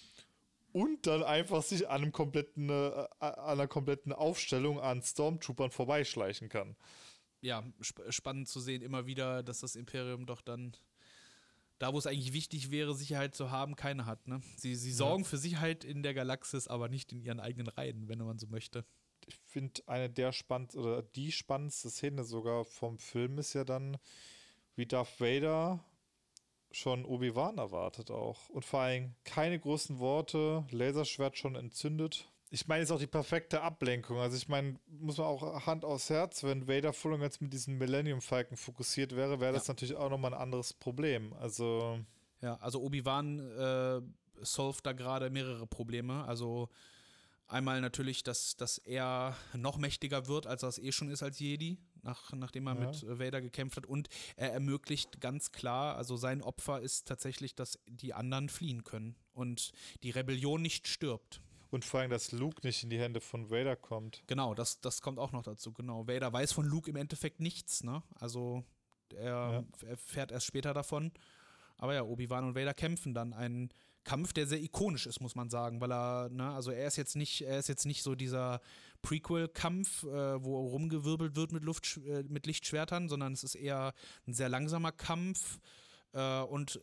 und 0.72 1.06
dann 1.06 1.22
einfach 1.22 1.62
sich 1.62 1.88
an, 1.88 2.02
einem 2.02 2.12
kompletten, 2.12 2.70
äh, 2.70 3.06
an 3.20 3.34
einer 3.34 3.68
kompletten 3.68 4.12
Aufstellung 4.12 4.80
an 4.80 5.02
Stormtroopern 5.02 5.70
vorbeischleichen 5.70 6.48
kann. 6.48 6.74
Ja, 7.40 7.62
sp 7.84 8.00
spannend 8.08 8.48
zu 8.48 8.58
sehen, 8.58 8.82
immer 8.82 9.06
wieder, 9.06 9.42
dass 9.42 9.60
das 9.60 9.76
Imperium 9.76 10.26
doch 10.26 10.40
dann 10.40 10.76
da, 11.78 11.92
wo 11.92 11.98
es 11.98 12.06
eigentlich 12.06 12.32
wichtig 12.32 12.70
wäre, 12.70 12.94
Sicherheit 12.94 13.34
zu 13.34 13.50
haben, 13.50 13.76
keine 13.76 14.06
hat. 14.06 14.26
Ne? 14.28 14.40
Sie, 14.56 14.74
sie 14.74 14.92
sorgen 14.92 15.22
ja. 15.22 15.28
für 15.28 15.38
Sicherheit 15.38 15.84
in 15.84 16.02
der 16.02 16.14
Galaxis, 16.14 16.68
aber 16.68 16.88
nicht 16.88 17.12
in 17.12 17.20
ihren 17.20 17.40
eigenen 17.40 17.68
Reihen, 17.68 18.08
wenn 18.08 18.18
man 18.18 18.38
so 18.38 18.46
möchte. 18.46 18.84
Ich 19.26 19.36
finde, 19.36 19.82
eine 19.86 20.10
der 20.10 20.32
spannendsten 20.32 20.82
oder 20.82 21.02
die 21.02 21.32
spannendste 21.32 21.90
Szene 21.90 22.24
sogar 22.24 22.64
vom 22.64 22.98
Film 22.98 23.38
ist 23.38 23.54
ja 23.54 23.64
dann, 23.64 23.96
wie 24.76 24.86
Darth 24.86 25.20
Vader 25.20 25.84
schon 26.70 27.04
Obi-Wan 27.04 27.58
erwartet 27.58 28.10
auch. 28.10 28.48
Und 28.48 28.64
vor 28.64 28.80
allem 28.80 29.14
keine 29.24 29.58
großen 29.58 29.98
Worte, 29.98 30.66
Laserschwert 30.70 31.38
schon 31.38 31.54
entzündet. 31.54 32.28
Ich 32.54 32.68
meine, 32.68 32.84
es 32.84 32.88
ist 32.88 32.94
auch 32.94 33.00
die 33.00 33.08
perfekte 33.08 33.62
Ablenkung. 33.62 34.18
Also 34.18 34.36
ich 34.36 34.46
meine, 34.46 34.78
muss 34.86 35.18
man 35.18 35.26
auch 35.26 35.66
Hand 35.66 35.84
aufs 35.84 36.08
Herz, 36.08 36.44
wenn 36.44 36.68
Vader 36.68 36.92
voll 36.92 37.12
und 37.12 37.20
ganz 37.20 37.40
mit 37.40 37.52
diesen 37.52 37.78
Millennium 37.78 38.20
Falken 38.20 38.56
fokussiert 38.56 39.16
wäre, 39.16 39.40
wäre 39.40 39.52
das 39.52 39.66
natürlich 39.66 39.96
auch 39.96 40.08
nochmal 40.08 40.34
ein 40.34 40.40
anderes 40.40 40.72
Problem. 40.72 41.32
Also. 41.32 41.98
Ja, 42.42 42.54
also 42.60 42.80
Obi-Wan 42.80 43.40
äh, 43.40 44.00
solved 44.40 44.86
da 44.86 44.92
gerade 44.92 45.30
mehrere 45.30 45.66
Probleme. 45.66 46.24
Also 46.26 46.68
einmal 47.48 47.80
natürlich, 47.80 48.22
dass, 48.22 48.56
dass 48.56 48.78
er 48.78 49.36
noch 49.54 49.76
mächtiger 49.76 50.28
wird, 50.28 50.46
als 50.46 50.62
er 50.62 50.68
es 50.68 50.78
eh 50.78 50.92
schon 50.92 51.10
ist 51.10 51.24
als 51.24 51.40
Jedi 51.40 51.76
nach, 52.02 52.32
nachdem 52.34 52.68
er 52.68 52.74
ja. 52.74 52.86
mit 52.86 53.02
äh, 53.02 53.18
Vader 53.18 53.40
gekämpft 53.40 53.78
hat. 53.78 53.86
Und 53.86 54.06
er 54.36 54.52
ermöglicht 54.52 55.20
ganz 55.20 55.50
klar, 55.50 55.96
also 55.96 56.16
sein 56.16 56.40
Opfer 56.40 56.80
ist 56.80 57.08
tatsächlich, 57.08 57.56
dass 57.56 57.80
die 57.88 58.14
anderen 58.14 58.48
fliehen 58.48 58.84
können 58.84 59.16
und 59.32 59.72
die 60.04 60.10
Rebellion 60.10 60.62
nicht 60.62 60.86
stirbt. 60.86 61.40
Und 61.70 61.84
vor 61.84 62.00
allem, 62.00 62.10
dass 62.10 62.32
Luke 62.32 62.64
nicht 62.64 62.82
in 62.82 62.90
die 62.90 62.98
Hände 62.98 63.20
von 63.20 63.50
Vader 63.50 63.76
kommt. 63.76 64.22
Genau, 64.26 64.54
das, 64.54 64.80
das 64.80 65.00
kommt 65.00 65.18
auch 65.18 65.32
noch 65.32 65.42
dazu. 65.42 65.72
Genau. 65.72 66.06
Vader 66.06 66.32
weiß 66.32 66.52
von 66.52 66.66
Luke 66.66 66.88
im 66.90 66.96
Endeffekt 66.96 67.40
nichts, 67.40 67.82
ne? 67.82 68.02
Also 68.20 68.64
er 69.14 69.64
ja. 69.82 69.88
erfährt 69.88 70.32
erst 70.32 70.46
später 70.46 70.74
davon. 70.74 71.12
Aber 71.76 71.94
ja, 71.94 72.02
Obi-Wan 72.02 72.44
und 72.44 72.54
Vader 72.54 72.74
kämpfen 72.74 73.14
dann 73.14 73.32
einen 73.32 73.70
Kampf, 74.04 74.32
der 74.32 74.46
sehr 74.46 74.62
ikonisch 74.62 75.06
ist, 75.06 75.20
muss 75.20 75.34
man 75.34 75.48
sagen, 75.48 75.80
weil 75.80 75.90
er, 75.90 76.28
ne, 76.28 76.52
also 76.52 76.70
er 76.70 76.86
ist 76.86 76.96
jetzt 76.96 77.16
nicht, 77.16 77.40
er 77.40 77.58
ist 77.58 77.68
jetzt 77.68 77.86
nicht 77.86 78.02
so 78.02 78.14
dieser 78.14 78.60
Prequel-Kampf, 79.02 80.04
äh, 80.04 80.44
wo 80.44 80.60
rumgewirbelt 80.68 81.36
wird 81.36 81.52
mit, 81.52 81.64
Luft, 81.64 81.98
äh, 82.06 82.22
mit 82.28 82.46
Lichtschwertern, 82.46 83.08
sondern 83.08 83.32
es 83.32 83.44
ist 83.44 83.54
eher 83.54 83.94
ein 84.26 84.34
sehr 84.34 84.50
langsamer 84.50 84.92
Kampf 84.92 85.58
äh, 86.12 86.40
und 86.42 86.80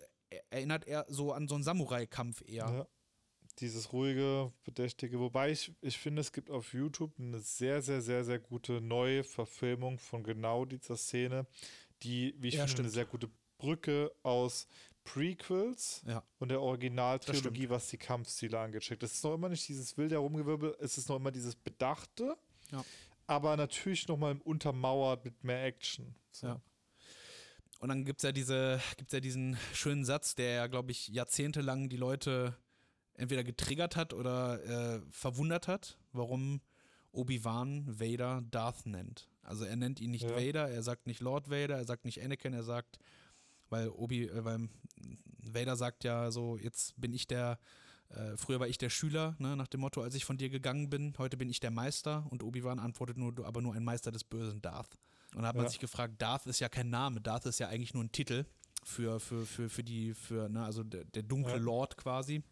erinnert 0.50 0.86
eher 0.88 1.06
so 1.10 1.32
an 1.32 1.48
so 1.48 1.56
einen 1.56 1.64
Samurai-Kampf 1.64 2.42
eher. 2.48 2.70
Ja. 2.70 2.88
Dieses 3.62 3.94
ruhige, 3.94 4.52
bedächtige, 4.64 5.20
wobei 5.20 5.52
ich, 5.52 5.72
ich 5.82 5.98
finde, 5.98 6.22
es 6.22 6.32
gibt 6.32 6.50
auf 6.50 6.74
YouTube 6.74 7.14
eine 7.20 7.40
sehr, 7.40 7.82
sehr, 7.82 8.02
sehr, 8.02 8.24
sehr 8.24 8.40
gute 8.40 8.82
neue 8.82 9.24
Verfilmung 9.24 10.00
von 10.00 10.24
genau 10.24 10.66
dieser 10.66 10.98
Szene, 10.98 11.46
die, 12.02 12.34
wie 12.40 12.48
ich 12.48 12.56
ja, 12.56 12.62
finde, 12.62 12.72
stimmt. 12.72 12.86
eine 12.88 12.94
sehr 12.94 13.06
gute 13.06 13.30
Brücke 13.60 14.12
aus 14.24 14.68
Prequels 15.04 16.02
ja. 16.08 16.24
und 16.40 16.50
der 16.50 16.62
Originaltrilogie, 16.62 17.70
was 17.70 17.88
die 17.90 17.98
Kampfstile 17.98 18.60
angeht. 18.60 19.02
Das 19.02 19.14
ist 19.14 19.24
noch 19.24 19.36
immer 19.36 19.50
nicht 19.50 19.68
dieses 19.68 19.98
wilde 19.98 20.16
Herumgewirbel, 20.16 20.76
es 20.80 20.98
ist 20.98 21.10
noch 21.10 21.18
immer 21.18 21.32
dieses 21.32 21.56
Bedachte, 21.56 22.36
ja. 22.72 22.84
aber 23.28 23.56
natürlich 23.58 24.08
nochmal 24.08 24.40
untermauert 24.44 25.24
mit 25.24 25.44
mehr 25.44 25.64
Action. 25.64 26.16
So. 26.32 26.48
Ja. 26.48 26.62
Und 27.80 27.90
dann 27.90 28.06
gibt 28.06 28.20
es 28.20 28.24
ja, 28.24 28.32
diese, 28.32 28.80
gibt's 28.98 29.14
ja 29.14 29.20
diesen 29.20 29.58
schönen 29.74 30.06
Satz, 30.06 30.36
der 30.36 30.52
ja, 30.52 30.68
glaube 30.68 30.92
ich, 30.92 31.08
jahrzehntelang 31.08 31.90
die 31.90 31.98
Leute 31.98 32.56
entweder 33.22 33.44
getriggert 33.44 33.96
hat 33.96 34.14
oder 34.14 34.64
äh, 34.64 35.02
verwundert 35.12 35.68
hat, 35.68 35.98
warum 36.12 36.62
Obi-Wan 37.12 37.86
Vader 37.88 38.42
Darth 38.50 38.86
nennt. 38.86 39.30
Also 39.44 39.66
er 39.66 39.76
nennt 39.76 40.00
ihn 40.00 40.12
nicht 40.12 40.30
ja. 40.30 40.36
Vader, 40.36 40.70
er 40.70 40.84
sagt 40.84 41.08
nicht 41.08 41.22
Lord 41.22 41.50
Vader, 41.50 41.78
er 41.78 41.86
sagt 41.86 42.06
nicht 42.06 42.22
Anakin, 42.22 42.54
er 42.54 42.64
sagt 42.64 43.00
weil 43.72 43.90
Obi, 43.90 44.26
äh, 44.26 44.46
weil 44.46 44.70
Vader 45.44 45.76
sagt 45.76 46.04
ja 46.04 46.30
so, 46.30 46.58
jetzt 46.58 47.00
bin 47.02 47.14
ich 47.14 47.26
der, 47.26 47.58
äh, 48.10 48.38
früher 48.38 48.60
war 48.60 48.68
ich 48.68 48.78
der 48.78 48.90
Schüler, 48.90 49.36
ne, 49.40 49.56
nach 49.56 49.68
dem 49.68 49.82
Motto, 49.82 50.02
als 50.02 50.14
ich 50.14 50.26
von 50.26 50.38
dir 50.38 50.50
gegangen 50.50 50.90
bin, 50.90 51.16
heute 51.18 51.38
bin 51.38 51.50
ich 51.50 51.60
der 51.60 51.72
Meister 51.72 52.28
und 52.30 52.44
Obi-Wan 52.44 52.80
antwortet 52.80 53.18
nur, 53.18 53.34
du 53.34 53.46
aber 53.46 53.62
nur 53.62 53.74
ein 53.74 53.84
Meister 53.84 54.12
des 54.12 54.24
bösen 54.24 54.62
Darth. 54.62 55.00
Und 55.34 55.44
da 55.44 55.48
hat 55.48 55.56
man 55.56 55.70
sich 55.70 55.80
gefragt, 55.80 56.22
Darth 56.22 56.46
ist 56.46 56.60
ja 56.60 56.68
kein 56.68 56.90
Name, 56.90 57.22
Darth 57.22 57.46
ist 57.46 57.60
ja 57.60 57.70
eigentlich 57.70 57.94
nur 57.94 58.04
ein 58.04 58.12
Titel 58.12 58.46
für, 58.84 59.20
für, 59.20 59.46
für, 59.46 59.70
für 59.70 59.84
die, 59.84 60.14
für, 60.14 60.50
ne, 60.50 60.64
also 60.64 60.84
der, 60.84 61.06
der 61.06 61.24
dunkle 61.24 61.54
ja. 61.54 61.60
Lord 61.60 61.98
quasi. 61.98 62.44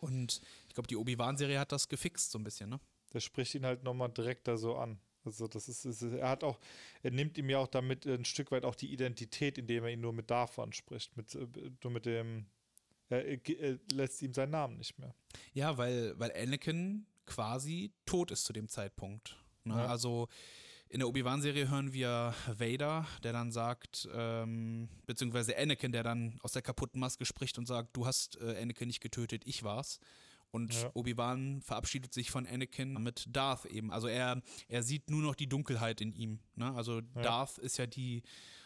Und 0.00 0.40
ich 0.68 0.74
glaube, 0.74 0.88
die 0.88 0.96
Obi-Wan-Serie 0.96 1.58
hat 1.58 1.72
das 1.72 1.88
gefixt 1.88 2.30
so 2.30 2.38
ein 2.38 2.44
bisschen, 2.44 2.70
ne? 2.70 2.80
Der 3.12 3.20
spricht 3.20 3.54
ihn 3.54 3.66
halt 3.66 3.82
nochmal 3.82 4.08
direkt 4.08 4.48
da 4.48 4.56
so 4.56 4.76
an. 4.76 4.98
Also 5.24 5.46
das 5.46 5.68
ist, 5.68 5.84
ist, 5.84 6.02
er 6.02 6.28
hat 6.28 6.42
auch, 6.42 6.58
er 7.02 7.12
nimmt 7.12 7.38
ihm 7.38 7.48
ja 7.48 7.58
auch 7.58 7.68
damit 7.68 8.06
ein 8.06 8.24
Stück 8.24 8.50
weit 8.50 8.64
auch 8.64 8.74
die 8.74 8.92
Identität, 8.92 9.58
indem 9.58 9.84
er 9.84 9.90
ihn 9.90 10.00
nur 10.00 10.12
mit 10.12 10.30
Darth 10.30 10.58
anspricht, 10.58 11.16
mit, 11.16 11.34
äh, 11.34 11.46
nur 11.82 11.92
mit 11.92 12.06
dem, 12.06 12.46
er, 13.08 13.24
er 13.24 13.78
lässt 13.92 14.22
ihm 14.22 14.34
seinen 14.34 14.50
Namen 14.50 14.78
nicht 14.78 14.98
mehr. 14.98 15.14
Ja, 15.52 15.76
weil, 15.78 16.18
weil 16.18 16.32
Anakin 16.32 17.06
quasi 17.26 17.92
tot 18.04 18.30
ist 18.30 18.44
zu 18.44 18.52
dem 18.52 18.68
Zeitpunkt. 18.68 19.36
Ne? 19.64 19.74
Ja. 19.74 19.86
Also 19.86 20.28
in 20.92 20.98
der 20.98 21.08
Obi-Wan-Serie 21.08 21.70
hören 21.70 21.94
wir 21.94 22.34
Vader, 22.46 23.06
der 23.22 23.32
dann 23.32 23.50
sagt, 23.50 24.06
ähm, 24.14 24.90
beziehungsweise 25.06 25.56
Anakin, 25.56 25.90
der 25.90 26.02
dann 26.02 26.38
aus 26.42 26.52
der 26.52 26.60
kaputten 26.60 27.00
Maske 27.00 27.24
spricht 27.24 27.56
und 27.56 27.66
sagt, 27.66 27.96
du 27.96 28.04
hast 28.04 28.38
äh, 28.42 28.60
Anakin 28.60 28.88
nicht 28.88 29.00
getötet, 29.00 29.42
ich 29.46 29.62
war's. 29.62 30.00
Und 30.50 30.74
ja. 30.74 30.90
Obi-Wan 30.92 31.62
verabschiedet 31.62 32.12
sich 32.12 32.30
von 32.30 32.46
Anakin 32.46 32.92
mit 33.02 33.24
Darth 33.30 33.64
eben. 33.64 33.90
Also 33.90 34.06
er, 34.06 34.42
er 34.68 34.82
sieht 34.82 35.08
nur 35.08 35.22
noch 35.22 35.34
die 35.34 35.48
Dunkelheit 35.48 36.02
in 36.02 36.12
ihm. 36.12 36.40
Ne? 36.56 36.70
Also 36.74 37.00
ja. 37.00 37.22
Darth 37.22 37.56
ist 37.56 37.78
ja 37.78 37.86
die, 37.86 38.22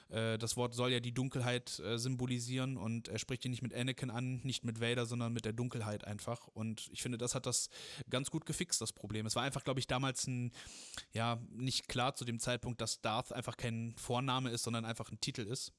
äh, 0.08 0.38
das 0.38 0.56
Wort 0.56 0.74
soll 0.74 0.92
ja 0.92 1.00
die 1.00 1.12
Dunkelheit 1.12 1.78
äh, 1.80 1.98
symbolisieren 1.98 2.76
und 2.76 3.08
er 3.08 3.18
spricht 3.18 3.44
ihn 3.44 3.50
nicht 3.50 3.62
mit 3.62 3.74
Anakin 3.74 4.10
an, 4.10 4.40
nicht 4.42 4.64
mit 4.64 4.80
Vader, 4.80 5.06
sondern 5.06 5.32
mit 5.32 5.44
der 5.44 5.52
Dunkelheit 5.52 6.04
einfach. 6.04 6.46
Und 6.48 6.88
ich 6.92 7.02
finde, 7.02 7.18
das 7.18 7.34
hat 7.34 7.46
das 7.46 7.68
ganz 8.10 8.30
gut 8.30 8.46
gefixt, 8.46 8.80
das 8.80 8.92
Problem. 8.92 9.26
Es 9.26 9.36
war 9.36 9.42
einfach, 9.42 9.64
glaube 9.64 9.80
ich, 9.80 9.86
damals 9.86 10.26
ein, 10.26 10.52
ja, 11.12 11.40
nicht 11.50 11.88
klar 11.88 12.14
zu 12.14 12.24
dem 12.24 12.40
Zeitpunkt, 12.40 12.80
dass 12.80 13.00
Darth 13.00 13.32
einfach 13.32 13.56
kein 13.56 13.94
Vorname 13.96 14.50
ist, 14.50 14.62
sondern 14.62 14.84
einfach 14.84 15.10
ein 15.10 15.20
Titel 15.20 15.42
ist. 15.42 15.72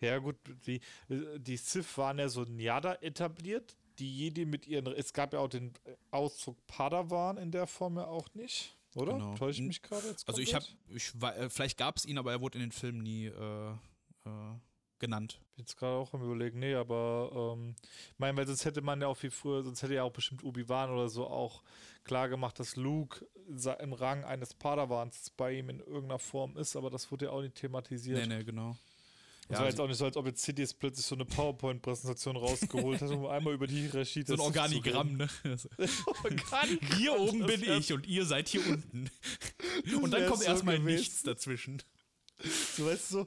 Ja, 0.00 0.18
gut, 0.18 0.36
die, 0.66 0.80
die 1.08 1.56
Sith 1.56 1.98
waren 1.98 2.18
ja 2.18 2.28
so 2.28 2.44
Njada 2.44 2.94
etabliert 3.00 3.76
die 3.98 4.18
Jedi 4.18 4.44
mit 4.44 4.66
ihren. 4.66 4.86
Es 4.94 5.12
gab 5.12 5.32
ja 5.32 5.40
auch 5.40 5.48
den 5.48 5.72
Ausdruck 6.10 6.66
Padawan 6.66 7.36
in 7.36 7.50
der 7.50 7.66
Form 7.66 7.96
ja 7.96 8.06
auch 8.06 8.32
nicht. 8.34 8.76
Oder? 8.94 9.14
Genau. 9.14 9.34
Täusche 9.34 9.62
ich 9.62 9.68
mich 9.68 9.82
gerade 9.82 10.06
jetzt? 10.08 10.28
Also 10.28 10.40
ich 10.40 10.54
habe, 10.54 10.64
ich, 10.88 11.12
äh, 11.22 11.48
vielleicht 11.48 11.78
gab 11.78 11.96
es 11.96 12.04
ihn, 12.04 12.18
aber 12.18 12.32
er 12.32 12.40
wurde 12.40 12.58
in 12.58 12.64
den 12.64 12.72
Filmen 12.72 13.02
nie 13.02 13.26
äh, 13.26 13.70
äh, 13.70 14.54
genannt. 14.98 15.40
Ich 15.40 15.56
bin 15.56 15.64
jetzt 15.64 15.76
gerade 15.76 15.96
auch 15.96 16.12
am 16.14 16.22
überlegen, 16.22 16.58
nee, 16.58 16.74
aber 16.74 17.54
ähm, 17.56 17.74
mein, 18.18 18.36
weil 18.36 18.46
sonst 18.46 18.64
hätte 18.64 18.82
man 18.82 19.00
ja 19.00 19.08
auch 19.08 19.22
wie 19.22 19.30
früher, 19.30 19.62
sonst 19.62 19.82
hätte 19.82 19.94
ja 19.94 20.04
auch 20.04 20.12
bestimmt 20.12 20.44
Obi-Wan 20.44 20.90
oder 20.90 21.08
so 21.08 21.26
auch 21.26 21.62
klar 22.04 22.28
gemacht, 22.28 22.58
dass 22.58 22.76
Luke 22.76 23.26
im 23.80 23.92
Rang 23.92 24.24
eines 24.24 24.54
Padawans 24.54 25.30
bei 25.30 25.54
ihm 25.54 25.70
in 25.70 25.80
irgendeiner 25.80 26.18
Form 26.18 26.56
ist, 26.56 26.76
aber 26.76 26.90
das 26.90 27.10
wurde 27.10 27.26
ja 27.26 27.30
auch 27.32 27.42
nicht 27.42 27.56
thematisiert. 27.56 28.18
Nee, 28.26 28.36
nee, 28.36 28.44
genau. 28.44 28.76
Ja, 29.52 29.60
war 29.60 29.66
jetzt 29.66 29.80
auch 29.80 29.88
nicht 29.88 29.98
so, 29.98 30.04
als 30.04 30.16
ob 30.16 30.26
jetzt 30.26 30.42
City 30.42 30.62
jetzt 30.62 30.78
plötzlich 30.78 31.04
so 31.04 31.14
eine 31.14 31.24
PowerPoint-Präsentation 31.24 32.36
rausgeholt 32.36 33.00
hat, 33.00 33.10
um 33.10 33.26
einmal 33.26 33.54
über 33.54 33.66
die 33.66 33.82
Hierarchie 33.82 34.22
So 34.26 34.34
ein 34.34 34.40
Organigramm, 34.40 35.16
ne? 35.16 35.28
Organigramm. 36.06 36.78
Hier 36.96 37.18
oben 37.18 37.46
bin 37.46 37.62
ich 37.62 37.92
und 37.92 38.06
ihr 38.06 38.24
seid 38.24 38.48
hier 38.48 38.66
unten. 38.66 39.10
Und 40.02 40.10
dann 40.12 40.26
kommt 40.26 40.42
so 40.42 40.46
erstmal 40.46 40.78
nichts 40.78 41.22
dazwischen. 41.22 41.82
Du 42.76 42.86
weißt 42.86 43.10
so, 43.10 43.26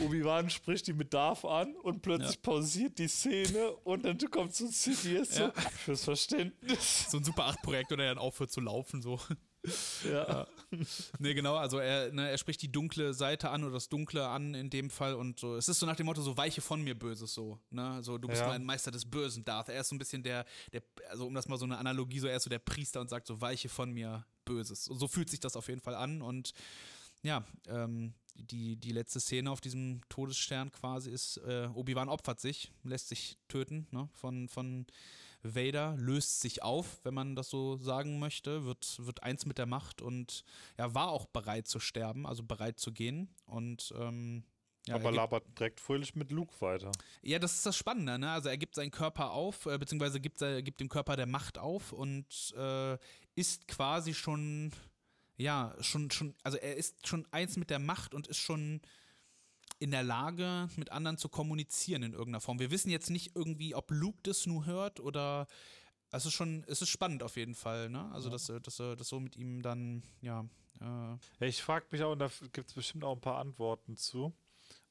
Obi-Wan 0.00 0.50
spricht 0.50 0.86
die 0.86 0.92
mit 0.92 1.12
Darth 1.12 1.44
an 1.44 1.74
und 1.76 2.02
plötzlich 2.02 2.36
ja. 2.36 2.40
pausiert 2.42 2.98
die 2.98 3.08
Szene 3.08 3.72
und 3.84 4.04
dann 4.04 4.18
kommt 4.30 4.54
so 4.54 4.66
ein 4.66 4.72
City 4.72 5.16
ja. 5.16 5.24
so 5.24 5.52
fürs 5.84 6.04
Verständnis. 6.04 7.10
So 7.10 7.18
ein 7.18 7.24
Super 7.24 7.48
8-Projektor, 7.48 7.96
der 7.96 8.08
dann 8.08 8.18
aufhört 8.18 8.50
zu 8.50 8.60
laufen, 8.60 9.02
so. 9.02 9.20
Ja. 10.12 10.46
ne, 11.18 11.34
genau, 11.34 11.56
also 11.56 11.78
er, 11.78 12.12
ne, 12.12 12.28
er 12.30 12.38
spricht 12.38 12.62
die 12.62 12.72
dunkle 12.72 13.14
Seite 13.14 13.50
an 13.50 13.62
oder 13.62 13.74
das 13.74 13.88
Dunkle 13.88 14.26
an 14.26 14.54
in 14.54 14.70
dem 14.70 14.90
Fall 14.90 15.14
und 15.14 15.38
so. 15.38 15.56
Es 15.56 15.68
ist 15.68 15.78
so 15.78 15.86
nach 15.86 15.96
dem 15.96 16.06
Motto, 16.06 16.22
so 16.22 16.36
weiche 16.36 16.60
von 16.60 16.82
mir 16.82 16.98
Böses 16.98 17.32
so. 17.32 17.60
Ne? 17.70 18.02
So, 18.02 18.18
du 18.18 18.28
bist 18.28 18.40
ja. 18.40 18.46
nur 18.46 18.54
ein 18.54 18.64
Meister 18.64 18.90
des 18.90 19.08
Bösen, 19.08 19.44
Darth. 19.44 19.68
Er 19.68 19.80
ist 19.80 19.88
so 19.88 19.94
ein 19.94 19.98
bisschen 19.98 20.22
der, 20.22 20.44
der, 20.72 20.82
also 21.10 21.26
um 21.26 21.34
das 21.34 21.46
mal 21.46 21.58
so 21.58 21.64
eine 21.64 21.78
Analogie, 21.78 22.18
so 22.18 22.26
er 22.26 22.36
ist 22.36 22.44
so 22.44 22.50
der 22.50 22.58
Priester 22.58 23.00
und 23.00 23.08
sagt 23.08 23.26
so, 23.26 23.40
weiche 23.40 23.68
von 23.68 23.92
mir 23.92 24.26
Böses. 24.44 24.84
So, 24.84 24.94
so 24.94 25.06
fühlt 25.06 25.30
sich 25.30 25.40
das 25.40 25.56
auf 25.56 25.68
jeden 25.68 25.80
Fall 25.80 25.94
an 25.94 26.22
und 26.22 26.52
ja, 27.22 27.44
ähm, 27.68 28.14
die, 28.34 28.76
die 28.76 28.92
letzte 28.92 29.20
Szene 29.20 29.50
auf 29.50 29.60
diesem 29.60 30.00
Todesstern 30.08 30.72
quasi 30.72 31.10
ist, 31.10 31.36
äh, 31.38 31.68
Obi-Wan 31.72 32.08
opfert 32.08 32.40
sich, 32.40 32.72
lässt 32.82 33.08
sich 33.08 33.38
töten 33.48 33.86
ne, 33.90 34.08
von, 34.14 34.48
von 34.48 34.86
Vader, 35.42 35.94
löst 35.96 36.40
sich 36.40 36.62
auf, 36.62 37.00
wenn 37.04 37.14
man 37.14 37.36
das 37.36 37.50
so 37.50 37.76
sagen 37.76 38.18
möchte, 38.18 38.64
wird, 38.64 39.04
wird 39.04 39.22
eins 39.22 39.46
mit 39.46 39.58
der 39.58 39.66
Macht 39.66 40.00
und 40.00 40.44
ja, 40.78 40.94
war 40.94 41.08
auch 41.08 41.26
bereit 41.26 41.66
zu 41.66 41.80
sterben, 41.80 42.26
also 42.26 42.42
bereit 42.42 42.78
zu 42.78 42.92
gehen. 42.92 43.28
Und 43.46 43.92
ähm, 43.98 44.44
ja, 44.86 44.96
Aber 44.96 45.12
labert 45.12 45.44
direkt 45.58 45.80
fröhlich 45.80 46.16
mit 46.16 46.32
Luke 46.32 46.52
weiter. 46.60 46.90
Ja, 47.22 47.38
das 47.38 47.54
ist 47.54 47.66
das 47.66 47.76
Spannende, 47.76 48.18
ne? 48.18 48.30
Also 48.30 48.48
er 48.48 48.58
gibt 48.58 48.74
seinen 48.74 48.90
Körper 48.90 49.30
auf, 49.30 49.66
äh, 49.66 49.78
beziehungsweise 49.78 50.20
gibt, 50.20 50.42
er 50.42 50.62
gibt 50.62 50.80
dem 50.80 50.88
Körper 50.88 51.16
der 51.16 51.26
Macht 51.26 51.58
auf 51.58 51.92
und 51.92 52.52
äh, 52.56 52.98
ist 53.36 53.68
quasi 53.68 54.12
schon, 54.12 54.72
ja, 55.36 55.74
schon, 55.80 56.10
schon, 56.10 56.34
also 56.42 56.58
er 56.58 56.76
ist 56.76 57.06
schon 57.06 57.26
eins 57.30 57.56
mit 57.56 57.70
der 57.70 57.78
Macht 57.78 58.12
und 58.12 58.26
ist 58.26 58.38
schon 58.38 58.80
in 59.82 59.90
der 59.90 60.02
Lage, 60.02 60.68
mit 60.76 60.92
anderen 60.92 61.18
zu 61.18 61.28
kommunizieren 61.28 62.02
in 62.02 62.12
irgendeiner 62.12 62.40
Form. 62.40 62.58
Wir 62.58 62.70
wissen 62.70 62.90
jetzt 62.90 63.10
nicht 63.10 63.34
irgendwie, 63.34 63.74
ob 63.74 63.90
Luke 63.90 64.20
das 64.22 64.46
nur 64.46 64.64
hört 64.64 65.00
oder 65.00 65.46
es 66.10 66.26
ist 66.26 66.34
schon, 66.34 66.64
es 66.68 66.82
ist 66.82 66.88
spannend 66.88 67.22
auf 67.22 67.36
jeden 67.36 67.54
Fall, 67.54 67.88
ne? 67.88 68.10
Also, 68.12 68.28
ja. 68.28 68.32
dass, 68.32 68.52
dass 68.62 68.80
er 68.80 68.96
das 68.96 69.08
so 69.08 69.18
mit 69.18 69.36
ihm 69.36 69.62
dann, 69.62 70.02
ja. 70.20 70.44
Äh 71.40 71.46
ich 71.48 71.62
frage 71.62 71.86
mich 71.90 72.02
auch, 72.02 72.12
und 72.12 72.20
da 72.20 72.30
gibt 72.52 72.68
es 72.68 72.74
bestimmt 72.74 73.04
auch 73.04 73.14
ein 73.14 73.20
paar 73.20 73.38
Antworten 73.38 73.96
zu 73.96 74.32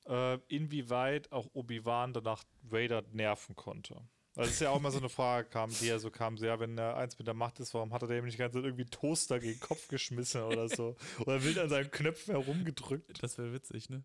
äh, 0.06 0.39
inwieweit 0.48 1.32
auch 1.32 1.48
Obi-Wan 1.54 2.14
danach 2.14 2.44
Vader 2.64 3.04
nerven 3.12 3.56
konnte. 3.56 4.02
Das 4.42 4.52
ist 4.52 4.62
ja 4.62 4.70
auch 4.70 4.78
immer 4.78 4.92
so 4.92 5.00
eine 5.00 5.10
Frage 5.10 5.48
kam, 5.50 5.70
die 5.70 5.88
ja 5.88 6.00
so 6.00 6.10
kam, 6.10 6.38
so, 6.38 6.46
ja, 6.46 6.60
wenn 6.60 6.78
er 6.78 6.98
eins 6.98 7.18
mit 7.18 7.28
der 7.28 7.34
Macht 7.34 7.60
ist, 7.60 7.74
warum 7.74 7.94
hat 7.94 8.02
er 8.02 8.08
dem 8.08 8.26
nicht 8.26 8.36
die 8.36 8.39
ganze 8.39 8.58
Zeit 8.58 8.66
irgendwie 8.66 8.86
Toaster 8.86 9.39
gegen 9.39 9.54
den 9.54 9.60
Kopf 9.60 9.88
geschmissen 9.88 10.42
oder 10.44 10.70
so? 10.70 10.96
oder 11.20 11.44
wild 11.44 11.58
an 11.60 11.70
seinen 11.70 11.92
Knöpfen 11.92 12.36
herumgedrückt? 12.36 13.22
Das 13.22 13.38
wäre 13.38 13.54
witzig, 13.54 13.89
ne? 13.89 14.04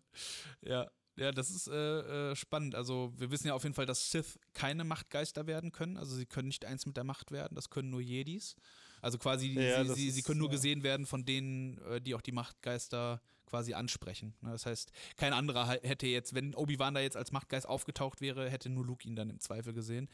Ja. 0.61 0.89
Ja, 1.17 1.31
das 1.31 1.49
ist 1.49 1.67
äh, 1.67 2.31
äh, 2.31 2.35
spannend. 2.35 2.75
Also 2.75 3.11
wir 3.17 3.31
wissen 3.31 3.47
ja 3.47 3.55
auf 3.55 3.63
jeden 3.63 3.73
Fall, 3.73 3.87
dass 3.87 4.11
Sith 4.11 4.37
keine 4.53 4.83
Machtgeister 4.83 5.47
werden 5.47 5.71
können. 5.71 5.97
Also 5.97 6.15
sie 6.15 6.27
können 6.27 6.47
nicht 6.47 6.63
eins 6.63 6.85
mit 6.85 6.95
der 6.95 7.03
Macht 7.03 7.31
werden, 7.31 7.55
das 7.55 7.71
können 7.71 7.89
nur 7.89 8.01
Jedis. 8.01 8.55
Also 9.01 9.17
quasi, 9.17 9.47
ja, 9.47 9.83
sie, 9.83 9.93
sie, 9.93 10.11
sie, 10.11 10.21
können 10.21 10.39
nur 10.39 10.49
gesehen 10.49 10.83
werden 10.83 11.07
von 11.07 11.25
denen, 11.25 11.79
äh, 11.89 11.99
die 11.99 12.13
auch 12.13 12.21
die 12.21 12.31
Machtgeister 12.31 13.19
quasi 13.47 13.73
ansprechen. 13.73 14.35
Ne, 14.41 14.51
das 14.51 14.65
heißt, 14.65 14.91
kein 15.15 15.33
anderer 15.33 15.67
hätte 15.67 16.05
jetzt, 16.07 16.35
wenn 16.35 16.53
Obi-Wan 16.53 16.93
da 16.93 16.99
jetzt 16.99 17.17
als 17.17 17.31
Machtgeist 17.31 17.67
aufgetaucht 17.67 18.21
wäre, 18.21 18.49
hätte 18.49 18.69
nur 18.69 18.85
Luke 18.85 19.07
ihn 19.07 19.15
dann 19.15 19.29
im 19.29 19.39
Zweifel 19.39 19.73
gesehen. 19.73 20.09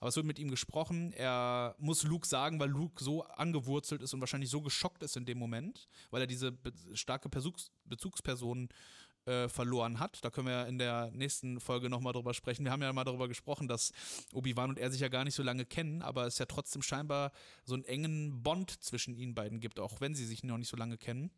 Aber 0.00 0.08
es 0.08 0.16
wird 0.16 0.26
mit 0.26 0.38
ihm 0.38 0.50
gesprochen. 0.50 1.12
Er 1.12 1.74
muss 1.78 2.02
Luke 2.02 2.26
sagen, 2.26 2.58
weil 2.58 2.70
Luke 2.70 3.02
so 3.02 3.24
angewurzelt 3.24 4.02
ist 4.02 4.14
und 4.14 4.20
wahrscheinlich 4.20 4.50
so 4.50 4.60
geschockt 4.60 5.02
ist 5.02 5.16
in 5.16 5.26
dem 5.26 5.38
Moment, 5.38 5.88
weil 6.10 6.22
er 6.22 6.26
diese 6.26 6.56
starke 6.94 7.28
Bezugs 7.28 7.70
Bezugsperson 7.84 8.68
äh, 9.26 9.48
verloren 9.48 10.00
hat. 10.00 10.24
Da 10.24 10.30
können 10.30 10.46
wir 10.46 10.66
in 10.66 10.78
der 10.78 11.10
nächsten 11.12 11.60
Folge 11.60 11.90
nochmal 11.90 12.12
drüber 12.12 12.34
sprechen. 12.34 12.64
Wir 12.64 12.72
haben 12.72 12.82
ja 12.82 12.92
mal 12.92 13.04
darüber 13.04 13.28
gesprochen, 13.28 13.68
dass 13.68 13.92
Obi-Wan 14.32 14.70
und 14.70 14.78
er 14.78 14.90
sich 14.90 15.00
ja 15.00 15.08
gar 15.08 15.24
nicht 15.24 15.34
so 15.34 15.42
lange 15.42 15.66
kennen, 15.66 16.02
aber 16.02 16.26
es 16.26 16.38
ja 16.38 16.46
trotzdem 16.46 16.82
scheinbar 16.82 17.32
so 17.64 17.74
einen 17.74 17.84
engen 17.84 18.42
Bond 18.42 18.82
zwischen 18.82 19.14
ihnen 19.14 19.34
beiden 19.34 19.60
gibt, 19.60 19.78
auch 19.78 20.00
wenn 20.00 20.14
sie 20.14 20.24
sich 20.24 20.42
noch 20.42 20.58
nicht 20.58 20.68
so 20.68 20.76
lange 20.76 20.96
kennen. 20.96 21.30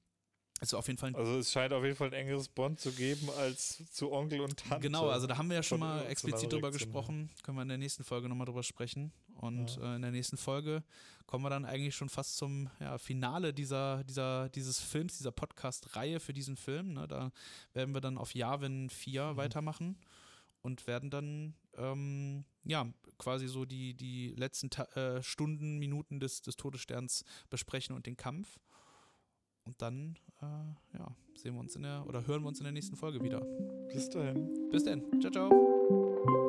Also 0.62 0.78
auf 0.78 0.86
jeden 0.86 0.96
Fall. 0.96 1.12
Also 1.16 1.38
es 1.38 1.50
scheint 1.50 1.72
auf 1.72 1.82
jeden 1.82 1.96
Fall 1.96 2.06
ein 2.06 2.12
engeres 2.12 2.48
Bond 2.48 2.78
zu 2.78 2.92
geben 2.92 3.28
als 3.36 3.82
zu 3.90 4.12
Onkel 4.12 4.40
und 4.40 4.56
Tante. 4.56 4.78
Genau, 4.80 5.08
also 5.08 5.26
da 5.26 5.36
haben 5.36 5.48
wir 5.48 5.56
ja 5.56 5.62
schon 5.64 5.80
mal 5.80 6.06
explizit 6.06 6.52
drüber 6.52 6.70
gesprochen. 6.70 7.30
Können 7.42 7.58
wir 7.58 7.62
in 7.62 7.68
der 7.68 7.78
nächsten 7.78 8.04
Folge 8.04 8.28
nochmal 8.28 8.44
drüber 8.44 8.62
sprechen. 8.62 9.10
Und 9.34 9.74
ja. 9.74 9.94
äh, 9.94 9.96
in 9.96 10.02
der 10.02 10.12
nächsten 10.12 10.36
Folge 10.36 10.84
kommen 11.26 11.44
wir 11.44 11.50
dann 11.50 11.64
eigentlich 11.64 11.96
schon 11.96 12.08
fast 12.08 12.36
zum 12.36 12.70
ja, 12.78 12.96
Finale 12.98 13.52
dieser, 13.52 14.04
dieser, 14.04 14.50
dieses 14.50 14.78
Films, 14.78 15.18
dieser 15.18 15.32
Podcast-Reihe 15.32 16.20
für 16.20 16.32
diesen 16.32 16.56
Film. 16.56 16.92
Ne? 16.92 17.08
Da 17.08 17.32
werden 17.72 17.92
wir 17.92 18.00
dann 18.00 18.16
auf 18.16 18.32
Yavin 18.32 18.88
4 18.88 19.32
mhm. 19.32 19.36
weitermachen 19.38 19.98
und 20.60 20.86
werden 20.86 21.10
dann 21.10 21.54
ähm, 21.76 22.44
ja 22.62 22.86
quasi 23.18 23.48
so 23.48 23.64
die, 23.64 23.94
die 23.94 24.28
letzten 24.36 24.70
Ta 24.70 24.84
äh, 24.94 25.24
Stunden, 25.24 25.80
Minuten 25.80 26.20
des, 26.20 26.40
des 26.40 26.54
Todessterns 26.54 27.24
besprechen 27.50 27.96
und 27.96 28.06
den 28.06 28.16
Kampf. 28.16 28.60
Und 29.64 29.80
dann, 29.80 30.16
äh, 30.40 30.98
ja, 30.98 31.16
sehen 31.34 31.54
wir 31.54 31.60
uns 31.60 31.76
in 31.76 31.82
der 31.82 32.04
oder 32.06 32.26
hören 32.26 32.42
wir 32.42 32.48
uns 32.48 32.58
in 32.58 32.64
der 32.64 32.72
nächsten 32.72 32.96
Folge 32.96 33.22
wieder. 33.22 33.40
Bis 33.92 34.08
dahin. 34.10 34.68
Bis 34.70 34.84
dann. 34.84 35.02
Ciao, 35.20 35.30
ciao. 35.30 36.41